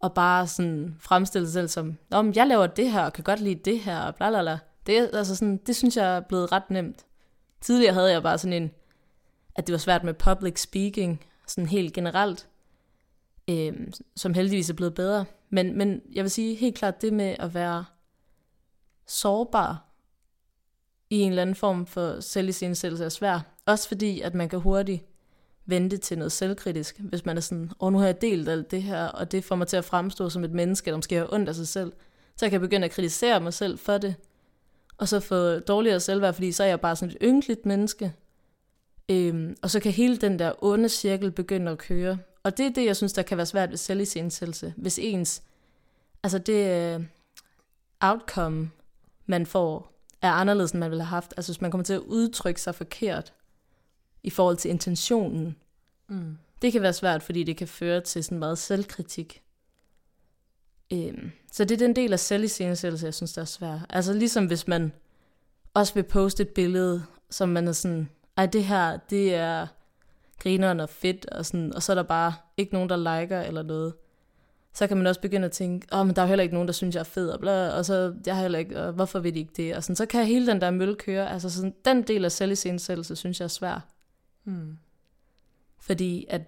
og 0.00 0.14
bare 0.14 0.46
sådan 0.46 0.96
fremstille 1.00 1.46
sig 1.46 1.52
selv 1.52 1.68
som, 1.68 1.96
om 2.10 2.32
jeg 2.32 2.46
laver 2.46 2.66
det 2.66 2.92
her, 2.92 3.04
og 3.04 3.12
kan 3.12 3.24
godt 3.24 3.40
lide 3.40 3.70
det 3.70 3.80
her, 3.80 4.00
og 4.00 4.14
bla 4.14 4.30
bla 4.30 4.42
bla. 4.42 4.58
Det, 4.86 5.10
altså 5.12 5.36
sådan, 5.36 5.56
det 5.56 5.76
synes 5.76 5.96
jeg 5.96 6.16
er 6.16 6.20
blevet 6.20 6.52
ret 6.52 6.70
nemt. 6.70 7.06
Tidligere 7.60 7.94
havde 7.94 8.12
jeg 8.12 8.22
bare 8.22 8.38
sådan 8.38 8.62
en, 8.62 8.70
at 9.56 9.66
det 9.66 9.72
var 9.72 9.78
svært 9.78 10.04
med 10.04 10.14
public 10.14 10.60
speaking, 10.60 11.24
sådan 11.46 11.68
helt 11.68 11.92
generelt 11.92 12.48
øh, 13.50 13.72
som 14.16 14.34
heldigvis 14.34 14.70
er 14.70 14.74
blevet 14.74 14.94
bedre. 14.94 15.24
Men, 15.50 15.78
men 15.78 16.02
jeg 16.12 16.24
vil 16.24 16.30
sige 16.30 16.54
helt 16.54 16.76
klart 16.76 17.02
det 17.02 17.12
med 17.12 17.36
at 17.38 17.54
være 17.54 17.84
sårbar 19.06 19.90
i 21.10 21.20
en 21.20 21.30
eller 21.30 21.42
anden 21.42 21.56
form 21.56 21.86
for 21.86 22.20
selvisensættelse 22.20 23.04
er 23.04 23.08
svært. 23.08 23.40
Også 23.66 23.88
fordi, 23.88 24.20
at 24.20 24.34
man 24.34 24.48
kan 24.48 24.60
hurtigt 24.60 25.04
vente 25.66 25.96
til 25.96 26.18
noget 26.18 26.32
selvkritisk, 26.32 26.98
hvis 26.98 27.24
man 27.24 27.36
er 27.36 27.40
sådan, 27.40 27.70
åh, 27.80 27.92
nu 27.92 27.98
har 27.98 28.06
jeg 28.06 28.20
delt 28.20 28.48
alt 28.48 28.70
det 28.70 28.82
her, 28.82 29.04
og 29.06 29.32
det 29.32 29.44
får 29.44 29.56
mig 29.56 29.66
til 29.66 29.76
at 29.76 29.84
fremstå 29.84 30.30
som 30.30 30.44
et 30.44 30.52
menneske, 30.52 30.90
der 30.90 30.96
måske 30.96 31.14
har 31.14 31.32
ondt 31.32 31.48
af 31.48 31.54
sig 31.54 31.68
selv. 31.68 31.92
Så 32.36 32.44
jeg 32.44 32.50
kan 32.50 32.60
begynde 32.60 32.84
at 32.84 32.90
kritisere 32.90 33.40
mig 33.40 33.54
selv 33.54 33.78
for 33.78 33.98
det, 33.98 34.14
og 34.98 35.08
så 35.08 35.20
få 35.20 35.58
dårligere 35.58 36.00
selvværd, 36.00 36.34
fordi 36.34 36.52
så 36.52 36.62
er 36.62 36.68
jeg 36.68 36.80
bare 36.80 36.96
sådan 36.96 37.10
et 37.10 37.18
ynkeligt 37.22 37.66
menneske. 37.66 38.12
Øhm, 39.10 39.56
og 39.62 39.70
så 39.70 39.80
kan 39.80 39.92
hele 39.92 40.16
den 40.16 40.38
der 40.38 40.52
onde 40.64 40.88
cirkel 40.88 41.30
begynde 41.30 41.72
at 41.72 41.78
køre, 41.78 42.18
og 42.44 42.56
det 42.56 42.66
er 42.66 42.70
det, 42.70 42.84
jeg 42.84 42.96
synes, 42.96 43.12
der 43.12 43.22
kan 43.22 43.36
være 43.36 43.46
svært 43.46 43.70
ved 43.70 43.76
selvisensættelse. 43.76 44.74
Hvis 44.76 44.98
ens, 45.02 45.42
altså 46.22 46.38
det 46.38 46.96
uh, 46.96 47.04
outcome, 48.00 48.70
man 49.26 49.46
får, 49.46 49.92
er 50.22 50.30
anderledes, 50.30 50.72
end 50.72 50.80
man 50.80 50.90
ville 50.90 51.04
have 51.04 51.08
haft. 51.08 51.34
Altså 51.36 51.52
hvis 51.52 51.60
man 51.60 51.70
kommer 51.70 51.84
til 51.84 51.92
at 51.92 52.00
udtrykke 52.00 52.60
sig 52.60 52.74
forkert 52.74 53.32
i 54.22 54.30
forhold 54.30 54.56
til 54.56 54.70
intentionen. 54.70 55.56
Mm. 56.08 56.38
Det 56.62 56.72
kan 56.72 56.82
være 56.82 56.92
svært, 56.92 57.22
fordi 57.22 57.42
det 57.42 57.56
kan 57.56 57.68
føre 57.68 58.00
til 58.00 58.24
sådan 58.24 58.38
meget 58.38 58.58
selvkritik. 58.58 59.42
Um, 60.92 61.32
så 61.52 61.64
det 61.64 61.74
er 61.74 61.86
den 61.86 61.96
del 61.96 62.12
af 62.12 62.20
selvisensættelse, 62.20 63.06
jeg 63.06 63.14
synes, 63.14 63.32
der 63.32 63.40
er 63.42 63.46
svært. 63.46 63.80
Altså 63.90 64.12
ligesom 64.12 64.46
hvis 64.46 64.68
man 64.68 64.92
også 65.74 65.94
vil 65.94 66.02
poste 66.02 66.42
et 66.42 66.48
billede, 66.48 67.04
som 67.30 67.48
man 67.48 67.68
er 67.68 67.72
sådan, 67.72 68.08
ej 68.36 68.46
det 68.46 68.64
her, 68.64 68.96
det 69.10 69.34
er 69.34 69.66
grineren 70.38 70.80
og 70.80 70.88
fedt, 70.88 71.26
og, 71.26 71.46
sådan, 71.46 71.74
og 71.74 71.82
så 71.82 71.92
er 71.92 71.94
der 71.94 72.02
bare 72.02 72.34
ikke 72.56 72.72
nogen, 72.72 72.88
der 72.88 73.20
liker 73.20 73.40
eller 73.40 73.62
noget. 73.62 73.94
Så 74.72 74.86
kan 74.86 74.96
man 74.96 75.06
også 75.06 75.20
begynde 75.20 75.44
at 75.44 75.52
tænke, 75.52 75.86
åh, 75.92 76.00
oh, 76.00 76.06
men 76.06 76.16
der 76.16 76.22
er 76.22 76.26
heller 76.26 76.42
ikke 76.42 76.54
nogen, 76.54 76.68
der 76.68 76.72
synes, 76.72 76.94
jeg 76.94 77.00
er 77.00 77.04
fed, 77.04 77.28
og, 77.28 77.40
bla, 77.40 77.68
og 77.68 77.84
så 77.84 78.14
jeg 78.26 78.34
har 78.34 78.42
heller 78.42 78.58
ikke, 78.58 78.80
og 78.80 78.92
hvorfor 78.92 79.18
vil 79.18 79.34
de 79.34 79.38
ikke 79.38 79.52
det? 79.56 79.76
Og 79.76 79.84
sådan, 79.84 79.96
så 79.96 80.06
kan 80.06 80.26
hele 80.26 80.46
den 80.46 80.60
der 80.60 80.70
mølle 80.70 80.94
køre. 80.94 81.32
Altså 81.32 81.50
sådan, 81.50 81.74
den 81.84 82.02
del 82.02 82.24
af 82.24 82.32
selvisensættelse, 82.32 83.16
synes 83.16 83.40
jeg 83.40 83.44
er 83.44 83.48
svær. 83.48 83.86
Hmm. 84.44 84.78
Fordi 85.78 86.26
at 86.28 86.42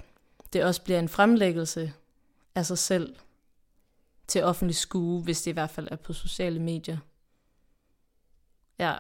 det 0.53 0.65
også 0.65 0.83
bliver 0.83 0.99
en 0.99 1.09
fremlæggelse 1.09 1.93
af 2.55 2.67
sig 2.67 2.79
selv 2.79 3.15
til 4.29 4.45
offentlig 4.45 4.77
skue, 4.77 5.23
hvis 5.23 5.43
det 5.43 5.51
i 5.51 5.55
hvert 5.55 5.71
fald 5.71 5.89
er 5.91 5.97
på 5.97 6.13
sociale 6.13 6.61
medier. 6.61 6.99
Ja, 8.79 8.97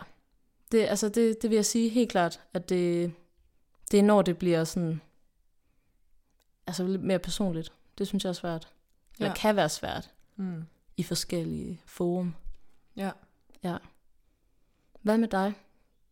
det, 0.73 0.87
altså 0.87 1.09
det, 1.09 1.43
det 1.43 1.51
vil 1.51 1.57
jeg 1.57 1.67
sige 1.67 1.89
helt 1.89 2.11
klart, 2.11 2.41
at 2.55 2.69
det, 2.69 3.13
det 3.91 3.99
er 3.99 4.03
når 4.03 4.23
det 4.23 4.39
bliver 4.39 4.65
sådan, 4.65 5.01
altså 6.67 6.87
lidt 6.87 7.03
mere 7.03 7.19
personligt. 7.19 7.73
Det 7.99 8.09
synes 8.09 8.25
jeg 8.25 8.29
er 8.29 8.35
svært. 8.35 8.73
Eller 9.19 9.29
ja. 9.29 9.35
kan 9.35 9.57
være 9.57 9.69
svært. 9.69 10.11
Mm. 10.37 10.65
I 10.97 11.03
forskellige 11.03 11.81
forum. 11.87 12.35
Ja. 12.97 13.11
Ja. 13.63 13.77
Hvad 15.03 15.19
med 15.19 15.29
dig? 15.29 15.55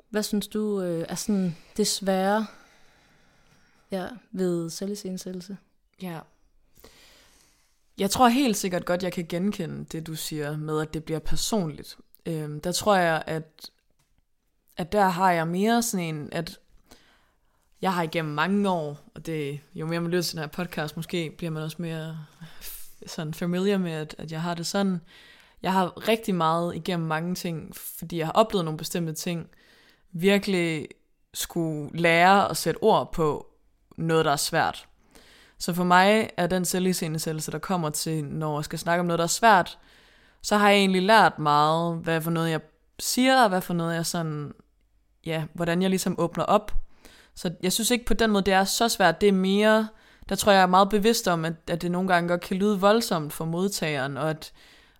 Hvad 0.09 0.22
synes 0.22 0.48
du 0.48 0.81
øh, 0.81 1.07
er 1.09 1.14
sådan 1.14 1.57
det 1.77 1.87
svære 1.87 2.46
ja, 3.90 4.09
ved 4.31 4.70
selvisensættelse? 4.70 5.57
Ja. 6.03 6.20
Jeg 7.98 8.11
tror 8.11 8.28
helt 8.28 8.57
sikkert 8.57 8.85
godt, 8.85 9.02
jeg 9.02 9.12
kan 9.12 9.26
genkende 9.28 9.85
det, 9.85 10.07
du 10.07 10.14
siger 10.14 10.57
med, 10.57 10.80
at 10.80 10.94
det 10.94 11.04
bliver 11.04 11.18
personligt. 11.18 11.96
Øhm, 12.26 12.61
der 12.61 12.72
tror 12.72 12.96
jeg, 12.96 13.22
at, 13.26 13.70
at 14.76 14.92
der 14.92 15.09
har 15.09 15.33
jeg 15.33 15.48
mere 15.48 15.83
sådan 15.83 16.14
en, 16.14 16.28
at 16.33 16.59
jeg 17.83 17.94
har 17.94 18.02
igennem 18.02 18.35
mange 18.35 18.70
år, 18.70 18.98
og 19.14 19.26
det, 19.26 19.61
jo 19.74 19.87
mere 19.87 20.00
man 20.00 20.11
lytter 20.11 20.22
til 20.22 20.33
den 20.33 20.40
her 20.40 20.46
podcast, 20.46 20.96
måske 20.96 21.35
bliver 21.38 21.50
man 21.50 21.62
også 21.62 21.76
mere 21.83 22.26
sådan 23.07 23.35
familiar 23.35 23.78
med, 23.78 23.92
at, 23.92 24.14
at 24.18 24.33
jeg 24.33 24.42
har 24.42 24.54
det 24.54 24.66
sådan. 24.66 25.00
Jeg 25.62 25.72
har 25.72 26.09
rigtig 26.09 26.35
meget 26.35 26.76
igennem 26.76 27.09
mange 27.09 27.35
ting, 27.35 27.76
fordi 27.76 28.18
jeg 28.18 28.26
har 28.26 28.33
oplevet 28.33 28.64
nogle 28.64 28.78
bestemte 28.78 29.12
ting, 29.12 29.50
virkelig 30.12 30.88
skulle 31.35 31.90
lære 31.98 32.50
at 32.50 32.57
sætte 32.57 32.78
ord 32.83 33.12
på 33.12 33.46
noget, 33.96 34.24
der 34.24 34.33
er 34.33 34.37
svært. 34.37 34.88
Så 35.59 35.75
for 35.75 35.85
mig 35.85 36.31
er 36.37 36.47
den 36.47 36.64
selviscenesættelse, 36.64 37.53
der 37.53 37.59
kommer 37.59 37.90
til, 37.90 38.25
når 38.25 38.59
jeg 38.59 38.64
skal 38.64 38.79
snakke 38.79 39.01
om 39.01 39.07
noget, 39.07 39.19
der 39.19 39.25
er 39.25 39.29
svært, 39.29 39.79
så 40.43 40.57
har 40.57 40.69
jeg 40.69 40.79
egentlig 40.79 41.03
lært 41.03 41.38
meget, 41.38 41.97
hvad 41.97 42.21
for 42.21 42.31
noget 42.31 42.51
jeg 42.51 42.61
siger, 42.99 43.43
og 43.43 43.49
hvad 43.49 43.61
for 43.61 43.75
noget 43.75 43.95
jeg 43.95 44.07
sådan, 44.07 44.53
ja, 45.27 45.45
hvordan 45.55 45.83
jeg 45.83 45.90
ligesom 45.90 46.14
åbner 46.19 46.45
op 46.45 46.73
så 47.35 47.51
jeg 47.62 47.73
synes 47.73 47.90
ikke 47.90 48.05
på 48.05 48.14
den 48.14 48.31
måde, 48.31 48.45
det 48.45 48.55
er 48.55 48.64
så 48.64 48.88
svært. 48.88 49.21
Det 49.21 49.29
er 49.29 49.33
mere, 49.33 49.88
der 50.29 50.35
tror 50.35 50.53
jeg 50.53 50.62
er 50.62 50.67
meget 50.67 50.88
bevidst 50.88 51.29
om, 51.29 51.45
at, 51.45 51.55
at 51.69 51.83
det 51.83 51.90
nogle 51.90 52.09
gange 52.09 52.29
godt 52.29 52.40
kan 52.40 52.57
lyde 52.57 52.81
voldsomt 52.81 53.33
for 53.33 53.45
modtageren, 53.45 54.17
og, 54.17 54.31
at, 54.31 54.53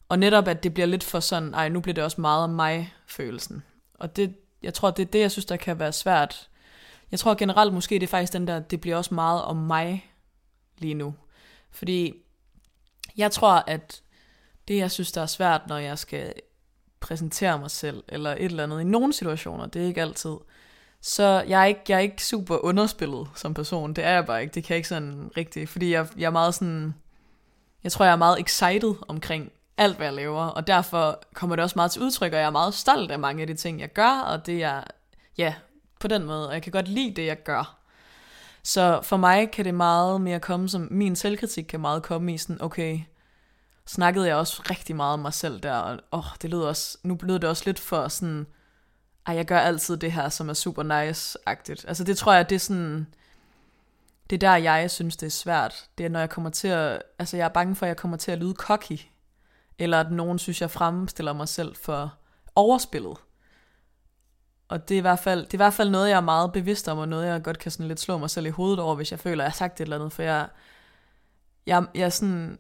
og 0.09 0.19
netop, 0.19 0.49
at 0.49 0.63
det 0.63 0.75
bliver 0.75 0.87
lidt 0.87 1.05
for 1.05 1.21
sådan, 1.21 1.55
ej, 1.55 1.69
nu 1.69 1.81
bliver 1.81 1.95
det 1.95 2.05
også 2.05 2.21
meget 2.21 2.45
om 2.45 2.51
mig-følelsen. 2.51 3.63
Og 3.95 4.17
det, 4.17 4.35
jeg 4.63 4.75
tror, 4.75 4.91
det 4.91 5.03
er 5.03 5.11
det, 5.11 5.21
jeg 5.21 5.31
synes, 5.31 5.45
der 5.45 5.57
kan 5.57 5.79
være 5.79 5.93
svært. 5.93 6.49
Jeg 7.11 7.19
tror 7.19 7.35
generelt 7.35 7.75
måske, 7.75 7.95
det 7.95 8.03
er 8.03 8.07
faktisk 8.07 8.33
den 8.33 8.47
der, 8.47 8.59
det 8.59 8.81
bliver 8.81 8.97
også 8.97 9.15
meget 9.15 9.43
om 9.43 9.57
mig 9.57 10.14
lige 10.79 10.95
nu. 10.95 11.15
Fordi 11.71 12.15
jeg 13.17 13.31
tror, 13.31 13.65
at 13.67 14.03
det, 14.69 14.77
jeg 14.77 14.91
synes, 14.91 15.13
der 15.13 15.21
er 15.21 15.27
svært, 15.27 15.63
når 15.69 15.79
jeg 15.79 15.99
skal 15.99 16.35
præsentere 17.01 17.59
mig 17.59 17.71
selv, 17.71 18.05
eller 18.09 18.31
et 18.31 18.45
eller 18.45 18.63
andet, 18.63 18.81
i 18.81 18.85
nogle 18.85 19.13
situationer, 19.13 19.67
det 19.67 19.83
er 19.83 19.87
ikke 19.87 20.03
altid, 20.03 20.37
så 21.07 21.45
jeg 21.49 21.61
er, 21.61 21.65
ikke, 21.65 21.81
jeg 21.89 21.97
er 21.97 22.01
ikke 22.01 22.25
super 22.25 22.65
underspillet 22.65 23.29
som 23.35 23.55
person. 23.55 23.95
Det 23.95 24.05
er 24.05 24.11
jeg 24.11 24.27
bare 24.27 24.43
ikke. 24.43 24.55
Det 24.55 24.65
kan 24.65 24.75
jeg 24.75 24.77
ikke 24.77 24.89
sådan 24.89 25.31
rigtigt. 25.37 25.71
Fordi 25.71 25.93
jeg, 25.93 26.09
jeg 26.17 26.27
er 26.27 26.31
meget 26.31 26.55
sådan... 26.55 26.95
Jeg 27.85 27.93
tror, 27.93 28.05
jeg 28.05 28.13
er 28.13 28.17
meget 28.17 28.41
excited 28.41 28.95
omkring 29.09 29.53
alt, 29.77 29.97
hvad 29.97 30.07
jeg 30.07 30.15
laver. 30.15 30.43
Og 30.43 30.67
derfor 30.67 31.23
kommer 31.35 31.57
det 31.57 31.63
også 31.63 31.77
meget 31.77 31.91
til 31.91 32.03
udtryk, 32.03 32.33
og 32.33 32.39
jeg 32.39 32.47
er 32.47 32.51
meget 32.51 32.75
stolt 32.75 33.11
af 33.11 33.19
mange 33.19 33.41
af 33.41 33.47
de 33.47 33.55
ting, 33.55 33.81
jeg 33.81 33.93
gør. 33.93 34.21
Og 34.21 34.47
det 34.47 34.63
er... 34.63 34.83
Ja, 35.39 35.55
på 36.01 36.09
den 36.09 36.25
måde. 36.25 36.49
Og 36.49 36.55
jeg 36.55 36.63
kan 36.63 36.73
godt 36.73 36.89
lide 36.89 37.15
det, 37.15 37.27
jeg 37.27 37.43
gør. 37.43 37.79
Så 38.65 39.01
for 39.03 39.17
mig 39.17 39.51
kan 39.51 39.65
det 39.65 39.75
meget 39.75 40.21
mere 40.21 40.41
komme 40.41 40.69
som... 40.69 40.89
Min 40.91 41.17
selvkritik 41.17 41.65
kan 41.65 41.81
meget 41.81 42.03
komme 42.03 42.35
i 42.35 42.39
sådan, 42.39 42.63
okay, 42.63 43.01
snakkede 43.87 44.27
jeg 44.27 44.37
også 44.37 44.63
rigtig 44.71 44.97
meget 44.97 45.13
om 45.13 45.19
mig 45.19 45.35
selv 45.35 45.61
der, 45.61 45.75
og 45.75 46.01
åh, 46.13 46.25
det 46.43 46.51
lød 46.51 46.63
også, 46.63 46.99
nu 47.03 47.19
lød 47.23 47.39
det 47.39 47.51
også 47.51 47.63
lidt 47.67 47.79
for 47.79 48.09
sådan, 48.09 48.47
ej, 49.27 49.35
jeg 49.35 49.45
gør 49.45 49.59
altid 49.59 49.97
det 49.97 50.13
her, 50.13 50.29
som 50.29 50.49
er 50.49 50.55
super 50.55 50.83
nice-agtigt. 50.83 51.85
Altså 51.89 52.05
det 52.05 52.19
tror 52.19 52.33
jeg, 52.33 52.51
det 52.51 52.55
er 52.55 52.61
sådan, 52.61 53.07
det 54.31 54.37
er 54.37 54.49
der, 54.49 54.57
jeg 54.57 54.91
synes, 54.91 55.17
det 55.17 55.27
er 55.27 55.31
svært. 55.31 55.89
Det 55.99 56.07
er, 56.07 56.11
når 56.11 56.21
jeg 56.21 56.31
kommer 56.31 56.51
til 56.51 56.69
at, 56.69 57.03
altså 57.19 57.37
jeg 57.37 57.45
er 57.45 57.49
bange 57.49 57.77
for, 57.77 57.87
at 57.87 57.89
jeg 57.89 57.97
kommer 57.97 58.17
til 58.17 58.31
at 58.31 58.39
lyde 58.39 58.55
cocky. 58.55 59.01
Eller 59.79 60.01
at 60.01 60.13
nogen 60.13 60.39
synes, 60.39 60.61
jeg 60.61 60.71
fremstiller 60.71 61.33
mig 61.33 61.49
selv 61.49 61.77
for 61.77 62.15
overspillet. 62.55 63.17
Og 64.69 64.89
det 64.89 64.95
er, 64.95 64.99
i 64.99 65.01
hvert 65.01 65.19
fald, 65.19 65.41
det 65.41 65.55
er 65.55 65.57
i 65.57 65.65
hvert 65.65 65.75
fald 65.75 65.91
noget, 65.91 66.09
jeg 66.09 66.17
er 66.17 66.21
meget 66.21 66.53
bevidst 66.53 66.89
om, 66.89 66.99
og 66.99 67.09
noget, 67.09 67.27
jeg 67.27 67.43
godt 67.43 67.59
kan 67.59 67.71
sådan 67.71 67.89
lidt 67.89 68.01
slå 68.01 68.19
mig 68.19 68.31
selv 68.31 68.47
i 68.47 68.51
hovedet 68.51 68.81
over, 68.81 68.95
hvis 68.95 69.11
jeg 69.11 69.21
føler, 69.21 69.45
at 69.45 69.47
jeg 69.47 69.51
har 69.53 69.57
sagt 69.57 69.81
et 69.81 69.85
eller 69.85 69.97
andet. 69.97 70.13
For 70.13 70.23
jeg, 70.23 70.49
jeg, 71.67 71.87
jeg, 71.95 72.13
sådan, 72.13 72.59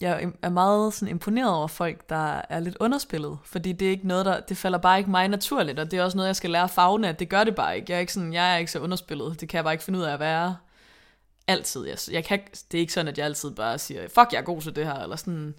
jeg 0.00 0.32
er 0.42 0.48
meget 0.48 0.94
sådan 0.94 1.08
imponeret 1.08 1.54
over 1.54 1.66
folk, 1.66 2.08
der 2.08 2.42
er 2.48 2.60
lidt 2.60 2.76
underspillet, 2.80 3.38
fordi 3.44 3.72
det 3.72 3.86
er 3.86 3.90
ikke 3.90 4.06
noget, 4.06 4.26
der, 4.26 4.40
det 4.40 4.56
falder 4.56 4.78
bare 4.78 4.98
ikke 4.98 5.10
mig 5.10 5.28
naturligt, 5.28 5.78
og 5.78 5.90
det 5.90 5.98
er 5.98 6.04
også 6.04 6.16
noget, 6.16 6.26
jeg 6.26 6.36
skal 6.36 6.50
lære 6.50 6.68
fagne, 6.68 7.08
at 7.08 7.18
det 7.18 7.28
gør 7.28 7.44
det 7.44 7.54
bare 7.54 7.76
ikke. 7.76 7.86
Jeg 7.88 7.96
er 7.96 8.00
ikke, 8.00 8.12
sådan, 8.12 8.32
jeg 8.32 8.54
er 8.54 8.56
ikke 8.56 8.72
så 8.72 8.78
underspillet, 8.78 9.40
det 9.40 9.48
kan 9.48 9.56
jeg 9.56 9.64
bare 9.64 9.74
ikke 9.74 9.84
finde 9.84 9.98
ud 9.98 10.04
af 10.04 10.12
at 10.12 10.20
være 10.20 10.56
altid. 11.46 11.86
Jeg, 11.86 11.98
jeg 12.12 12.24
kan, 12.24 12.40
det 12.72 12.78
er 12.78 12.80
ikke 12.80 12.92
sådan, 12.92 13.08
at 13.08 13.18
jeg 13.18 13.26
altid 13.26 13.50
bare 13.50 13.78
siger, 13.78 14.02
fuck, 14.02 14.32
jeg 14.32 14.38
er 14.38 14.42
god 14.42 14.60
til 14.60 14.76
det 14.76 14.86
her, 14.86 14.94
eller 14.94 15.16
sådan, 15.16 15.54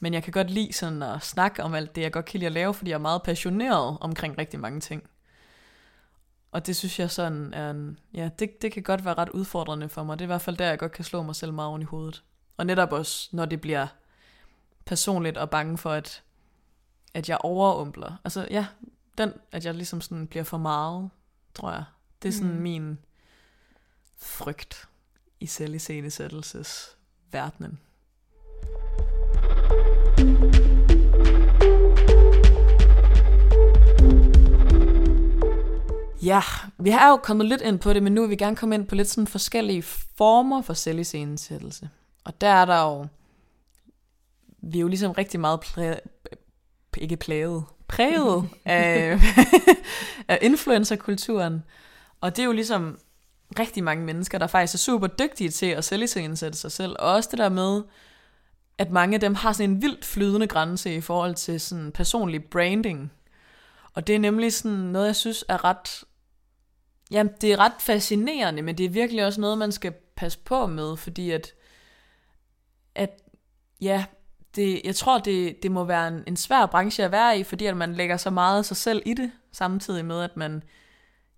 men 0.00 0.14
jeg 0.14 0.22
kan 0.22 0.32
godt 0.32 0.50
lide 0.50 0.72
sådan 0.72 1.02
at 1.02 1.22
snakke 1.22 1.62
om 1.62 1.74
alt 1.74 1.96
det, 1.96 2.02
jeg 2.02 2.12
godt 2.12 2.24
kan 2.24 2.38
lide 2.40 2.46
at 2.46 2.52
lave, 2.52 2.74
fordi 2.74 2.90
jeg 2.90 2.94
er 2.94 2.98
meget 2.98 3.22
passioneret 3.22 3.98
omkring 4.00 4.38
rigtig 4.38 4.60
mange 4.60 4.80
ting. 4.80 5.02
Og 6.52 6.66
det 6.66 6.76
synes 6.76 6.98
jeg 6.98 7.10
sådan 7.10 7.54
er 7.54 7.70
en, 7.70 7.98
ja, 8.14 8.30
det, 8.38 8.62
det 8.62 8.72
kan 8.72 8.82
godt 8.82 9.04
være 9.04 9.14
ret 9.14 9.28
udfordrende 9.28 9.88
for 9.88 10.02
mig. 10.02 10.18
Det 10.18 10.24
er 10.24 10.26
i 10.26 10.34
hvert 10.34 10.42
fald 10.42 10.56
der, 10.56 10.68
jeg 10.68 10.78
godt 10.78 10.92
kan 10.92 11.04
slå 11.04 11.22
mig 11.22 11.36
selv 11.36 11.52
meget 11.52 11.68
oven 11.68 11.82
i 11.82 11.84
hovedet. 11.84 12.24
Og 12.56 12.66
netop 12.66 12.92
også, 12.92 13.28
når 13.32 13.44
det 13.44 13.60
bliver 13.60 13.86
personligt 14.84 15.36
og 15.36 15.50
bange 15.50 15.78
for, 15.78 15.90
at, 15.90 16.22
at 17.14 17.28
jeg 17.28 17.38
overumpler. 17.40 18.16
Altså 18.24 18.48
ja, 18.50 18.66
den, 19.18 19.32
at 19.52 19.64
jeg 19.64 19.74
ligesom 19.74 20.00
sådan 20.00 20.26
bliver 20.26 20.44
for 20.44 20.58
meget, 20.58 21.10
tror 21.54 21.72
jeg. 21.72 21.84
Det 22.22 22.28
er 22.28 22.32
sådan 22.32 22.54
mm. 22.54 22.62
min 22.62 22.98
frygt 24.16 24.88
i 25.40 25.46
selviscenesættelses 25.46 26.96
Ja, 36.22 36.42
vi 36.78 36.90
har 36.90 37.10
jo 37.10 37.16
kommet 37.16 37.46
lidt 37.46 37.60
ind 37.60 37.78
på 37.78 37.92
det, 37.92 38.02
men 38.02 38.12
nu 38.12 38.20
vil 38.20 38.30
vi 38.30 38.36
gerne 38.36 38.56
komme 38.56 38.74
ind 38.74 38.86
på 38.86 38.94
lidt 38.94 39.08
sådan 39.08 39.26
forskellige 39.26 39.82
former 39.82 40.62
for 40.62 40.74
selviscenesættelse. 40.74 41.88
Og 42.24 42.40
der 42.40 42.48
er 42.48 42.64
der 42.64 42.82
jo, 42.82 43.06
vi 44.62 44.78
er 44.78 44.82
jo 44.82 44.88
ligesom 44.88 45.12
rigtig 45.12 45.40
meget 45.40 45.60
præ, 45.60 45.94
ikke 46.96 47.16
plaget, 47.16 47.64
præget 47.88 48.48
af, 48.64 49.20
af 50.28 50.38
influencerkulturen. 50.42 51.62
Og 52.20 52.36
det 52.36 52.42
er 52.42 52.46
jo 52.46 52.52
ligesom 52.52 52.98
rigtig 53.58 53.84
mange 53.84 54.04
mennesker, 54.04 54.38
der 54.38 54.46
faktisk 54.46 54.74
er 54.74 54.78
super 54.78 55.06
dygtige 55.06 55.50
til 55.50 55.66
at 55.66 55.84
selviscenesætte 55.84 56.58
sig 56.58 56.72
selv. 56.72 56.96
Og 56.98 57.12
også 57.12 57.28
det 57.30 57.38
der 57.38 57.48
med, 57.48 57.82
at 58.78 58.90
mange 58.90 59.14
af 59.14 59.20
dem 59.20 59.34
har 59.34 59.52
sådan 59.52 59.70
en 59.70 59.82
vildt 59.82 60.04
flydende 60.04 60.46
grænse 60.46 60.94
i 60.94 61.00
forhold 61.00 61.34
til 61.34 61.60
sådan 61.60 61.92
personlig 61.92 62.44
branding. 62.44 63.12
Og 63.94 64.06
det 64.06 64.14
er 64.14 64.18
nemlig 64.18 64.52
sådan 64.52 64.78
noget, 64.78 65.06
jeg 65.06 65.16
synes 65.16 65.44
er 65.48 65.64
ret... 65.64 66.04
Jamen, 67.10 67.32
det 67.40 67.52
er 67.52 67.56
ret 67.58 67.72
fascinerende, 67.78 68.62
men 68.62 68.78
det 68.78 68.86
er 68.86 68.90
virkelig 68.90 69.26
også 69.26 69.40
noget, 69.40 69.58
man 69.58 69.72
skal 69.72 69.92
passe 70.16 70.38
på 70.38 70.66
med, 70.66 70.96
fordi 70.96 71.30
at, 71.30 71.54
at 72.94 73.22
ja, 73.80 74.04
det, 74.56 74.80
jeg 74.84 74.94
tror, 74.94 75.18
det, 75.18 75.62
det 75.62 75.70
må 75.70 75.84
være 75.84 76.08
en, 76.08 76.24
en 76.26 76.36
svær 76.36 76.66
branche 76.66 77.04
at 77.04 77.12
være 77.12 77.38
i, 77.38 77.44
fordi 77.44 77.66
at 77.66 77.76
man 77.76 77.94
lægger 77.94 78.16
så 78.16 78.30
meget 78.30 78.58
af 78.58 78.64
sig 78.64 78.76
selv 78.76 79.02
i 79.06 79.14
det, 79.14 79.32
samtidig 79.52 80.04
med, 80.04 80.22
at 80.22 80.36
man 80.36 80.62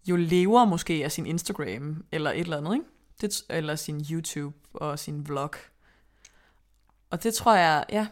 jo 0.06 0.16
lever 0.16 0.64
måske 0.64 1.04
af 1.04 1.12
sin 1.12 1.26
Instagram, 1.26 2.04
eller 2.12 2.30
et 2.30 2.40
eller 2.40 2.56
andet, 2.56 2.74
ikke? 2.74 2.86
Det, 3.20 3.42
eller 3.50 3.76
sin 3.76 4.04
YouTube 4.10 4.56
og 4.74 4.98
sin 4.98 5.28
vlog. 5.28 5.50
Og 7.10 7.22
det 7.22 7.34
tror 7.34 7.54
jeg, 7.54 7.84
ja, 7.88 8.06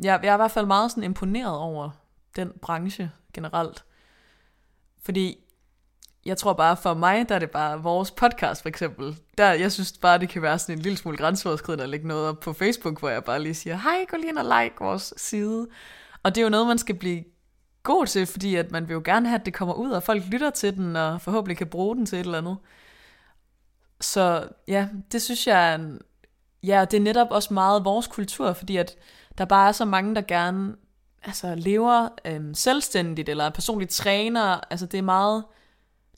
jeg, 0.00 0.20
jeg 0.22 0.30
er 0.30 0.34
i 0.34 0.36
hvert 0.36 0.50
fald 0.50 0.66
meget 0.66 0.90
sådan 0.90 1.02
imponeret 1.02 1.58
over 1.58 1.90
den 2.36 2.52
branche 2.62 3.10
generelt. 3.32 3.84
Fordi 5.02 5.45
jeg 6.26 6.36
tror 6.36 6.52
bare 6.52 6.76
for 6.76 6.94
mig, 6.94 7.28
der 7.28 7.34
er 7.34 7.38
det 7.38 7.50
bare 7.50 7.82
vores 7.82 8.10
podcast 8.10 8.62
for 8.62 8.68
eksempel. 8.68 9.16
Der, 9.38 9.52
jeg 9.52 9.72
synes 9.72 9.92
bare, 9.92 10.18
det 10.18 10.28
kan 10.28 10.42
være 10.42 10.58
sådan 10.58 10.78
en 10.78 10.82
lille 10.82 10.98
smule 10.98 11.16
grænseoverskridende 11.16 11.84
at 11.84 11.90
lægge 11.90 12.08
noget 12.08 12.28
op 12.28 12.40
på 12.40 12.52
Facebook, 12.52 13.00
hvor 13.00 13.08
jeg 13.08 13.24
bare 13.24 13.42
lige 13.42 13.54
siger, 13.54 13.76
hej, 13.76 14.04
gå 14.08 14.16
lige 14.16 14.28
ind 14.28 14.38
og 14.38 14.62
like 14.62 14.74
vores 14.80 15.14
side. 15.16 15.66
Og 16.22 16.34
det 16.34 16.40
er 16.40 16.44
jo 16.44 16.50
noget, 16.50 16.66
man 16.66 16.78
skal 16.78 16.94
blive 16.94 17.24
god 17.82 18.06
til, 18.06 18.26
fordi 18.26 18.54
at 18.54 18.70
man 18.70 18.88
vil 18.88 18.94
jo 18.94 19.02
gerne 19.04 19.28
have, 19.28 19.40
at 19.40 19.46
det 19.46 19.54
kommer 19.54 19.74
ud, 19.74 19.90
og 19.90 20.02
folk 20.02 20.22
lytter 20.26 20.50
til 20.50 20.76
den, 20.76 20.96
og 20.96 21.20
forhåbentlig 21.20 21.56
kan 21.56 21.66
bruge 21.66 21.96
den 21.96 22.06
til 22.06 22.18
et 22.18 22.24
eller 22.24 22.38
andet. 22.38 22.56
Så 24.00 24.48
ja, 24.68 24.88
det 25.12 25.22
synes 25.22 25.46
jeg 25.46 25.70
er 25.70 25.74
en, 25.74 26.00
Ja, 26.66 26.84
det 26.90 26.96
er 26.96 27.00
netop 27.00 27.30
også 27.30 27.54
meget 27.54 27.84
vores 27.84 28.06
kultur, 28.06 28.52
fordi 28.52 28.76
at 28.76 28.96
der 29.38 29.44
bare 29.44 29.68
er 29.68 29.72
så 29.72 29.84
mange, 29.84 30.14
der 30.14 30.20
gerne 30.20 30.74
altså, 31.22 31.54
lever 31.54 32.08
øhm, 32.24 32.54
selvstændigt, 32.54 33.28
eller 33.28 33.44
er 33.44 33.50
personligt 33.50 33.90
træner. 33.90 34.60
Altså 34.70 34.86
det 34.86 34.98
er 34.98 35.02
meget 35.02 35.44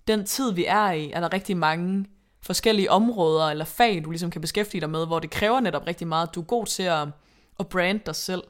den 0.09 0.26
tid, 0.26 0.52
vi 0.52 0.64
er 0.64 0.90
i, 0.90 1.11
er 1.11 1.20
der 1.20 1.32
rigtig 1.32 1.56
mange 1.56 2.06
forskellige 2.42 2.90
områder 2.90 3.44
eller 3.44 3.64
fag, 3.64 4.04
du 4.04 4.11
ligesom 4.11 4.30
kan 4.30 4.40
beskæftige 4.40 4.80
dig 4.80 4.90
med, 4.90 5.06
hvor 5.06 5.18
det 5.18 5.30
kræver 5.30 5.61
netop 5.61 5.86
rigtig 5.86 6.06
meget, 6.06 6.28
at 6.28 6.34
du 6.34 6.40
er 6.40 6.44
god 6.44 6.66
til 6.66 6.82
at, 6.82 7.09
at 7.61 7.68
brande 7.68 8.00
dig 8.06 8.14
selv. 8.16 8.42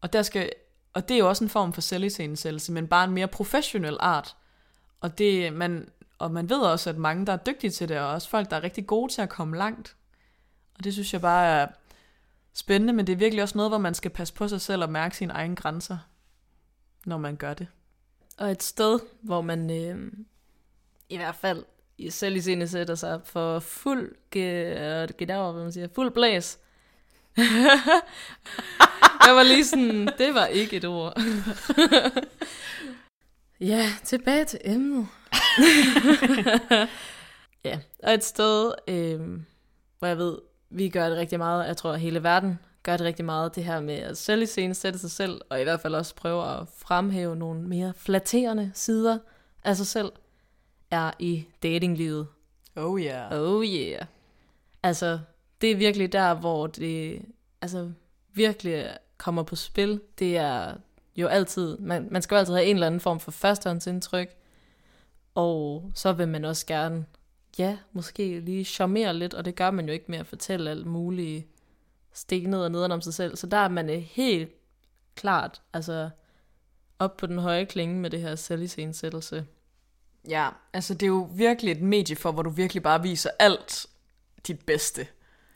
Og, 0.00 0.12
der 0.12 0.22
skal, 0.22 0.50
og 0.92 1.08
det 1.08 1.14
er 1.14 1.18
jo 1.18 1.28
også 1.28 1.44
en 1.44 1.50
form 1.50 1.72
for 1.72 1.80
selviscenesættelse, 1.80 2.72
men 2.72 2.88
bare 2.88 3.04
en 3.04 3.10
mere 3.10 3.28
professionel 3.28 3.96
art. 4.00 4.36
Og, 5.00 5.18
det, 5.18 5.52
man, 5.52 5.88
og 6.18 6.30
man 6.30 6.50
ved 6.50 6.60
også, 6.60 6.90
at 6.90 6.96
mange, 6.96 7.26
der 7.26 7.32
er 7.32 7.36
dygtige 7.36 7.70
til 7.70 7.88
det, 7.88 7.98
og 7.98 8.08
også 8.08 8.28
folk, 8.28 8.50
der 8.50 8.56
er 8.56 8.62
rigtig 8.62 8.86
gode 8.86 9.12
til 9.12 9.22
at 9.22 9.28
komme 9.28 9.56
langt. 9.56 9.96
Og 10.78 10.84
det 10.84 10.92
synes 10.92 11.12
jeg 11.12 11.20
bare 11.20 11.46
er 11.46 11.66
spændende, 12.54 12.92
men 12.92 13.06
det 13.06 13.12
er 13.12 13.16
virkelig 13.16 13.42
også 13.42 13.58
noget, 13.58 13.70
hvor 13.70 13.78
man 13.78 13.94
skal 13.94 14.10
passe 14.10 14.34
på 14.34 14.48
sig 14.48 14.60
selv 14.60 14.82
og 14.82 14.90
mærke 14.90 15.16
sine 15.16 15.32
egne 15.32 15.56
grænser, 15.56 15.98
når 17.06 17.18
man 17.18 17.36
gør 17.36 17.54
det. 17.54 17.66
Og 18.38 18.50
et 18.50 18.62
sted, 18.62 19.00
hvor 19.22 19.40
man 19.40 19.70
øh, 19.70 20.12
i 21.12 21.16
hvert 21.16 21.36
fald 21.36 21.64
selv 22.10 22.36
i 22.36 22.40
sine 22.40 22.68
sætter 22.68 22.94
sig 22.94 23.20
for 23.24 23.58
fuld 23.58 24.14
gedauer, 25.18 25.52
hvad 25.52 25.62
man 25.62 25.72
siger, 25.72 25.88
fuld 25.94 26.10
blæs. 26.10 26.58
jeg 29.26 29.34
var 29.34 29.42
lige 29.42 29.64
sådan, 29.64 30.08
det 30.18 30.34
var 30.34 30.46
ikke 30.46 30.76
et 30.76 30.84
ord. 30.84 31.20
ja, 33.60 33.88
tilbage 34.04 34.44
til 34.44 34.60
emnet. 34.64 35.08
ja, 37.64 37.78
og 38.02 38.14
et 38.14 38.24
sted, 38.24 38.72
øh, 38.88 39.20
hvor 39.98 40.08
jeg 40.08 40.18
ved, 40.18 40.38
vi 40.70 40.88
gør 40.88 41.08
det 41.08 41.18
rigtig 41.18 41.38
meget, 41.38 41.66
jeg 41.66 41.76
tror, 41.76 41.94
hele 41.94 42.22
verden 42.22 42.58
gør 42.82 42.96
det 42.96 43.06
rigtig 43.06 43.24
meget, 43.24 43.54
det 43.54 43.64
her 43.64 43.80
med 43.80 43.94
at 43.94 44.18
selv 44.18 44.42
i 44.42 44.46
scenen 44.46 44.74
sætte 44.74 44.98
sig 44.98 45.10
selv, 45.10 45.40
og 45.50 45.60
i 45.60 45.62
hvert 45.62 45.80
fald 45.80 45.94
også 45.94 46.14
prøve 46.14 46.44
at 46.44 46.68
fremhæve 46.76 47.36
nogle 47.36 47.62
mere 47.62 47.92
flatterende 47.96 48.70
sider 48.74 49.18
af 49.64 49.76
sig 49.76 49.86
selv, 49.86 50.12
er 50.92 51.10
i 51.18 51.44
datinglivet. 51.62 52.26
Oh 52.76 53.00
yeah. 53.00 53.40
Oh 53.40 53.64
yeah. 53.64 54.06
Altså, 54.82 55.18
det 55.60 55.70
er 55.70 55.76
virkelig 55.76 56.12
der, 56.12 56.34
hvor 56.34 56.66
det 56.66 57.22
altså, 57.60 57.90
virkelig 58.32 58.96
kommer 59.18 59.42
på 59.42 59.56
spil. 59.56 60.00
Det 60.18 60.36
er 60.36 60.74
jo 61.16 61.26
altid, 61.26 61.78
man, 61.78 62.08
man 62.10 62.22
skal 62.22 62.34
jo 62.34 62.38
altid 62.38 62.54
have 62.54 62.66
en 62.66 62.76
eller 62.76 62.86
anden 62.86 63.00
form 63.00 63.20
for 63.20 63.30
førstehåndsindtryk, 63.30 64.28
og 65.34 65.90
så 65.94 66.12
vil 66.12 66.28
man 66.28 66.44
også 66.44 66.66
gerne 66.66 67.06
ja, 67.58 67.78
måske 67.92 68.40
lige 68.40 68.64
charmere 68.64 69.14
lidt, 69.14 69.34
og 69.34 69.44
det 69.44 69.54
gør 69.54 69.70
man 69.70 69.86
jo 69.86 69.92
ikke 69.92 70.04
med 70.08 70.18
at 70.18 70.26
fortælle 70.26 70.70
alt 70.70 70.86
muligt 70.86 71.46
stenet 72.12 72.64
og 72.64 72.70
neden 72.70 72.92
om 72.92 73.00
sig 73.00 73.14
selv. 73.14 73.36
Så 73.36 73.46
der 73.46 73.56
er 73.56 73.68
man 73.68 73.88
helt 73.88 74.50
klart, 75.14 75.62
altså 75.72 76.10
op 76.98 77.16
på 77.16 77.26
den 77.26 77.38
høje 77.38 77.64
klinge 77.64 78.00
med 78.00 78.10
det 78.10 78.20
her 78.20 78.34
selvisensættelse. 78.34 79.46
Ja, 80.28 80.48
altså 80.72 80.94
det 80.94 81.02
er 81.02 81.08
jo 81.08 81.28
virkelig 81.32 81.72
et 81.72 81.82
medie 81.82 82.16
for, 82.16 82.32
hvor 82.32 82.42
du 82.42 82.50
virkelig 82.50 82.82
bare 82.82 83.02
viser 83.02 83.30
alt 83.38 83.86
dit 84.46 84.60
bedste. 84.60 85.06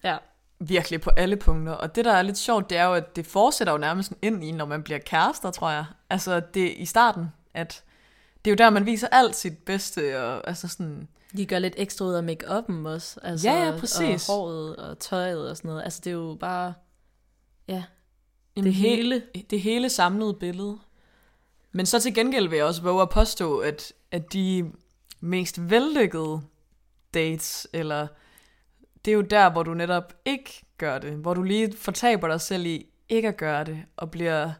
Ja. 0.04 0.16
Virkelig 0.58 1.00
på 1.00 1.10
alle 1.10 1.36
punkter. 1.36 1.72
Og 1.72 1.94
det, 1.94 2.04
der 2.04 2.12
er 2.12 2.22
lidt 2.22 2.38
sjovt, 2.38 2.70
det 2.70 2.78
er 2.78 2.84
jo, 2.84 2.94
at 2.94 3.16
det 3.16 3.26
fortsætter 3.26 3.72
jo 3.72 3.78
nærmest 3.78 4.12
ind 4.22 4.44
i, 4.44 4.52
når 4.52 4.64
man 4.64 4.82
bliver 4.82 4.98
kærester, 4.98 5.50
tror 5.50 5.70
jeg. 5.70 5.84
Altså 6.10 6.40
det 6.40 6.74
i 6.76 6.86
starten, 6.86 7.26
at 7.54 7.82
det 8.44 8.50
er 8.50 8.52
jo 8.52 8.56
der, 8.56 8.70
man 8.70 8.86
viser 8.86 9.08
alt 9.12 9.36
sit 9.36 9.58
bedste, 9.58 10.24
og 10.24 10.48
altså 10.48 10.68
sådan 10.68 11.08
de 11.36 11.46
gør 11.46 11.58
lidt 11.58 11.74
ekstra 11.76 12.04
ud 12.04 12.14
af 12.14 12.22
make-up'en 12.22 12.88
også. 12.88 13.20
Altså, 13.22 13.48
ja, 13.48 13.64
ja, 13.64 13.78
præcis. 13.78 14.28
Og 14.28 14.34
håret 14.34 14.76
og 14.76 14.98
tøjet 14.98 15.50
og 15.50 15.56
sådan 15.56 15.68
noget. 15.68 15.82
Altså, 15.82 16.00
det 16.04 16.10
er 16.10 16.14
jo 16.14 16.36
bare... 16.40 16.74
Ja, 17.68 17.84
det, 18.56 18.64
det 18.64 18.74
hele. 18.74 19.22
Det 19.50 19.60
hele 19.60 19.88
samlede 19.88 20.34
billede. 20.34 20.78
Men 21.72 21.86
så 21.86 22.00
til 22.00 22.14
gengæld 22.14 22.48
vil 22.48 22.56
jeg 22.56 22.66
også 22.66 22.82
våge 22.82 23.02
at 23.02 23.10
påstå, 23.10 23.58
at, 23.58 23.92
at 24.10 24.32
de 24.32 24.72
mest 25.20 25.70
vellykkede 25.70 26.40
dates, 27.14 27.68
eller 27.72 28.06
det 29.04 29.10
er 29.10 29.14
jo 29.14 29.20
der, 29.20 29.50
hvor 29.50 29.62
du 29.62 29.74
netop 29.74 30.14
ikke 30.24 30.66
gør 30.78 30.98
det, 30.98 31.12
hvor 31.12 31.34
du 31.34 31.42
lige 31.42 31.76
fortaber 31.76 32.28
dig 32.28 32.40
selv 32.40 32.66
i 32.66 32.86
ikke 33.08 33.28
at 33.28 33.36
gøre 33.36 33.64
det, 33.64 33.82
og 33.96 34.10
bliver 34.10 34.52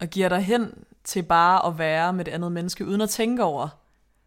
og 0.00 0.08
giver 0.08 0.28
dig 0.28 0.40
hen 0.40 0.84
til 1.04 1.22
bare 1.22 1.66
at 1.66 1.78
være 1.78 2.12
med 2.12 2.24
det 2.24 2.32
andet 2.32 2.52
menneske, 2.52 2.86
uden 2.86 3.00
at 3.00 3.10
tænke 3.10 3.42
over, 3.42 3.68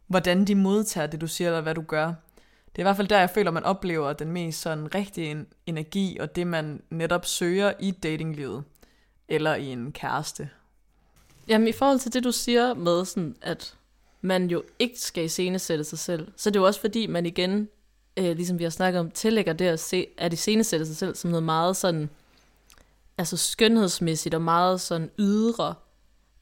hvordan 0.07 0.45
de 0.45 0.55
modtager 0.55 1.07
det, 1.07 1.21
du 1.21 1.27
siger, 1.27 1.47
eller 1.47 1.61
hvad 1.61 1.75
du 1.75 1.81
gør. 1.81 2.05
Det 2.05 2.75
er 2.75 2.79
i 2.79 2.83
hvert 2.83 2.95
fald 2.95 3.07
der, 3.07 3.19
jeg 3.19 3.29
føler, 3.29 3.51
man 3.51 3.63
oplever 3.63 4.13
den 4.13 4.31
mest 4.31 4.61
sådan 4.61 4.95
rigtige 4.95 5.45
energi, 5.65 6.17
og 6.19 6.35
det, 6.35 6.47
man 6.47 6.81
netop 6.89 7.25
søger 7.25 7.73
i 7.79 7.91
datinglivet, 7.91 8.63
eller 9.27 9.55
i 9.55 9.65
en 9.65 9.91
kæreste. 9.91 10.49
Jamen, 11.47 11.67
i 11.67 11.71
forhold 11.71 11.99
til 11.99 12.13
det, 12.13 12.23
du 12.23 12.31
siger 12.31 12.73
med, 12.73 13.05
sådan, 13.05 13.35
at 13.41 13.75
man 14.27 14.49
jo 14.49 14.63
ikke 14.79 14.99
skal 14.99 15.23
i 15.23 15.25
iscenesætte 15.25 15.83
sig 15.83 15.99
selv, 15.99 16.27
så 16.35 16.49
det 16.49 16.55
er 16.55 16.59
jo 16.59 16.65
også 16.65 16.81
fordi, 16.81 17.07
man 17.07 17.25
igen, 17.25 17.69
øh, 18.17 18.35
ligesom 18.35 18.59
vi 18.59 18.63
har 18.63 18.71
snakket 18.71 18.99
om, 18.99 19.11
tillægger 19.11 19.53
det 19.53 19.65
at, 19.65 19.79
se, 19.79 20.07
at 20.17 20.33
iscenesætte 20.33 20.85
sig 20.85 20.97
selv 20.97 21.15
som 21.15 21.31
noget 21.31 21.43
meget 21.43 21.75
sådan 21.75 22.09
altså 23.17 23.37
skønhedsmæssigt 23.37 24.35
og 24.35 24.41
meget 24.41 24.81
sådan 24.81 25.09
ydre, 25.19 25.75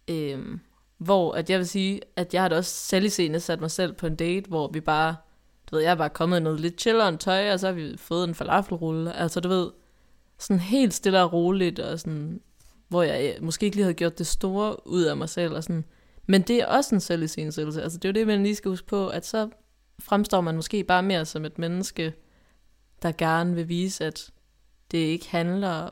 øh, 0.07 0.57
hvor 0.97 1.33
at 1.33 1.49
jeg 1.49 1.59
vil 1.59 1.67
sige, 1.67 2.01
at 2.15 2.33
jeg 2.33 2.41
har 2.41 2.49
da 2.49 2.57
også 2.57 2.71
selv 2.71 3.05
i 3.05 3.09
scene 3.09 3.39
sat 3.39 3.61
mig 3.61 3.71
selv 3.71 3.93
på 3.93 4.07
en 4.07 4.15
date, 4.15 4.49
hvor 4.49 4.67
vi 4.67 4.79
bare, 4.79 5.15
du 5.71 5.75
ved, 5.75 5.83
jeg 5.83 5.91
er 5.91 5.95
bare 5.95 6.09
kommet 6.09 6.39
i 6.39 6.43
noget 6.43 6.59
lidt 6.59 6.81
chillere 6.81 7.17
tøj, 7.17 7.53
og 7.53 7.59
så 7.59 7.67
har 7.67 7.73
vi 7.73 7.97
fået 7.97 8.27
en 8.27 8.35
falafelrulle, 8.35 9.13
altså 9.13 9.39
du 9.39 9.49
ved, 9.49 9.71
sådan 10.39 10.59
helt 10.59 10.93
stille 10.93 11.21
og 11.21 11.33
roligt, 11.33 11.79
og 11.79 11.99
sådan, 11.99 12.41
hvor 12.87 13.03
jeg 13.03 13.35
øh, 13.35 13.43
måske 13.43 13.65
ikke 13.65 13.75
lige 13.75 13.83
havde 13.83 13.93
gjort 13.93 14.17
det 14.17 14.27
store 14.27 14.87
ud 14.87 15.03
af 15.03 15.17
mig 15.17 15.29
selv, 15.29 15.53
og 15.53 15.63
sådan, 15.63 15.85
men 16.27 16.41
det 16.41 16.61
er 16.61 16.65
også 16.65 16.95
en 16.95 17.01
selviscenesættelse, 17.01 17.83
altså 17.83 17.97
det 17.97 18.05
er 18.05 18.09
jo 18.09 18.19
det, 18.19 18.27
man 18.27 18.43
lige 18.43 18.55
skal 18.55 18.69
huske 18.69 18.87
på, 18.87 19.07
at 19.07 19.25
så 19.25 19.49
fremstår 19.99 20.41
man 20.41 20.55
måske 20.55 20.83
bare 20.83 21.03
mere 21.03 21.25
som 21.25 21.45
et 21.45 21.59
menneske, 21.59 22.13
der 23.01 23.11
gerne 23.11 23.55
vil 23.55 23.69
vise, 23.69 24.05
at 24.05 24.29
det 24.91 24.97
ikke 24.97 25.29
handler 25.29 25.89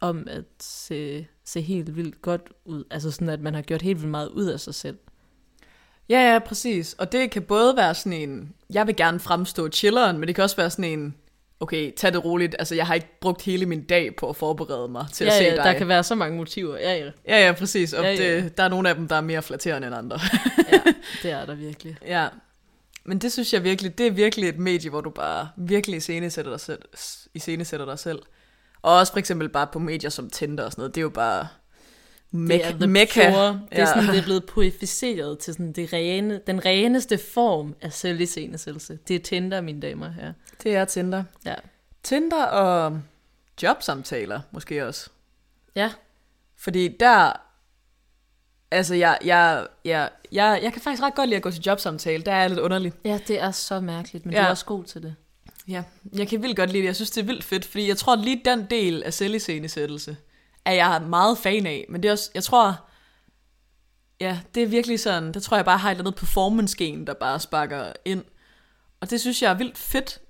om 0.00 0.26
at 0.30 0.44
se, 0.60 1.26
se 1.44 1.60
helt 1.60 1.96
vildt 1.96 2.22
godt 2.22 2.52
ud. 2.64 2.84
Altså 2.90 3.10
sådan, 3.10 3.28
at 3.28 3.40
man 3.40 3.54
har 3.54 3.62
gjort 3.62 3.82
helt 3.82 3.98
vildt 3.98 4.10
meget 4.10 4.28
ud 4.28 4.46
af 4.46 4.60
sig 4.60 4.74
selv. 4.74 4.98
Ja, 6.08 6.32
ja, 6.32 6.38
præcis. 6.38 6.92
Og 6.92 7.12
det 7.12 7.30
kan 7.30 7.42
både 7.42 7.76
være 7.76 7.94
sådan 7.94 8.12
en, 8.12 8.54
jeg 8.70 8.86
vil 8.86 8.96
gerne 8.96 9.20
fremstå 9.20 9.68
chilleren, 9.68 10.18
men 10.18 10.26
det 10.26 10.34
kan 10.34 10.44
også 10.44 10.56
være 10.56 10.70
sådan 10.70 10.98
en, 10.98 11.14
okay, 11.60 11.92
tag 11.96 12.12
det 12.12 12.24
roligt. 12.24 12.56
Altså, 12.58 12.74
jeg 12.74 12.86
har 12.86 12.94
ikke 12.94 13.18
brugt 13.20 13.42
hele 13.42 13.66
min 13.66 13.84
dag 13.84 14.16
på 14.16 14.28
at 14.28 14.36
forberede 14.36 14.88
mig 14.88 15.06
til 15.12 15.24
ja, 15.24 15.30
at 15.32 15.38
se 15.38 15.44
ja, 15.44 15.56
dig. 15.56 15.64
der 15.64 15.72
kan 15.72 15.88
være 15.88 16.04
så 16.04 16.14
mange 16.14 16.36
motiver. 16.36 16.76
Ja, 16.78 16.96
ja. 16.96 17.10
Ja, 17.28 17.46
ja, 17.46 17.52
præcis. 17.52 17.92
Og 17.92 18.04
Ja, 18.04 18.10
ja. 18.10 18.36
Det, 18.36 18.56
der 18.58 18.64
er 18.64 18.68
nogle 18.68 18.88
af 18.88 18.94
dem, 18.94 19.08
der 19.08 19.16
er 19.16 19.20
mere 19.20 19.42
flatterende 19.42 19.86
end 19.86 19.96
andre. 19.96 20.18
ja 20.72 20.80
det 21.22 21.30
er 21.30 21.46
der 21.46 21.54
virkelig. 21.54 21.96
ja. 22.06 22.28
Men 23.04 23.18
det 23.18 23.32
synes 23.32 23.52
jeg 23.52 23.64
virkelig, 23.64 23.98
det 23.98 24.06
er 24.06 24.10
virkelig 24.10 24.48
et 24.48 24.58
medie, 24.58 24.90
hvor 24.90 25.00
du 25.00 25.10
bare 25.10 25.48
virkelig 25.56 25.96
iscenesætter 25.96 26.50
dig 26.50 26.60
selv. 26.60 26.82
Iscenesætter 27.34 27.86
dig 27.86 27.98
selv. 27.98 28.18
Og 28.82 28.96
også 28.98 29.12
for 29.12 29.18
eksempel 29.18 29.48
bare 29.48 29.66
på 29.66 29.78
medier 29.78 30.10
som 30.10 30.30
Tinder 30.30 30.64
og 30.64 30.72
sådan 30.72 30.82
noget. 30.82 30.94
Det 30.94 31.00
er 31.00 31.02
jo 31.02 31.08
bare 31.08 31.46
Det 32.32 32.64
er 32.66 32.72
mek- 32.72 32.86
mekka. 32.86 33.30
pure. 33.30 33.46
Det 33.48 33.60
er, 33.70 33.80
Ja. 33.80 33.86
sådan, 33.86 34.08
det 34.08 34.18
er 34.18 34.22
blevet 34.22 34.46
purificeret 34.46 35.38
til 35.38 35.54
sådan 35.54 35.72
det 35.72 35.92
rene, 35.92 36.40
den 36.46 36.64
reneste 36.64 37.18
form 37.18 37.74
af 37.80 37.92
selviscenesættelse. 37.92 38.98
Det 39.08 39.16
er 39.16 39.20
Tinder, 39.20 39.60
mine 39.60 39.80
damer 39.80 40.06
og 40.06 40.14
herrer. 40.14 40.32
Det 40.62 40.74
er 40.76 40.84
Tinder. 40.84 41.24
Ja. 41.46 41.54
Tinder 42.02 42.44
og 42.44 43.00
jobsamtaler 43.62 44.40
måske 44.50 44.86
også. 44.86 45.10
Ja, 45.76 45.90
Fordi 46.56 46.88
der, 47.00 47.32
altså 48.70 48.94
jeg, 48.94 49.18
jeg, 49.24 49.66
jeg, 49.84 50.10
jeg, 50.32 50.60
jeg 50.62 50.72
kan 50.72 50.82
faktisk 50.82 51.02
ret 51.02 51.14
godt 51.14 51.28
lide 51.28 51.36
at 51.36 51.42
gå 51.42 51.50
til 51.50 51.62
jobsamtale. 51.62 52.22
Der 52.22 52.32
er 52.32 52.48
lidt 52.48 52.58
underlig. 52.60 52.92
ja 53.04 53.18
det 53.28 53.40
er 53.40 53.50
så 53.50 53.80
mærkeligt, 53.80 54.26
men 54.26 54.34
Ja. 54.34 54.40
du 54.40 54.44
er 54.44 54.50
også 54.50 54.64
god 54.64 54.84
til 54.84 55.02
det. 55.02 55.14
Ja, 55.68 55.82
jeg 56.16 56.28
kan 56.28 56.42
vildt 56.42 56.56
godt 56.56 56.70
lide 56.70 56.80
det. 56.82 56.86
Jeg 56.86 56.96
synes, 56.96 57.10
det 57.10 57.20
er 57.20 57.24
vildt 57.26 57.44
fedt, 57.44 57.64
fordi 57.64 57.88
jeg 57.88 57.96
tror, 57.96 58.16
lige 58.16 58.42
den 58.44 58.66
del 58.70 59.02
af 59.02 59.14
selviscenesættelse 59.14 60.16
er 60.64 60.72
jeg 60.72 61.02
meget 61.02 61.38
fan 61.38 61.66
af. 61.66 61.86
Men 61.88 62.02
det 62.02 62.08
er 62.08 62.12
også, 62.12 62.30
jeg 62.34 62.44
tror, 62.44 62.88
ja, 64.20 64.40
det 64.54 64.62
er 64.62 64.66
virkelig 64.66 65.00
sådan, 65.00 65.34
der 65.34 65.40
tror 65.40 65.56
jeg 65.56 65.64
bare 65.64 65.78
har 65.78 65.90
et 65.90 65.94
eller 65.94 66.02
andet 66.02 66.18
performance-gen, 66.18 67.06
der 67.06 67.14
bare 67.14 67.40
sparker 67.40 67.92
ind. 68.04 68.24
Og 69.00 69.10
det 69.10 69.20
synes 69.20 69.42
jeg 69.42 69.50
er 69.50 69.54
vildt 69.54 69.78
fedt. 69.78 70.20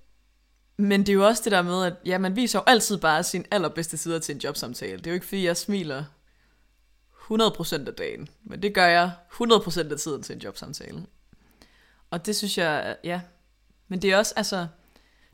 Men 0.76 1.00
det 1.00 1.08
er 1.08 1.14
jo 1.14 1.26
også 1.26 1.42
det 1.44 1.52
der 1.52 1.62
med, 1.62 1.84
at 1.84 1.94
ja, 2.04 2.18
man 2.18 2.36
viser 2.36 2.58
jo 2.58 2.62
altid 2.66 2.98
bare 2.98 3.22
sin 3.22 3.46
allerbedste 3.50 3.96
sider 3.96 4.18
til 4.18 4.34
en 4.34 4.40
jobsamtale. 4.40 4.96
Det 4.98 5.06
er 5.06 5.10
jo 5.10 5.14
ikke, 5.14 5.26
fordi 5.26 5.46
jeg 5.46 5.56
smiler 5.56 6.04
100% 7.32 7.86
af 7.86 7.94
dagen, 7.94 8.28
men 8.44 8.62
det 8.62 8.74
gør 8.74 8.86
jeg 8.86 9.10
100% 9.32 9.92
af 9.92 9.98
tiden 9.98 10.22
til 10.22 10.34
en 10.34 10.40
jobsamtale. 10.40 11.06
Og 12.10 12.26
det 12.26 12.36
synes 12.36 12.58
jeg, 12.58 12.96
ja. 13.04 13.20
Men 13.88 14.02
det 14.02 14.12
er 14.12 14.16
også, 14.16 14.34
altså, 14.36 14.66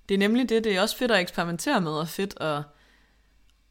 det 0.09 0.15
er 0.15 0.19
nemlig 0.19 0.49
det, 0.49 0.65
det 0.65 0.77
er 0.77 0.81
også 0.81 0.97
fedt 0.97 1.11
at 1.11 1.21
eksperimentere 1.21 1.81
med, 1.81 1.93
og 1.93 2.09
fedt 2.09 2.41
at, 2.41 2.63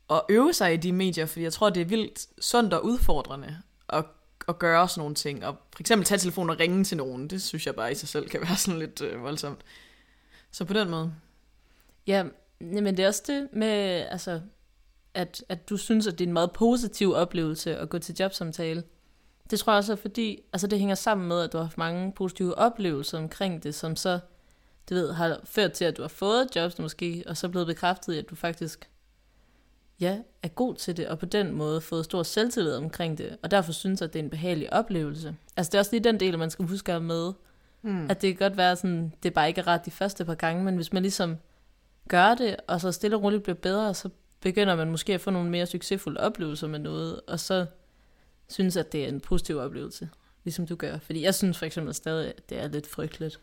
at 0.09 0.21
øve 0.29 0.53
sig 0.53 0.73
i 0.73 0.77
de 0.77 0.91
medier, 0.91 1.25
fordi 1.25 1.43
jeg 1.43 1.53
tror, 1.53 1.69
det 1.69 1.81
er 1.81 1.85
vildt 1.85 2.43
sundt 2.43 2.73
og 2.73 2.85
udfordrende 2.85 3.57
at, 3.89 4.05
at 4.47 4.59
gøre 4.59 4.89
sådan 4.89 4.99
nogle 4.99 5.15
ting. 5.15 5.45
Og 5.45 5.55
for 5.75 5.81
eksempel 5.81 6.05
tage 6.05 6.17
telefonen 6.17 6.49
og 6.49 6.59
ringe 6.59 6.83
til 6.83 6.97
nogen, 6.97 7.27
det 7.27 7.41
synes 7.41 7.65
jeg 7.65 7.75
bare 7.75 7.91
i 7.91 7.95
sig 7.95 8.09
selv 8.09 8.29
kan 8.29 8.41
være 8.47 8.55
sådan 8.55 8.79
lidt 8.79 9.01
øh, 9.01 9.23
voldsomt. 9.23 9.59
Så 10.51 10.65
på 10.65 10.73
den 10.73 10.89
måde. 10.89 11.13
Ja, 12.07 12.23
men 12.59 12.85
det 12.85 12.99
er 12.99 13.07
også 13.07 13.23
det 13.27 13.47
med, 13.53 14.05
altså, 14.11 14.41
at, 15.13 15.43
at 15.49 15.69
du 15.69 15.77
synes, 15.77 16.07
at 16.07 16.19
det 16.19 16.25
er 16.25 16.27
en 16.27 16.33
meget 16.33 16.51
positiv 16.51 17.13
oplevelse 17.13 17.77
at 17.77 17.89
gå 17.89 17.99
til 17.99 18.15
jobsamtale. 18.19 18.83
Det 19.49 19.59
tror 19.59 19.73
jeg 19.73 19.77
også 19.77 19.91
er 19.91 19.95
fordi, 19.95 20.41
altså 20.53 20.67
det 20.67 20.79
hænger 20.79 20.95
sammen 20.95 21.27
med, 21.27 21.41
at 21.41 21.53
du 21.53 21.57
har 21.57 21.65
haft 21.65 21.77
mange 21.77 22.11
positive 22.11 22.57
oplevelser 22.57 23.17
omkring 23.17 23.63
det, 23.63 23.75
som 23.75 23.95
så, 23.95 24.19
du 24.89 24.95
ved, 24.95 25.11
har 25.13 25.39
ført 25.43 25.71
til, 25.71 25.85
at 25.85 25.97
du 25.97 26.01
har 26.01 26.09
fået 26.09 26.47
jobs 26.55 26.79
måske, 26.79 27.23
og 27.27 27.37
så 27.37 27.49
blevet 27.49 27.67
bekræftet 27.67 28.13
i, 28.13 28.17
at 28.17 28.29
du 28.29 28.35
faktisk, 28.35 28.89
ja, 29.99 30.17
er 30.43 30.47
god 30.47 30.75
til 30.75 30.97
det, 30.97 31.07
og 31.07 31.19
på 31.19 31.25
den 31.25 31.51
måde 31.51 31.81
fået 31.81 32.05
stor 32.05 32.23
selvtillid 32.23 32.75
omkring 32.75 33.17
det, 33.17 33.37
og 33.43 33.51
derfor 33.51 33.71
synes 33.71 34.01
jeg, 34.01 34.07
at 34.07 34.13
det 34.13 34.19
er 34.19 34.23
en 34.23 34.29
behagelig 34.29 34.73
oplevelse. 34.73 35.35
Altså 35.57 35.69
det 35.69 35.75
er 35.75 35.79
også 35.79 35.91
lige 35.91 36.03
den 36.03 36.19
del, 36.19 36.39
man 36.39 36.49
skal 36.49 36.65
huske 36.65 36.93
at 36.93 37.01
med, 37.01 37.33
Mm. 37.81 38.09
at 38.09 38.21
det 38.21 38.37
kan 38.37 38.49
godt 38.49 38.57
være 38.57 38.75
sådan, 38.75 39.13
det 39.23 39.29
er 39.29 39.33
bare 39.33 39.47
ikke 39.47 39.61
ret 39.61 39.85
de 39.85 39.91
første 39.91 40.25
par 40.25 40.35
gange, 40.35 40.63
men 40.63 40.75
hvis 40.75 40.93
man 40.93 41.01
ligesom 41.01 41.37
gør 42.09 42.35
det, 42.35 42.55
og 42.67 42.81
så 42.81 42.91
stille 42.91 43.17
og 43.17 43.23
roligt 43.23 43.43
bliver 43.43 43.55
bedre, 43.55 43.93
så 43.93 44.09
begynder 44.41 44.75
man 44.75 44.91
måske 44.91 45.13
at 45.13 45.21
få 45.21 45.31
nogle 45.31 45.49
mere 45.49 45.65
succesfulde 45.65 46.19
oplevelser 46.19 46.67
med 46.67 46.79
noget, 46.79 47.21
og 47.27 47.39
så 47.39 47.65
synes 48.49 48.77
at 48.77 48.91
det 48.91 49.03
er 49.03 49.07
en 49.07 49.19
positiv 49.19 49.57
oplevelse, 49.57 50.09
ligesom 50.43 50.67
du 50.67 50.75
gør. 50.75 50.97
Fordi 50.97 51.23
jeg 51.23 51.35
synes 51.35 51.57
for 51.57 51.65
eksempel 51.65 51.93
stadig, 51.93 52.27
at 52.37 52.49
det 52.49 52.59
er 52.63 52.67
lidt 52.67 52.87
frygteligt. 52.87 53.39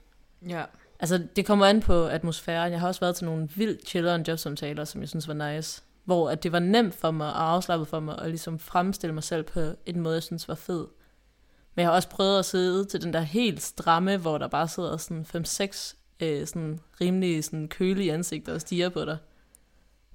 Ja. 0.49 0.65
Altså, 1.01 1.27
det 1.37 1.47
kommer 1.47 1.67
an 1.67 1.81
på 1.81 2.07
atmosfæren. 2.07 2.73
Jeg 2.73 2.81
har 2.81 2.89
også 2.89 3.01
været 3.01 3.17
til 3.17 3.25
nogle 3.25 3.49
vildt 3.55 3.89
chillere 3.89 4.25
jobsamtaler, 4.29 4.85
som 4.85 5.01
jeg 5.01 5.09
synes 5.09 5.29
var 5.29 5.53
nice. 5.55 5.83
Hvor 6.05 6.31
at 6.31 6.43
det 6.43 6.53
var 6.53 6.59
nemt 6.59 6.95
for 6.95 7.11
mig 7.11 7.27
og 7.27 7.51
afslappet 7.51 7.89
for 7.89 8.01
mig 8.01 8.19
at 8.19 8.29
ligesom 8.29 8.59
fremstille 8.59 9.15
mig 9.15 9.23
selv 9.23 9.43
på 9.43 9.61
en 9.87 10.01
måde, 10.01 10.15
jeg 10.15 10.23
synes 10.23 10.49
var 10.49 10.55
fed. 10.55 10.87
Men 11.75 11.83
jeg 11.83 11.87
har 11.87 11.95
også 11.95 12.09
prøvet 12.09 12.39
at 12.39 12.45
sidde 12.45 12.85
til 12.85 13.03
den 13.03 13.13
der 13.13 13.21
helt 13.21 13.63
stramme, 13.63 14.17
hvor 14.17 14.39
der 14.39 14.49
bare 14.49 14.69
sidder 14.69 14.97
sådan 14.97 15.27
5-6 15.35 15.97
øh, 16.21 16.47
sådan 16.47 16.81
rimelig 17.01 17.45
sådan 17.45 17.69
kølige 17.69 18.13
ansigter 18.13 18.55
og 18.55 18.61
stiger 18.61 18.89
på 18.89 19.05
dig. 19.05 19.19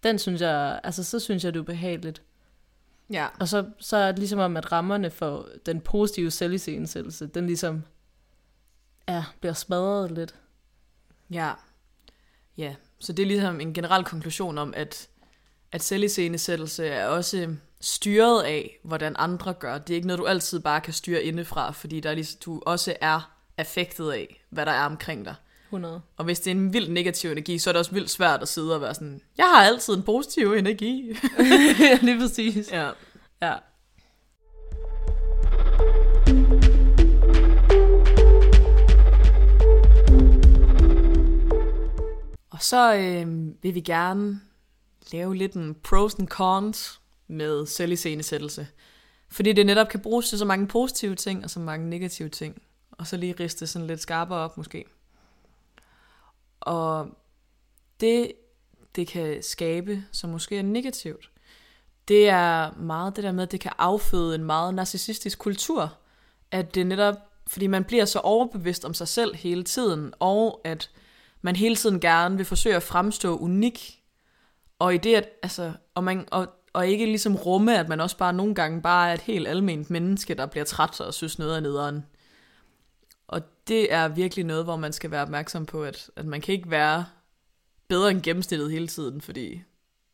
Den 0.04 0.20
synes 0.20 0.42
jeg, 0.42 0.80
altså 0.84 1.04
så 1.04 1.20
synes 1.20 1.44
jeg, 1.44 1.54
det 1.54 1.60
er 1.60 1.64
ubehageligt. 1.64 2.22
Ja. 3.14 3.28
Og 3.40 3.48
så, 3.48 3.66
så 3.80 3.98
er 3.98 4.12
det 4.12 4.20
ligesom 4.20 4.40
om, 4.40 4.58
at 4.58 4.72
rammerne 4.72 5.10
for 5.10 5.48
den 5.66 5.82
positive 5.82 6.32
selviscenesættelse, 6.32 7.28
den 7.28 7.48
ligesom 7.48 7.84
ja, 9.10 9.24
bliver 9.40 9.54
smadret 9.54 10.12
lidt. 10.12 10.36
Ja. 11.32 11.54
Ja. 12.58 12.76
Så 13.00 13.14
det 13.14 13.24
er 13.24 13.28
ligesom 13.28 13.62
en 13.62 13.74
generel 13.74 14.04
konklusion 14.04 14.58
om, 14.58 14.74
at, 14.78 15.10
at 15.72 15.84
selviscenesættelse 15.84 16.88
er 16.88 17.08
også 17.08 17.56
styret 17.82 18.44
af, 18.44 18.80
hvordan 18.84 19.16
andre 19.20 19.54
gør. 19.54 19.78
Det 19.78 19.90
er 19.90 19.96
ikke 19.96 20.08
noget, 20.08 20.20
du 20.20 20.26
altid 20.26 20.60
bare 20.60 20.82
kan 20.82 20.94
styre 20.94 21.24
indefra, 21.24 21.72
fordi 21.72 22.00
der 22.00 22.10
er 22.10 22.14
ligesom, 22.14 22.40
du 22.46 22.62
også 22.66 22.96
er 23.02 23.32
affektet 23.58 24.12
af, 24.12 24.44
hvad 24.50 24.66
der 24.66 24.72
er 24.72 24.86
omkring 24.86 25.26
dig. 25.26 25.36
100. 25.66 26.02
Og 26.18 26.26
hvis 26.26 26.40
det 26.40 26.52
er 26.52 26.56
en 26.56 26.74
vildt 26.74 26.92
negativ 26.92 27.32
energi, 27.32 27.58
så 27.58 27.70
er 27.70 27.72
det 27.72 27.80
også 27.80 27.92
vildt 27.92 28.10
svært 28.10 28.42
at 28.42 28.48
sidde 28.48 28.76
og 28.76 28.82
være 28.82 28.94
sådan, 28.94 29.22
jeg 29.38 29.46
har 29.46 29.66
altid 29.66 29.94
en 29.94 30.04
positiv 30.04 30.54
energi. 30.54 31.18
lige 32.02 32.20
præcis. 32.20 32.72
ja. 32.72 32.90
Ja. 33.42 33.56
Og 42.50 42.64
så 42.64 42.96
øh, 42.96 43.28
vil 43.64 43.76
vi 43.76 43.82
gerne 43.82 44.40
lave 45.12 45.36
lidt 45.36 45.54
en 45.54 45.76
pros 45.76 46.16
and 46.16 46.28
cons 46.28 47.02
med 47.28 47.66
selviscenesættelse. 47.66 48.68
Fordi 49.30 49.54
det 49.54 49.66
netop 49.66 49.88
kan 49.90 50.00
bruges 50.00 50.30
til 50.30 50.38
så 50.38 50.46
mange 50.46 50.68
positive 50.68 51.16
ting, 51.16 51.44
og 51.44 51.50
så 51.50 51.60
mange 51.60 51.90
negative 51.90 52.30
ting. 52.30 52.62
Og 52.92 53.08
så 53.08 53.18
lige 53.18 53.36
riste 53.40 53.68
sådan 53.68 53.88
lidt 53.88 54.02
skarpere 54.02 54.40
op 54.40 54.58
måske. 54.58 54.86
Og 56.60 57.10
det, 58.00 58.32
det 58.96 59.08
kan 59.08 59.44
skabe, 59.44 60.04
som 60.12 60.30
måske 60.30 60.58
er 60.58 60.64
negativt, 60.64 61.32
det 62.08 62.30
er 62.30 62.72
meget 62.72 63.16
det 63.16 63.24
der 63.24 63.32
med, 63.32 63.44
at 63.44 63.52
det 63.52 63.60
kan 63.60 63.72
afføde 63.78 64.36
en 64.36 64.44
meget 64.44 64.74
narcissistisk 64.74 65.40
kultur. 65.40 65.98
At 66.52 66.76
det 66.76 66.88
netop, 66.88 67.16
fordi 67.48 67.68
man 67.68 67.84
bliver 67.84 68.06
så 68.06 68.20
overbevidst 68.20 68.86
om 68.86 68.94
sig 68.94 69.08
selv 69.08 69.36
hele 69.36 69.64
tiden, 69.64 70.14
og 70.20 70.62
at 70.64 70.90
man 71.42 71.56
hele 71.56 71.76
tiden 71.76 72.00
gerne 72.00 72.38
vil 72.38 72.46
forsøge 72.46 72.76
at 72.76 72.84
fremstå 72.84 73.38
unik. 73.38 74.04
Og 74.80 74.96
i 74.96 74.98
det, 74.98 75.16
at, 75.16 75.30
altså, 75.44 75.74
og, 75.96 76.04
man, 76.04 76.28
og, 76.32 76.48
og 76.74 76.88
ikke 76.88 77.06
ligesom 77.06 77.36
rumme, 77.36 77.80
at 77.80 77.90
man 77.90 78.00
også 78.00 78.18
bare 78.18 78.34
nogle 78.34 78.56
gange 78.56 78.82
bare 78.82 79.10
er 79.10 79.14
et 79.14 79.22
helt 79.22 79.48
almindeligt 79.48 79.90
menneske, 79.90 80.34
der 80.34 80.46
bliver 80.46 80.66
træt 80.66 81.02
og 81.02 81.14
synes 81.14 81.40
noget 81.40 81.56
er 81.56 81.60
nederen. 81.60 82.06
Og 83.28 83.42
det 83.68 83.94
er 83.94 84.08
virkelig 84.08 84.46
noget, 84.46 84.64
hvor 84.64 84.76
man 84.76 84.94
skal 84.94 85.12
være 85.12 85.22
opmærksom 85.22 85.66
på, 85.66 85.84
at, 85.84 86.10
at 86.16 86.26
man 86.26 86.42
kan 86.42 86.54
ikke 86.54 86.72
være 86.72 87.06
bedre 87.88 88.12
end 88.12 88.22
gennemsnittet 88.22 88.72
hele 88.72 88.88
tiden, 88.88 89.22
fordi 89.22 89.62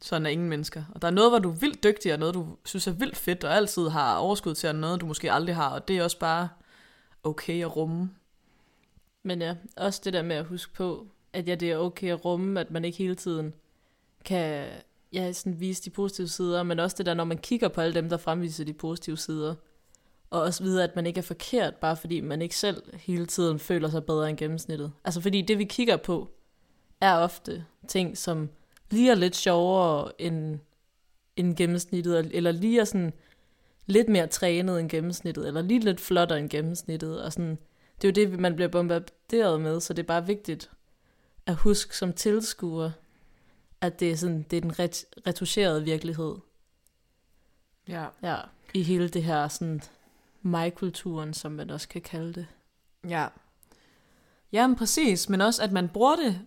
sådan 0.02 0.26
er 0.26 0.30
ingen 0.30 0.50
mennesker. 0.50 0.84
Og 0.96 1.02
der 1.02 1.08
er 1.08 1.12
noget, 1.12 1.32
hvor 1.32 1.40
du 1.40 1.52
er 1.52 1.56
vildt 1.56 1.84
dygtig, 1.84 2.14
og 2.14 2.20
noget, 2.20 2.36
du 2.36 2.48
synes 2.66 2.88
er 2.88 2.92
vildt 2.92 3.18
fedt, 3.18 3.44
og 3.44 3.56
altid 3.56 3.90
har 3.90 4.18
overskud 4.18 4.56
til, 4.56 4.70
og 4.70 4.76
noget, 4.76 5.02
du 5.02 5.06
måske 5.06 5.32
aldrig 5.32 5.56
har, 5.56 5.70
og 5.70 5.88
det 5.88 5.98
er 5.98 6.04
også 6.04 6.20
bare 6.20 6.50
okay 7.24 7.62
at 7.62 7.76
rumme. 7.76 8.10
Men 9.24 9.42
ja, 9.42 9.56
også 9.78 10.02
det 10.04 10.14
der 10.14 10.22
med 10.22 10.36
at 10.36 10.46
huske 10.46 10.74
på, 10.74 11.08
at 11.34 11.48
ja, 11.48 11.56
det 11.56 11.72
er 11.72 11.78
okay 11.78 12.12
at 12.12 12.26
rumme, 12.26 12.60
at 12.60 12.72
man 12.72 12.86
ikke 12.86 12.98
hele 12.98 13.16
tiden 13.16 13.54
kan 14.26 14.68
ja, 15.14 15.32
sådan 15.32 15.60
vise 15.60 15.84
de 15.84 15.90
positive 15.90 16.28
sider, 16.28 16.64
men 16.64 16.80
også 16.80 16.96
det 16.98 17.06
der, 17.06 17.14
når 17.14 17.24
man 17.24 17.38
kigger 17.38 17.68
på 17.68 17.82
alle 17.82 17.96
dem, 17.96 18.10
der 18.10 18.18
fremviser 18.18 18.66
de 18.66 18.74
positive 18.74 19.18
sider, 19.18 19.56
og 20.30 20.42
også 20.42 20.64
vide, 20.64 20.84
at 20.84 20.96
man 20.96 21.06
ikke 21.06 21.18
er 21.18 21.24
forkert, 21.24 21.76
bare 21.76 21.98
fordi 21.98 22.22
man 22.22 22.42
ikke 22.42 22.56
selv 22.56 22.84
hele 22.94 23.26
tiden 23.26 23.60
føler 23.60 23.90
sig 23.90 24.06
bedre 24.06 24.30
end 24.30 24.38
gennemsnittet. 24.38 24.92
Altså 25.04 25.22
fordi 25.22 25.42
det, 25.42 25.58
vi 25.58 25.64
kigger 25.64 25.98
på, 25.98 26.30
er 27.02 27.18
ofte 27.18 27.66
ting, 27.88 28.18
som 28.18 28.50
lige 28.92 29.12
er 29.12 29.16
lidt 29.16 29.36
sjovere 29.36 30.22
end, 30.22 30.60
end 31.36 31.56
gennemsnittet, 31.56 32.30
eller 32.34 32.52
lige 32.52 32.80
er 32.80 32.86
sådan 32.86 33.14
lidt 33.86 34.10
mere 34.10 34.28
trænet 34.28 34.80
end 34.80 34.90
gennemsnittet, 34.90 35.48
eller 35.48 35.62
lige 35.62 35.80
lidt 35.80 36.02
flottere 36.02 36.40
end 36.40 36.50
gennemsnittet, 36.50 37.24
og 37.24 37.34
sådan, 37.34 37.58
det 38.02 38.20
er 38.20 38.24
jo 38.24 38.30
det, 38.30 38.40
man 38.40 38.56
bliver 38.56 38.70
bombarderet 38.70 39.62
med, 39.62 39.80
så 39.80 39.94
det 39.94 40.04
er 40.04 40.08
bare 40.08 40.28
vigtigt 40.28 40.72
at 41.46 41.56
huske 41.56 41.98
som 41.98 42.14
tilskuer, 42.14 42.92
at 43.84 44.00
det 44.00 44.12
er, 44.12 44.16
sådan, 44.16 44.46
det 44.52 44.58
er 44.58 44.62
den 44.62 44.80
ret, 44.80 45.06
retuscherede 45.28 45.84
virkelighed. 45.84 46.36
Ja. 47.88 48.06
Ja, 48.22 48.38
i 48.74 48.84
hele 48.84 49.10
det 49.10 49.24
her 49.24 49.48
sådan 49.48 49.82
mig-kulturen, 50.42 51.34
som 51.34 51.52
man 51.52 51.70
også 51.70 51.88
kan 51.88 52.02
kalde 52.02 52.34
det. 52.34 52.48
Ja. 53.10 53.28
Jamen 54.52 54.78
præcis, 54.78 55.30
men 55.30 55.42
også 55.42 55.64
at 55.64 55.72
man 55.72 55.90
bruger 55.90 56.16
det 56.16 56.42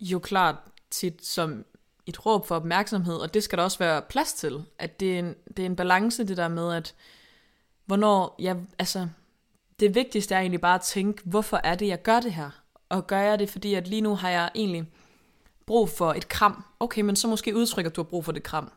jo 0.00 0.18
klart 0.18 0.56
tit 0.90 1.26
som 1.26 1.64
et 2.06 2.26
råb 2.26 2.46
for 2.46 2.56
opmærksomhed, 2.56 3.14
og 3.16 3.34
det 3.34 3.42
skal 3.42 3.58
der 3.58 3.64
også 3.64 3.78
være 3.78 4.02
plads 4.02 4.32
til. 4.32 4.64
At 4.78 5.00
det 5.00 5.14
er 5.14 5.18
en, 5.18 5.34
det 5.56 5.62
er 5.62 5.66
en 5.66 5.76
balance, 5.76 6.24
det 6.24 6.36
der 6.36 6.48
med, 6.48 6.74
at 6.74 6.94
hvornår, 7.84 8.36
ja, 8.38 8.56
altså, 8.78 9.08
det 9.80 9.94
vigtigste 9.94 10.34
er 10.34 10.38
egentlig 10.38 10.60
bare 10.60 10.74
at 10.74 10.80
tænke, 10.80 11.22
hvorfor 11.24 11.56
er 11.56 11.74
det, 11.74 11.88
jeg 11.88 12.02
gør 12.02 12.20
det 12.20 12.32
her? 12.32 12.50
Og 12.88 13.06
gør 13.06 13.18
jeg 13.18 13.38
det, 13.38 13.50
fordi 13.50 13.74
at 13.74 13.88
lige 13.88 14.00
nu 14.00 14.14
har 14.14 14.30
jeg 14.30 14.50
egentlig 14.54 14.92
brug 15.66 15.88
for 15.88 16.12
et 16.12 16.28
kram. 16.28 16.64
Okay, 16.80 17.02
men 17.02 17.16
så 17.16 17.28
måske 17.28 17.56
udtrykker 17.56 17.90
du 17.90 18.02
har 18.02 18.08
brug 18.08 18.24
for 18.24 18.32
det 18.32 18.42
kram. 18.42 18.72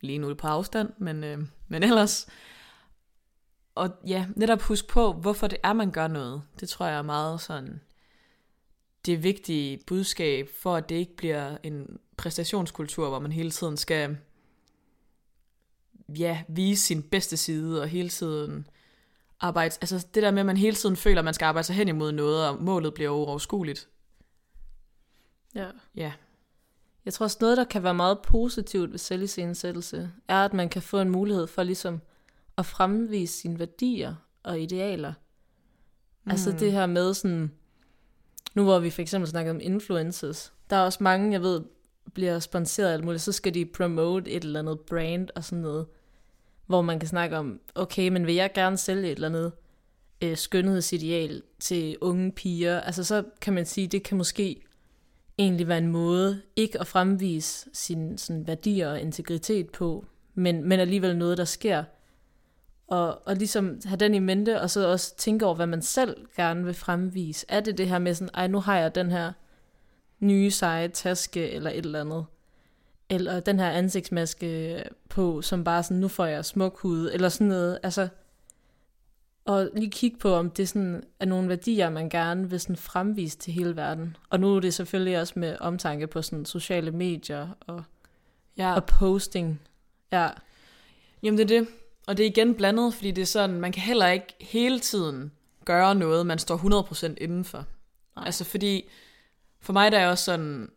Lige 0.00 0.18
nu 0.18 0.34
på 0.34 0.46
afstand, 0.46 0.92
men, 0.98 1.24
øh, 1.24 1.38
men 1.68 1.82
ellers. 1.82 2.26
Og 3.74 3.90
ja, 4.06 4.26
netop 4.36 4.62
husk 4.62 4.88
på, 4.88 5.12
hvorfor 5.12 5.46
det 5.46 5.58
er, 5.62 5.72
man 5.72 5.90
gør 5.90 6.08
noget. 6.08 6.42
Det 6.60 6.68
tror 6.68 6.86
jeg 6.86 6.98
er 6.98 7.02
meget 7.02 7.40
sådan 7.40 7.80
det 9.06 9.22
vigtige 9.22 9.80
budskab, 9.86 10.48
for 10.62 10.76
at 10.76 10.88
det 10.88 10.94
ikke 10.94 11.16
bliver 11.16 11.56
en 11.62 11.98
præstationskultur, 12.16 13.08
hvor 13.08 13.18
man 13.18 13.32
hele 13.32 13.50
tiden 13.50 13.76
skal 13.76 14.16
ja, 16.18 16.42
vise 16.48 16.82
sin 16.82 17.02
bedste 17.02 17.36
side, 17.36 17.82
og 17.82 17.88
hele 17.88 18.08
tiden 18.08 18.66
arbejde, 19.40 19.74
altså 19.80 20.06
det 20.14 20.22
der 20.22 20.30
med, 20.30 20.40
at 20.40 20.46
man 20.46 20.56
hele 20.56 20.76
tiden 20.76 20.96
føler, 20.96 21.18
at 21.18 21.24
man 21.24 21.34
skal 21.34 21.46
arbejde 21.46 21.66
sig 21.66 21.76
hen 21.76 21.88
imod 21.88 22.12
noget, 22.12 22.48
og 22.48 22.62
målet 22.62 22.94
bliver 22.94 23.10
uoverskueligt. 23.10 23.88
Ja. 25.54 25.70
Ja. 25.94 26.12
Jeg 27.08 27.14
tror 27.14 27.24
også 27.24 27.38
noget, 27.40 27.56
der 27.56 27.64
kan 27.64 27.82
være 27.82 27.94
meget 27.94 28.18
positivt 28.18 28.92
ved 28.92 28.98
selviscenesættelse, 28.98 30.10
er, 30.28 30.44
at 30.44 30.54
man 30.54 30.68
kan 30.68 30.82
få 30.82 31.00
en 31.00 31.10
mulighed 31.10 31.46
for 31.46 31.62
ligesom 31.62 32.00
at 32.58 32.66
fremvise 32.66 33.40
sine 33.40 33.58
værdier 33.58 34.14
og 34.42 34.60
idealer. 34.60 35.12
Mm. 36.24 36.30
Altså 36.30 36.52
det 36.52 36.72
her 36.72 36.86
med 36.86 37.14
sådan, 37.14 37.52
nu 38.54 38.64
hvor 38.64 38.78
vi 38.78 38.90
for 38.90 39.02
eksempel 39.02 39.30
snakker 39.30 39.50
om 39.50 39.60
influencers, 39.62 40.52
der 40.70 40.76
er 40.76 40.80
også 40.80 40.98
mange, 41.02 41.32
jeg 41.32 41.42
ved, 41.42 41.62
bliver 42.14 42.38
sponsoreret 42.38 42.92
alt 42.92 43.04
muligt, 43.04 43.22
så 43.22 43.32
skal 43.32 43.54
de 43.54 43.64
promote 43.64 44.30
et 44.30 44.44
eller 44.44 44.58
andet 44.58 44.80
brand 44.80 45.28
og 45.34 45.44
sådan 45.44 45.62
noget, 45.62 45.86
hvor 46.66 46.82
man 46.82 46.98
kan 46.98 47.08
snakke 47.08 47.36
om, 47.36 47.60
okay, 47.74 48.08
men 48.08 48.26
vil 48.26 48.34
jeg 48.34 48.52
gerne 48.54 48.76
sælge 48.76 49.10
et 49.10 49.10
eller 49.10 49.28
andet 49.28 49.52
øh, 50.22 50.36
skønhedsideal 50.36 51.42
til 51.60 51.96
unge 52.00 52.32
piger, 52.32 52.80
altså 52.80 53.04
så 53.04 53.24
kan 53.40 53.52
man 53.52 53.66
sige, 53.66 53.86
det 53.86 54.02
kan 54.02 54.18
måske 54.18 54.62
egentlig 55.38 55.68
være 55.68 55.78
en 55.78 55.86
måde 55.88 56.42
ikke 56.56 56.80
at 56.80 56.86
fremvise 56.86 57.68
sine 57.72 58.18
sådan, 58.18 58.46
værdier 58.46 58.90
og 58.90 59.00
integritet 59.00 59.70
på, 59.70 60.06
men, 60.34 60.64
men 60.64 60.80
alligevel 60.80 61.16
noget, 61.16 61.38
der 61.38 61.44
sker. 61.44 61.84
Og, 62.86 63.26
og 63.26 63.36
ligesom 63.36 63.80
have 63.84 63.96
den 63.96 64.14
i 64.14 64.18
mente, 64.18 64.60
og 64.60 64.70
så 64.70 64.88
også 64.88 65.16
tænke 65.16 65.46
over, 65.46 65.54
hvad 65.54 65.66
man 65.66 65.82
selv 65.82 66.26
gerne 66.36 66.64
vil 66.64 66.74
fremvise. 66.74 67.46
Er 67.48 67.60
det 67.60 67.78
det 67.78 67.88
her 67.88 67.98
med 67.98 68.14
sådan, 68.14 68.34
ej, 68.34 68.46
nu 68.46 68.60
har 68.60 68.78
jeg 68.78 68.94
den 68.94 69.10
her 69.10 69.32
nye 70.20 70.50
seje 70.50 70.88
taske, 70.88 71.50
eller 71.50 71.70
et 71.70 71.84
eller 71.84 72.00
andet. 72.00 72.26
Eller 73.10 73.40
den 73.40 73.58
her 73.58 73.70
ansigtsmaske 73.70 74.82
på, 75.08 75.42
som 75.42 75.64
bare 75.64 75.82
sådan, 75.82 75.96
nu 75.96 76.08
får 76.08 76.26
jeg 76.26 76.44
smuk 76.44 76.78
hud, 76.80 77.10
eller 77.12 77.28
sådan 77.28 77.46
noget. 77.46 77.78
Altså, 77.82 78.08
og 79.48 79.70
lige 79.76 79.90
kigge 79.90 80.18
på, 80.18 80.34
om 80.34 80.50
det 80.50 80.68
sådan 80.68 81.02
er 81.20 81.26
nogle 81.26 81.48
værdier, 81.48 81.90
man 81.90 82.08
gerne 82.08 82.50
vil 82.50 82.60
sådan 82.60 82.76
fremvise 82.76 83.38
til 83.38 83.52
hele 83.52 83.76
verden. 83.76 84.16
Og 84.30 84.40
nu 84.40 84.56
er 84.56 84.60
det 84.60 84.74
selvfølgelig 84.74 85.20
også 85.20 85.32
med 85.36 85.56
omtanke 85.60 86.06
på 86.06 86.22
sådan 86.22 86.44
sociale 86.44 86.90
medier 86.90 87.48
og, 87.60 87.82
Ja. 88.56 88.74
og 88.74 88.84
posting. 88.84 89.60
Ja, 90.12 90.28
Jamen 91.22 91.38
det 91.38 91.44
er 91.50 91.58
det. 91.60 91.68
Og 92.06 92.16
det 92.16 92.26
er 92.26 92.30
igen 92.30 92.54
blandet, 92.54 92.94
fordi 92.94 93.10
det 93.10 93.22
er 93.22 93.26
sådan, 93.26 93.60
man 93.60 93.72
kan 93.72 93.82
heller 93.82 94.08
ikke 94.08 94.34
hele 94.40 94.80
tiden 94.80 95.32
gøre 95.64 95.94
noget, 95.94 96.26
man 96.26 96.38
står 96.38 96.56
100% 96.56 97.14
indenfor. 97.20 97.64
Nej. 98.16 98.26
Altså 98.26 98.44
fordi, 98.44 98.88
for 99.60 99.72
mig 99.72 99.92
der 99.92 99.98
er 99.98 100.08
også 100.08 100.24
sådan, 100.24 100.68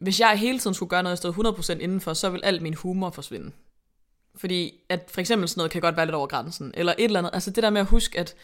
hvis 0.00 0.20
jeg 0.20 0.38
hele 0.38 0.58
tiden 0.58 0.74
skulle 0.74 0.90
gøre 0.90 1.02
noget, 1.02 1.24
jeg 1.24 1.32
stod 1.32 1.78
100% 1.78 1.80
indenfor, 1.82 2.12
så 2.12 2.30
vil 2.30 2.40
al 2.44 2.62
min 2.62 2.74
humor 2.74 3.10
forsvinde. 3.10 3.50
Fordi 4.38 4.80
at 4.88 5.10
for 5.14 5.20
eksempel 5.20 5.48
sådan 5.48 5.58
noget 5.58 5.72
kan 5.72 5.80
godt 5.80 5.96
være 5.96 6.06
lidt 6.06 6.14
over 6.14 6.26
grænsen, 6.26 6.72
eller 6.74 6.94
et 6.98 7.04
eller 7.04 7.18
andet. 7.18 7.30
Altså 7.34 7.50
det 7.50 7.62
der 7.62 7.70
med 7.70 7.80
at 7.80 7.86
huske, 7.86 8.18
at, 8.18 8.34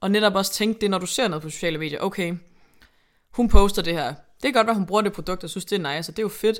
og 0.00 0.10
netop 0.10 0.34
også 0.34 0.52
tænke 0.52 0.80
det, 0.80 0.90
når 0.90 0.98
du 0.98 1.06
ser 1.06 1.28
noget 1.28 1.42
på 1.42 1.50
sociale 1.50 1.78
medier, 1.78 2.00
okay, 2.00 2.34
hun 3.30 3.48
poster 3.48 3.82
det 3.82 3.94
her. 3.94 4.08
Det 4.08 4.42
kan 4.42 4.52
godt 4.52 4.66
være, 4.66 4.76
hun 4.76 4.86
bruger 4.86 5.02
det 5.02 5.12
produkt, 5.12 5.44
og 5.44 5.50
synes, 5.50 5.64
det 5.64 5.84
er 5.84 5.96
nice, 5.96 6.10
og 6.10 6.16
det 6.16 6.22
er 6.22 6.24
jo 6.24 6.28
fedt. 6.28 6.58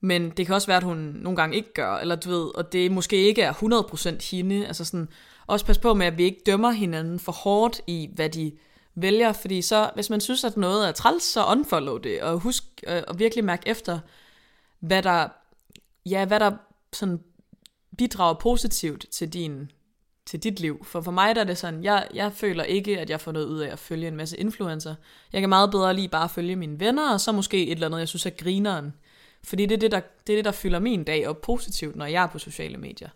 Men 0.00 0.30
det 0.30 0.46
kan 0.46 0.54
også 0.54 0.66
være, 0.66 0.76
at 0.76 0.82
hun 0.82 0.96
nogle 0.96 1.36
gange 1.36 1.56
ikke 1.56 1.72
gør, 1.72 1.96
eller 1.96 2.16
du 2.16 2.30
ved, 2.30 2.56
og 2.56 2.72
det 2.72 2.92
måske 2.92 3.16
ikke 3.16 3.42
er 3.42 3.52
100% 3.52 4.30
hende. 4.30 4.66
Altså 4.66 4.84
sådan, 4.84 5.08
også 5.46 5.66
pas 5.66 5.78
på 5.78 5.94
med, 5.94 6.06
at 6.06 6.18
vi 6.18 6.24
ikke 6.24 6.42
dømmer 6.46 6.70
hinanden 6.70 7.18
for 7.18 7.32
hårdt 7.32 7.80
i, 7.86 8.10
hvad 8.14 8.28
de 8.28 8.52
vælger, 8.94 9.32
fordi 9.32 9.62
så, 9.62 9.90
hvis 9.94 10.10
man 10.10 10.20
synes, 10.20 10.44
at 10.44 10.56
noget 10.56 10.88
er 10.88 10.92
træls, 10.92 11.22
så 11.24 11.44
unfollow 11.44 11.98
det, 11.98 12.22
og 12.22 12.38
husk 12.38 12.64
øh, 12.86 13.02
virkelig 13.18 13.44
mærke 13.44 13.68
efter, 13.68 13.98
hvad 14.80 15.02
der, 15.02 15.28
ja, 16.06 16.24
hvad 16.24 16.40
der 16.40 16.50
sådan 16.92 17.20
bidrager 17.98 18.34
positivt 18.34 19.06
til 19.10 19.32
din 19.32 19.70
til 20.26 20.42
dit 20.42 20.60
liv. 20.60 20.84
For 20.84 21.00
for 21.00 21.10
mig 21.10 21.34
der 21.34 21.40
er 21.40 21.44
det 21.44 21.58
sådan, 21.58 21.84
jeg, 21.84 22.06
jeg 22.14 22.32
føler 22.32 22.64
ikke, 22.64 23.00
at 23.00 23.10
jeg 23.10 23.20
får 23.20 23.32
noget 23.32 23.46
ud 23.46 23.58
af 23.58 23.72
at 23.72 23.78
følge 23.78 24.08
en 24.08 24.16
masse 24.16 24.36
influencer. 24.36 24.94
Jeg 25.32 25.40
kan 25.42 25.48
meget 25.48 25.70
bedre 25.70 25.94
lige 25.94 26.08
bare 26.08 26.28
følge 26.28 26.56
mine 26.56 26.80
venner, 26.80 27.12
og 27.12 27.20
så 27.20 27.32
måske 27.32 27.66
et 27.66 27.72
eller 27.72 27.86
andet, 27.86 27.98
jeg 27.98 28.08
synes 28.08 28.26
er 28.26 28.30
grineren. 28.30 28.92
Fordi 29.44 29.66
det 29.66 29.74
er 29.74 29.78
det, 29.78 29.92
der, 29.92 30.00
det 30.26 30.32
er 30.32 30.36
det, 30.36 30.44
der 30.44 30.52
fylder 30.52 30.78
min 30.78 31.04
dag 31.04 31.28
op 31.28 31.40
positivt, 31.40 31.96
når 31.96 32.06
jeg 32.06 32.22
er 32.22 32.26
på 32.26 32.38
sociale 32.38 32.78
medier. 32.78 33.08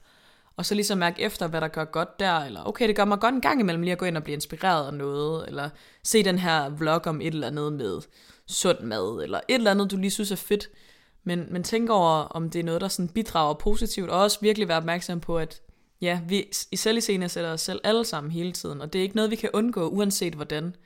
Og 0.56 0.66
så 0.66 0.74
ligesom 0.74 0.98
mærke 0.98 1.22
efter, 1.22 1.46
hvad 1.48 1.60
der 1.60 1.68
gør 1.68 1.84
godt 1.84 2.20
der, 2.20 2.38
eller 2.38 2.68
okay, 2.68 2.88
det 2.88 2.96
gør 2.96 3.04
mig 3.04 3.20
godt 3.20 3.34
en 3.34 3.40
gang 3.40 3.60
imellem 3.60 3.82
lige 3.82 3.92
at 3.92 3.98
gå 3.98 4.04
ind 4.04 4.16
og 4.16 4.22
blive 4.22 4.34
inspireret 4.34 4.86
af 4.86 4.94
noget, 4.94 5.48
eller 5.48 5.70
se 6.02 6.24
den 6.24 6.38
her 6.38 6.68
vlog 6.68 7.06
om 7.06 7.20
et 7.20 7.34
eller 7.34 7.46
andet 7.46 7.72
med 7.72 8.00
sund 8.46 8.80
mad, 8.80 9.22
eller 9.22 9.40
et 9.48 9.54
eller 9.54 9.70
andet, 9.70 9.90
du 9.90 9.96
lige 9.96 10.10
synes 10.10 10.30
er 10.30 10.36
fedt. 10.36 10.68
Men, 11.26 11.46
men 11.50 11.62
tænk 11.62 11.90
over, 11.90 12.12
om 12.12 12.50
det 12.50 12.58
er 12.58 12.64
noget, 12.64 12.80
der 12.80 12.88
sådan 12.88 13.08
bidrager 13.08 13.54
positivt, 13.54 14.10
og 14.10 14.22
også 14.22 14.38
virkelig 14.40 14.68
være 14.68 14.76
opmærksom 14.76 15.20
på, 15.20 15.38
at 15.38 15.62
ja, 16.00 16.20
vi 16.28 16.50
i 16.72 16.76
selv 16.76 16.98
i 16.98 17.28
sætter 17.28 17.52
os 17.52 17.60
selv 17.60 17.80
alle 17.84 18.04
sammen 18.04 18.32
hele 18.32 18.52
tiden, 18.52 18.80
og 18.80 18.92
det 18.92 18.98
er 18.98 19.02
ikke 19.02 19.16
noget, 19.16 19.30
vi 19.30 19.36
kan 19.36 19.50
undgå, 19.52 19.88
uanset 19.88 20.34
hvordan. 20.34 20.76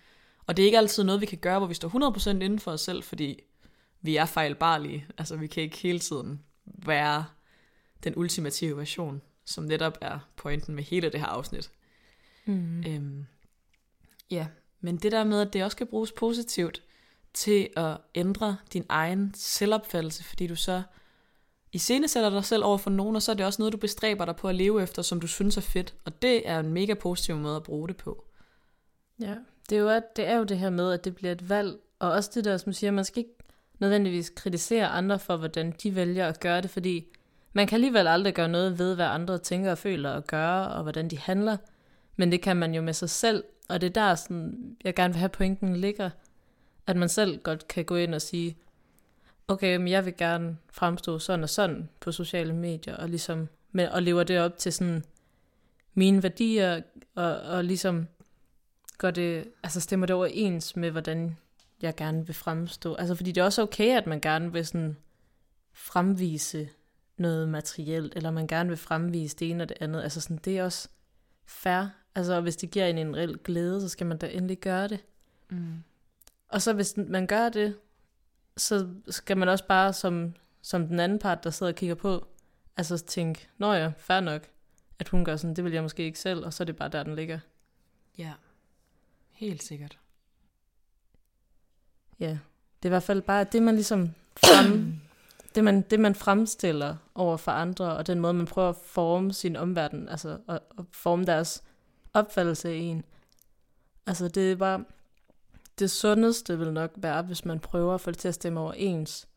Og 0.46 0.56
det 0.56 0.62
er 0.62 0.66
ikke 0.66 0.78
altid 0.78 1.04
noget, 1.04 1.20
vi 1.20 1.26
kan 1.26 1.38
gøre, 1.38 1.58
hvor 1.58 1.66
vi 1.66 1.74
står 1.74 2.10
100% 2.18 2.30
inden 2.30 2.58
for 2.58 2.70
os 2.70 2.80
selv, 2.80 3.02
fordi 3.02 3.40
vi 4.02 4.16
er 4.16 4.24
fejlbarlige. 4.24 5.06
Altså, 5.18 5.36
vi 5.36 5.46
kan 5.46 5.62
ikke 5.62 5.78
hele 5.78 5.98
tiden 5.98 6.40
være 6.64 7.24
den 8.04 8.12
ultimative 8.16 8.76
version, 8.76 9.22
som 9.44 9.64
netop 9.64 9.98
er 10.00 10.18
pointen 10.36 10.74
med 10.74 10.84
hele 10.84 11.10
det 11.10 11.20
her 11.20 11.26
afsnit. 11.26 11.70
Mm. 12.44 12.84
Øhm, 12.86 13.26
ja, 14.30 14.46
men 14.80 14.96
det 14.96 15.12
der 15.12 15.24
med, 15.24 15.40
at 15.40 15.52
det 15.52 15.64
også 15.64 15.76
kan 15.76 15.86
bruges 15.86 16.12
positivt 16.12 16.82
til 17.34 17.68
at 17.76 17.96
ændre 18.14 18.56
din 18.72 18.84
egen 18.88 19.32
selvopfattelse, 19.36 20.24
fordi 20.24 20.46
du 20.46 20.56
så 20.56 20.82
i 21.72 21.78
sætter 21.78 22.30
dig 22.30 22.44
selv 22.44 22.64
over 22.64 22.78
for 22.78 22.90
nogen, 22.90 23.16
og 23.16 23.22
så 23.22 23.32
er 23.32 23.36
det 23.36 23.46
også 23.46 23.62
noget, 23.62 23.72
du 23.72 23.78
bestræber 23.78 24.24
dig 24.24 24.36
på 24.36 24.48
at 24.48 24.54
leve 24.54 24.82
efter, 24.82 25.02
som 25.02 25.20
du 25.20 25.26
synes 25.26 25.56
er 25.56 25.60
fedt. 25.60 25.94
Og 26.04 26.22
det 26.22 26.48
er 26.48 26.60
en 26.60 26.72
mega 26.72 26.94
positiv 26.94 27.36
måde 27.36 27.56
at 27.56 27.62
bruge 27.62 27.88
det 27.88 27.96
på. 27.96 28.24
Ja, 29.20 29.34
det 29.70 29.76
er, 29.78 29.82
jo, 29.82 29.88
at- 29.88 30.16
det 30.16 30.26
er 30.28 30.36
jo 30.36 30.44
det 30.44 30.58
her 30.58 30.70
med, 30.70 30.92
at 30.92 31.04
det 31.04 31.14
bliver 31.14 31.32
et 31.32 31.48
valg, 31.48 31.76
og 31.98 32.10
også 32.12 32.30
det 32.34 32.44
der, 32.44 32.56
som 32.56 32.72
siger, 32.72 32.90
man 32.90 33.04
skal 33.04 33.18
ikke 33.18 33.34
nødvendigvis 33.78 34.30
kritisere 34.36 34.86
andre 34.88 35.18
for, 35.18 35.36
hvordan 35.36 35.74
de 35.82 35.94
vælger 35.94 36.28
at 36.28 36.40
gøre 36.40 36.60
det, 36.60 36.70
fordi 36.70 37.06
man 37.52 37.66
kan 37.66 37.76
alligevel 37.76 38.06
aldrig 38.06 38.34
gøre 38.34 38.48
noget 38.48 38.78
ved, 38.78 38.94
hvad 38.94 39.06
andre 39.06 39.38
tænker 39.38 39.70
og 39.70 39.78
føler 39.78 40.10
og 40.10 40.26
gør, 40.26 40.50
og 40.50 40.82
hvordan 40.82 41.08
de 41.08 41.18
handler, 41.18 41.56
men 42.16 42.32
det 42.32 42.42
kan 42.42 42.56
man 42.56 42.74
jo 42.74 42.82
med 42.82 42.92
sig 42.92 43.10
selv, 43.10 43.44
og 43.68 43.80
det 43.80 43.86
er 43.86 43.90
der, 43.92 44.14
sådan, 44.14 44.76
jeg 44.84 44.94
gerne 44.94 45.14
vil 45.14 45.18
have 45.18 45.28
pointen 45.28 45.76
ligger, 45.76 46.10
at 46.90 46.96
man 46.96 47.08
selv 47.08 47.38
godt 47.42 47.68
kan 47.68 47.84
gå 47.84 47.96
ind 47.96 48.14
og 48.14 48.22
sige, 48.22 48.56
okay, 49.48 49.76
men 49.76 49.88
jeg 49.88 50.04
vil 50.04 50.16
gerne 50.16 50.56
fremstå 50.72 51.18
sådan 51.18 51.42
og 51.42 51.48
sådan 51.48 51.88
på 52.00 52.12
sociale 52.12 52.52
medier, 52.52 52.96
og 52.96 53.08
ligesom, 53.08 53.48
men, 53.72 53.88
og 53.88 54.02
lever 54.02 54.22
det 54.22 54.40
op 54.40 54.58
til 54.58 54.72
sådan 54.72 55.04
mine 55.94 56.22
værdier, 56.22 56.82
og, 57.14 57.40
og 57.40 57.64
ligesom 57.64 58.06
gør 58.98 59.10
det, 59.10 59.44
altså 59.62 59.80
stemmer 59.80 60.06
det 60.06 60.16
overens 60.16 60.76
med, 60.76 60.90
hvordan 60.90 61.36
jeg 61.82 61.96
gerne 61.96 62.26
vil 62.26 62.34
fremstå. 62.34 62.94
Altså 62.94 63.14
fordi 63.14 63.32
det 63.32 63.40
er 63.40 63.44
også 63.44 63.62
okay, 63.62 63.96
at 63.96 64.06
man 64.06 64.20
gerne 64.20 64.52
vil 64.52 64.66
sådan 64.66 64.96
fremvise 65.72 66.68
noget 67.16 67.48
materielt, 67.48 68.16
eller 68.16 68.30
man 68.30 68.46
gerne 68.46 68.68
vil 68.68 68.78
fremvise 68.78 69.36
det 69.36 69.50
ene 69.50 69.64
og 69.64 69.68
det 69.68 69.76
andet. 69.80 70.02
Altså 70.02 70.20
sådan, 70.20 70.40
det 70.44 70.58
er 70.58 70.64
også 70.64 70.88
fair. 71.46 71.86
Altså 72.14 72.40
hvis 72.40 72.56
det 72.56 72.70
giver 72.70 72.86
en 72.86 72.98
en 72.98 73.16
reel 73.16 73.38
glæde, 73.44 73.80
så 73.80 73.88
skal 73.88 74.06
man 74.06 74.18
da 74.18 74.26
endelig 74.26 74.58
gøre 74.58 74.88
det. 74.88 75.00
Mm. 75.50 75.82
Og 76.50 76.62
så 76.62 76.72
hvis 76.72 76.94
man 76.96 77.26
gør 77.26 77.48
det, 77.48 77.76
så 78.56 78.88
skal 79.08 79.36
man 79.36 79.48
også 79.48 79.66
bare 79.66 79.92
som, 79.92 80.34
som 80.62 80.86
den 80.86 81.00
anden 81.00 81.18
part, 81.18 81.44
der 81.44 81.50
sidder 81.50 81.72
og 81.72 81.76
kigger 81.76 81.94
på, 81.94 82.26
altså 82.76 82.98
tænke, 82.98 83.48
nå 83.58 83.72
ja, 83.72 83.92
fair 83.98 84.20
nok, 84.20 84.48
at 84.98 85.08
hun 85.08 85.24
gør 85.24 85.36
sådan, 85.36 85.56
det 85.56 85.64
vil 85.64 85.72
jeg 85.72 85.82
måske 85.82 86.02
ikke 86.02 86.18
selv, 86.18 86.44
og 86.44 86.52
så 86.52 86.62
er 86.62 86.64
det 86.64 86.76
bare 86.76 86.88
der, 86.88 87.02
den 87.02 87.14
ligger. 87.14 87.38
Ja, 88.18 88.32
helt 89.30 89.62
sikkert. 89.62 89.98
Ja, 92.20 92.38
det 92.82 92.82
er 92.82 92.88
i 92.88 92.88
hvert 92.88 93.02
fald 93.02 93.22
bare 93.22 93.44
det, 93.44 93.62
man 93.62 93.74
ligesom 93.74 94.14
frem, 94.36 94.94
det, 95.54 95.64
man, 95.64 95.82
det, 95.82 96.00
man 96.00 96.14
fremstiller 96.14 96.96
over 97.14 97.36
for 97.36 97.52
andre, 97.52 97.96
og 97.96 98.06
den 98.06 98.20
måde, 98.20 98.34
man 98.34 98.46
prøver 98.46 98.68
at 98.68 98.76
forme 98.76 99.32
sin 99.32 99.56
omverden, 99.56 100.08
altså 100.08 100.38
at, 100.48 100.60
at 100.78 100.84
forme 100.92 101.24
deres 101.24 101.62
opfattelse 102.12 102.68
af 102.68 102.74
en. 102.74 103.04
Altså 104.06 104.28
det 104.28 104.52
er 104.52 104.56
bare, 104.56 104.84
det 105.80 105.90
sundeste 105.90 106.58
vil 106.58 106.72
nok 106.72 106.90
være, 106.96 107.22
hvis 107.22 107.44
man 107.44 107.60
prøver 107.60 107.94
at 107.94 108.00
få 108.00 108.10
det 108.10 108.18
til 108.18 108.28
at 108.28 108.34
stemme 108.34 108.60
overens 108.60 109.28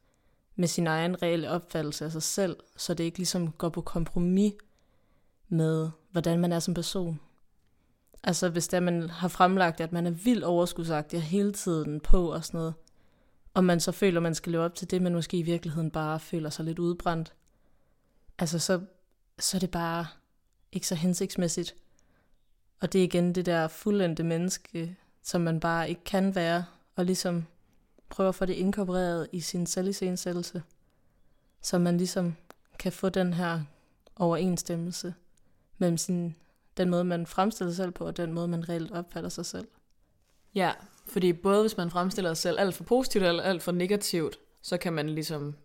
med 0.56 0.68
sin 0.68 0.88
egen 0.88 1.22
reelle 1.24 1.50
opfattelse 1.50 2.06
af 2.06 2.12
sig 2.12 2.24
selv, 2.24 2.58
så 2.78 2.94
det 2.94 3.04
ikke 3.04 3.18
ligesom 3.18 3.52
går 3.52 3.70
på 3.70 3.82
kompromis 3.82 4.54
med, 5.48 5.90
hvordan 6.12 6.40
man 6.40 6.52
er 6.52 6.60
som 6.60 6.74
person. 6.74 7.20
Altså 8.24 8.50
hvis 8.50 8.68
der 8.68 8.80
man 8.80 9.10
har 9.10 9.28
fremlagt, 9.28 9.82
at 9.82 9.92
man 9.92 10.06
er 10.06 10.12
vildt 10.12 10.44
overskudsagtig 10.44 11.22
hele 11.22 11.54
tiden 11.54 12.00
på 12.00 12.34
og 12.34 12.46
sådan 12.46 12.58
noget, 12.58 12.74
og 13.54 13.64
man 13.64 13.80
så 13.80 13.92
føler, 13.92 14.20
at 14.20 14.24
man 14.24 14.36
skal 14.36 14.52
leve 14.52 14.64
op 14.64 14.76
til 14.76 14.92
det, 14.92 15.02
men 15.02 15.14
måske 15.14 15.38
i 15.38 15.42
virkeligheden 15.42 15.92
bare 15.92 16.20
føler 16.20 16.50
sig 16.50 16.66
lidt 16.66 16.80
udbrændt, 16.80 17.34
altså 18.40 18.60
så, 18.60 18.82
så 19.40 19.58
er 19.58 19.60
det 19.60 19.72
bare 19.72 20.08
ikke 20.72 20.88
så 20.88 20.96
hensigtsmæssigt. 20.96 21.76
Og 22.82 22.94
det 22.94 23.00
er 23.00 23.04
igen 23.04 23.36
det 23.36 23.46
der 23.46 23.68
fuldendte 23.68 24.24
menneske, 24.24 24.98
som 25.24 25.42
man 25.42 25.60
bare 25.60 25.90
ikke 25.90 26.04
kan 26.04 26.36
være, 26.36 26.66
og 26.96 27.06
ligesom 27.06 27.46
prøver 28.10 28.30
at 28.30 28.36
få 28.36 28.46
det 28.46 28.54
inkorporeret 28.54 29.28
i 29.32 29.40
sin 29.40 29.66
selvisensættelse, 29.66 30.64
så 31.62 31.78
man 31.80 31.98
ligesom 31.98 32.36
kan 32.80 32.92
få 32.92 33.10
den 33.10 33.34
her 33.34 33.62
overensstemmelse 34.16 35.14
mellem 35.78 35.98
sin, 35.98 36.36
den 36.78 36.90
måde, 36.90 37.04
man 37.04 37.28
fremstiller 37.28 37.72
sig 37.72 37.78
selv 37.78 37.92
på, 37.92 38.06
og 38.06 38.18
den 38.18 38.34
måde, 38.34 38.48
man 38.48 38.70
reelt 38.70 38.92
opfatter 38.92 39.30
sig 39.30 39.46
selv. 39.46 39.68
Ja, 40.56 40.72
fordi 41.06 41.34
både 41.34 41.62
hvis 41.62 41.78
man 41.78 41.92
fremstiller 41.92 42.34
sig 42.34 42.42
selv 42.42 42.60
alt 42.60 42.76
for 42.76 42.84
positivt 42.84 43.24
eller 43.24 43.44
alt 43.44 43.64
for 43.64 43.72
negativt, 43.72 44.40
så 44.62 44.78
kan 44.78 44.94
man 44.94 45.10
ligesom 45.10 45.56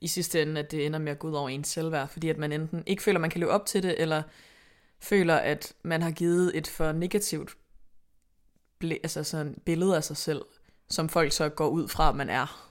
i 0.00 0.06
sidste 0.06 0.42
ende, 0.42 0.60
at 0.60 0.70
det 0.70 0.86
ender 0.86 0.98
med 0.98 1.12
at 1.12 1.18
gå 1.18 1.28
ud 1.28 1.34
over 1.34 1.48
ens 1.48 1.68
selvværd, 1.68 2.08
fordi 2.08 2.28
at 2.28 2.38
man 2.38 2.52
enten 2.52 2.82
ikke 2.86 3.02
føler, 3.02 3.18
at 3.18 3.20
man 3.20 3.30
kan 3.30 3.40
leve 3.40 3.50
op 3.50 3.66
til 3.66 3.82
det, 3.82 4.02
eller 4.02 4.22
føler, 4.98 5.36
at 5.36 5.74
man 5.82 6.02
har 6.02 6.10
givet 6.10 6.56
et 6.58 6.66
for 6.66 6.92
negativt 6.92 7.56
altså 8.82 9.24
sådan 9.24 9.62
billede 9.64 9.96
af 9.96 10.04
sig 10.04 10.16
selv, 10.16 10.42
som 10.88 11.08
folk 11.08 11.32
så 11.32 11.48
går 11.48 11.68
ud 11.68 11.88
fra, 11.88 12.08
at 12.08 12.16
man 12.16 12.30
er. 12.30 12.70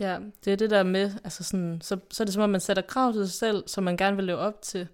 Ja, 0.00 0.18
det 0.44 0.52
er 0.52 0.56
det 0.56 0.70
der 0.70 0.82
med, 0.82 1.12
altså 1.24 1.44
sådan, 1.44 1.80
så, 1.82 1.98
så 2.10 2.22
er 2.22 2.24
det 2.24 2.34
som 2.34 2.42
om, 2.42 2.50
man 2.50 2.60
sætter 2.60 2.82
krav 2.82 3.12
til 3.12 3.28
sig 3.28 3.38
selv, 3.38 3.68
som 3.68 3.84
man 3.84 3.96
gerne 3.96 4.16
vil 4.16 4.24
leve 4.24 4.38
op 4.38 4.62
til. 4.62 4.88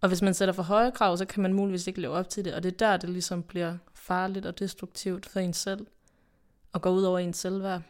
Og 0.00 0.08
hvis 0.08 0.22
man 0.22 0.34
sætter 0.34 0.52
for 0.52 0.62
høje 0.62 0.90
krav, 0.90 1.16
så 1.16 1.24
kan 1.24 1.42
man 1.42 1.52
muligvis 1.52 1.86
ikke 1.86 2.00
leve 2.00 2.12
op 2.12 2.28
til 2.28 2.44
det, 2.44 2.54
og 2.54 2.62
det 2.62 2.72
er 2.72 2.76
der, 2.76 2.96
det 2.96 3.10
ligesom 3.10 3.42
bliver 3.42 3.76
farligt 3.94 4.46
og 4.46 4.58
destruktivt 4.58 5.26
for 5.26 5.40
en 5.40 5.52
selv, 5.52 5.86
og 6.72 6.82
går 6.82 6.90
ud 6.90 7.02
over 7.02 7.18
ens 7.18 7.36
selvværd. 7.36 7.82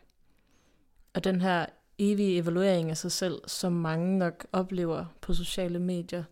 Og 1.14 1.24
den 1.24 1.40
her 1.40 1.66
evige 1.98 2.38
evaluering 2.38 2.90
af 2.90 2.96
sig 2.96 3.12
selv, 3.12 3.42
som 3.46 3.72
mange 3.72 4.18
nok 4.18 4.46
oplever 4.52 5.04
på 5.20 5.34
sociale 5.34 5.78
medier, 5.78 6.24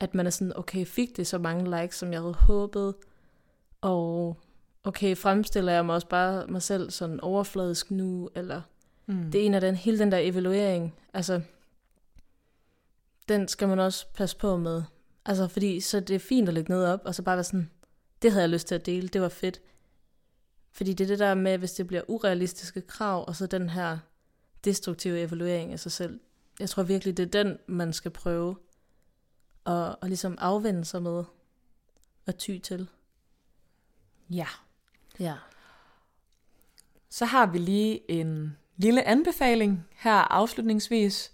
at 0.00 0.14
man 0.14 0.26
er 0.26 0.30
sådan, 0.30 0.56
okay, 0.56 0.86
fik 0.86 1.16
det 1.16 1.26
så 1.26 1.38
mange 1.38 1.80
likes, 1.80 1.96
som 1.96 2.12
jeg 2.12 2.20
havde 2.20 2.34
håbet, 2.34 2.94
og 3.80 4.36
okay, 4.84 5.16
fremstiller 5.16 5.72
jeg 5.72 5.86
mig 5.86 5.94
også 5.94 6.08
bare 6.08 6.46
mig 6.46 6.62
selv 6.62 6.90
sådan 6.90 7.20
overfladisk 7.20 7.90
nu, 7.90 8.30
eller 8.34 8.62
mm. 9.06 9.30
det 9.30 9.40
er 9.40 9.46
en 9.46 9.54
af 9.54 9.60
den, 9.60 9.74
hele 9.74 9.98
den 9.98 10.12
der 10.12 10.18
evaluering, 10.18 10.94
altså, 11.14 11.40
den 13.28 13.48
skal 13.48 13.68
man 13.68 13.78
også 13.78 14.06
passe 14.14 14.36
på 14.36 14.56
med. 14.56 14.82
Altså, 15.24 15.48
fordi 15.48 15.80
så 15.80 16.00
det 16.00 16.14
er 16.14 16.20
fint 16.20 16.48
at 16.48 16.54
lægge 16.54 16.72
noget 16.72 16.88
op, 16.88 17.00
og 17.04 17.14
så 17.14 17.22
bare 17.22 17.36
være 17.36 17.44
sådan, 17.44 17.70
det 18.22 18.32
havde 18.32 18.42
jeg 18.42 18.50
lyst 18.50 18.66
til 18.68 18.74
at 18.74 18.86
dele, 18.86 19.08
det 19.08 19.20
var 19.20 19.28
fedt. 19.28 19.60
Fordi 20.72 20.92
det 20.92 21.04
er 21.04 21.08
det 21.08 21.18
der 21.18 21.34
med, 21.34 21.58
hvis 21.58 21.72
det 21.72 21.86
bliver 21.86 22.02
urealistiske 22.08 22.80
krav, 22.80 23.24
og 23.28 23.36
så 23.36 23.46
den 23.46 23.68
her 23.68 23.98
destruktive 24.64 25.20
evaluering 25.20 25.72
af 25.72 25.80
sig 25.80 25.92
selv. 25.92 26.20
Jeg 26.60 26.68
tror 26.70 26.82
virkelig, 26.82 27.16
det 27.16 27.22
er 27.22 27.42
den, 27.42 27.58
man 27.66 27.92
skal 27.92 28.10
prøve 28.10 28.56
at, 29.66 29.96
at 30.02 30.08
ligesom 30.08 30.36
afvende 30.40 30.84
sig 30.84 31.02
med 31.02 31.24
at 32.26 32.36
ty 32.36 32.58
til. 32.58 32.88
Ja. 34.30 34.46
Ja. 35.20 35.34
Så 37.10 37.24
har 37.24 37.46
vi 37.46 37.58
lige 37.58 38.10
en 38.10 38.56
lille 38.76 39.08
anbefaling 39.08 39.86
her 39.94 40.12
afslutningsvis 40.12 41.32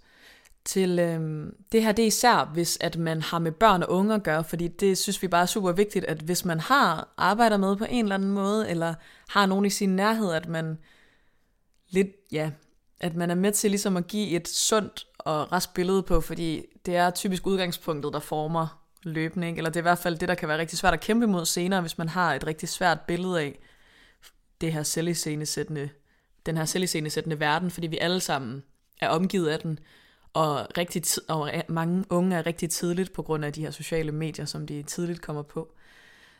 til 0.65 0.99
øhm, 0.99 1.55
det 1.71 1.83
her. 1.83 1.91
Det 1.91 2.03
er 2.03 2.07
især, 2.07 2.45
hvis 2.53 2.77
at 2.81 2.97
man 2.97 3.21
har 3.21 3.39
med 3.39 3.51
børn 3.51 3.83
og 3.83 3.91
unge 3.91 4.15
at 4.15 4.23
gøre, 4.23 4.43
fordi 4.43 4.67
det 4.67 4.97
synes 4.97 5.21
vi 5.21 5.27
bare 5.27 5.41
er 5.41 5.45
super 5.45 5.71
vigtigt, 5.71 6.05
at 6.05 6.17
hvis 6.17 6.45
man 6.45 6.59
har 6.59 7.13
arbejder 7.17 7.57
med 7.57 7.75
på 7.75 7.85
en 7.89 8.05
eller 8.05 8.15
anden 8.15 8.31
måde, 8.31 8.69
eller 8.69 8.93
har 9.29 9.45
nogen 9.45 9.65
i 9.65 9.69
sin 9.69 9.95
nærhed, 9.95 10.31
at 10.31 10.47
man 10.47 10.77
lidt, 11.89 12.07
ja, 12.31 12.51
at 12.99 13.15
man 13.15 13.31
er 13.31 13.35
med 13.35 13.51
til 13.51 13.71
ligesom 13.71 13.97
at 13.97 14.07
give 14.07 14.29
et 14.29 14.47
sundt 14.47 15.07
og 15.19 15.51
rask 15.51 15.73
billede 15.73 16.03
på, 16.03 16.21
fordi 16.21 16.65
det 16.85 16.95
er 16.95 17.09
typisk 17.09 17.47
udgangspunktet, 17.47 18.13
der 18.13 18.19
former 18.19 18.81
løbende, 19.03 19.47
ikke? 19.47 19.57
eller 19.57 19.69
det 19.69 19.75
er 19.75 19.81
i 19.81 19.89
hvert 19.89 19.97
fald 19.97 20.17
det, 20.17 20.29
der 20.29 20.35
kan 20.35 20.49
være 20.49 20.57
rigtig 20.57 20.77
svært 20.77 20.93
at 20.93 20.99
kæmpe 20.99 21.27
mod 21.27 21.45
senere, 21.45 21.81
hvis 21.81 21.97
man 21.97 22.09
har 22.09 22.33
et 22.33 22.47
rigtig 22.47 22.69
svært 22.69 23.01
billede 23.01 23.41
af 23.41 23.59
det 24.61 24.73
her 24.73 24.83
selviscenesættende, 24.83 25.89
den 26.45 26.57
her 26.57 26.65
selviscenesættende 26.65 27.39
verden, 27.39 27.71
fordi 27.71 27.87
vi 27.87 27.97
alle 27.97 28.19
sammen 28.19 28.63
er 29.01 29.09
omgivet 29.09 29.47
af 29.47 29.59
den, 29.59 29.79
og, 30.33 30.77
rigtig 30.77 31.03
og 31.27 31.51
mange 31.69 32.05
unge 32.09 32.35
er 32.35 32.45
rigtig 32.45 32.69
tidligt 32.69 33.13
på 33.13 33.21
grund 33.21 33.45
af 33.45 33.53
de 33.53 33.61
her 33.61 33.71
sociale 33.71 34.11
medier, 34.11 34.45
som 34.45 34.67
de 34.67 34.83
tidligt 34.83 35.21
kommer 35.21 35.41
på. 35.41 35.73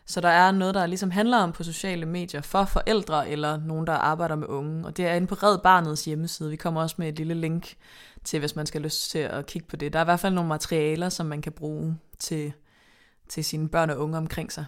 Så 0.05 0.21
der 0.21 0.29
er 0.29 0.51
noget, 0.51 0.75
der 0.75 0.85
ligesom 0.85 1.11
handler 1.11 1.37
om 1.37 1.51
på 1.51 1.63
sociale 1.63 2.05
medier 2.05 2.41
for 2.41 2.65
forældre 2.65 3.29
eller 3.29 3.59
nogen, 3.59 3.87
der 3.87 3.93
arbejder 3.93 4.35
med 4.35 4.47
unge. 4.47 4.85
Og 4.85 4.97
det 4.97 5.05
er 5.05 5.13
inde 5.13 5.27
på 5.27 5.35
Red 5.35 5.57
Barnets 5.57 6.05
hjemmeside. 6.05 6.49
Vi 6.49 6.55
kommer 6.55 6.81
også 6.81 6.95
med 6.99 7.07
et 7.07 7.15
lille 7.15 7.33
link 7.33 7.75
til, 8.23 8.39
hvis 8.39 8.55
man 8.55 8.65
skal 8.65 8.81
lyst 8.81 9.11
til 9.11 9.19
at 9.19 9.45
kigge 9.45 9.67
på 9.67 9.75
det. 9.75 9.93
Der 9.93 9.99
er 9.99 10.03
i 10.03 10.05
hvert 10.05 10.19
fald 10.19 10.33
nogle 10.33 10.47
materialer, 10.47 11.09
som 11.09 11.25
man 11.25 11.41
kan 11.41 11.51
bruge 11.51 11.97
til, 12.19 12.53
til 13.29 13.45
sine 13.45 13.69
børn 13.69 13.89
og 13.89 13.97
unge 13.97 14.17
omkring 14.17 14.51
sig. 14.51 14.65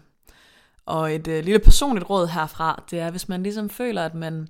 Og 0.90 1.16
et 1.16 1.28
øh, 1.28 1.44
lille 1.44 1.60
personligt 1.60 2.10
råd 2.10 2.28
herfra, 2.28 2.84
det 2.92 3.00
er, 3.00 3.12
hvis 3.12 3.30
man 3.30 3.44
ligesom 3.44 3.70
føler, 3.70 4.06
at 4.06 4.14
man, 4.14 4.48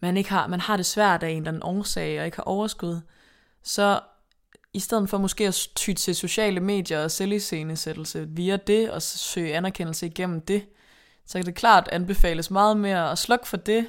man, 0.00 0.16
ikke 0.16 0.30
har, 0.30 0.46
man 0.46 0.60
har 0.60 0.76
det 0.76 0.86
svært 0.86 1.22
af 1.22 1.28
en 1.30 1.36
eller 1.36 1.48
anden 1.48 1.62
årsag, 1.62 2.20
og 2.20 2.24
ikke 2.24 2.36
har 2.36 2.44
overskud, 2.44 3.00
så 3.62 4.00
i 4.72 4.80
stedet 4.80 5.10
for 5.10 5.18
måske 5.18 5.48
at 5.48 5.68
ty 5.76 5.92
til 5.92 6.14
sociale 6.14 6.60
medier 6.60 7.04
og 7.04 7.10
selviscenesættelse 7.10 8.28
via 8.28 8.56
det, 8.56 8.90
og 8.90 9.02
søge 9.02 9.54
anerkendelse 9.54 10.06
igennem 10.06 10.40
det, 10.40 10.66
så 11.26 11.38
kan 11.38 11.46
det 11.46 11.54
klart 11.54 11.88
anbefales 11.92 12.50
meget 12.50 12.76
mere 12.76 13.10
at 13.10 13.18
slukke 13.18 13.48
for 13.48 13.56
det, 13.56 13.86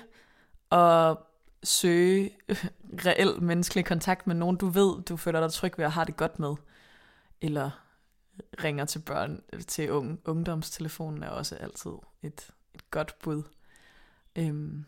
og 0.70 1.20
søge 1.64 2.30
reel 3.06 3.44
menneskelig 3.44 3.86
kontakt 3.86 4.28
med 4.28 4.36
nogen, 4.36 4.58
du 4.58 4.68
ved, 4.68 5.04
du 5.04 5.18
føler 5.18 5.40
dig 5.40 5.52
tryg 5.52 5.74
ved 5.78 5.86
at 5.86 5.92
have 5.92 6.06
det 6.06 6.18
godt 6.18 6.40
med. 6.40 6.56
Eller 7.42 7.83
ringer 8.64 8.86
til 8.86 9.00
børn, 9.00 9.44
til 9.68 9.92
unge. 9.92 10.18
Ungdomstelefonen 10.26 11.24
er 11.24 11.30
også 11.30 11.56
altid 11.56 11.92
et, 12.22 12.52
et 12.74 12.92
godt 12.92 13.16
bud. 13.24 13.44
Øhm, 14.36 14.86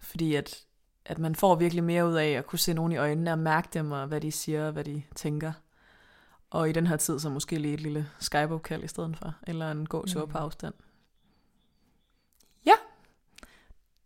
fordi 0.00 0.34
at, 0.34 0.64
at 1.04 1.18
man 1.18 1.34
får 1.34 1.54
virkelig 1.54 1.84
mere 1.84 2.08
ud 2.08 2.14
af 2.14 2.28
at 2.28 2.46
kunne 2.46 2.58
se 2.58 2.74
nogen 2.74 2.92
i 2.92 2.96
øjnene 2.96 3.32
og 3.32 3.38
mærke 3.38 3.68
dem, 3.72 3.92
og 3.92 4.06
hvad 4.06 4.20
de 4.20 4.32
siger, 4.32 4.66
og 4.66 4.72
hvad 4.72 4.84
de 4.84 5.02
tænker. 5.14 5.52
Og 6.50 6.68
i 6.68 6.72
den 6.72 6.86
her 6.86 6.96
tid, 6.96 7.18
så 7.18 7.28
måske 7.30 7.58
lige 7.58 7.74
et 7.74 7.80
lille 7.80 8.10
Skype-opkald 8.20 8.84
i 8.84 8.88
stedet 8.88 9.16
for, 9.16 9.34
eller 9.46 9.70
en 9.70 9.86
god 9.86 10.06
tur 10.06 10.24
mm. 10.24 10.30
på 10.30 10.38
afstand. 10.38 10.74
Ja, 12.66 12.74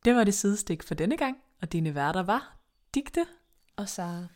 det 0.05 0.15
var 0.15 0.25
det 0.25 0.35
sidestik 0.35 0.83
for 0.83 0.95
denne 0.95 1.17
gang, 1.17 1.37
og 1.61 1.73
dine 1.73 1.95
værter 1.95 2.23
var 2.23 2.57
Digte 2.95 3.27
og 3.77 3.89
Sara. 3.89 4.27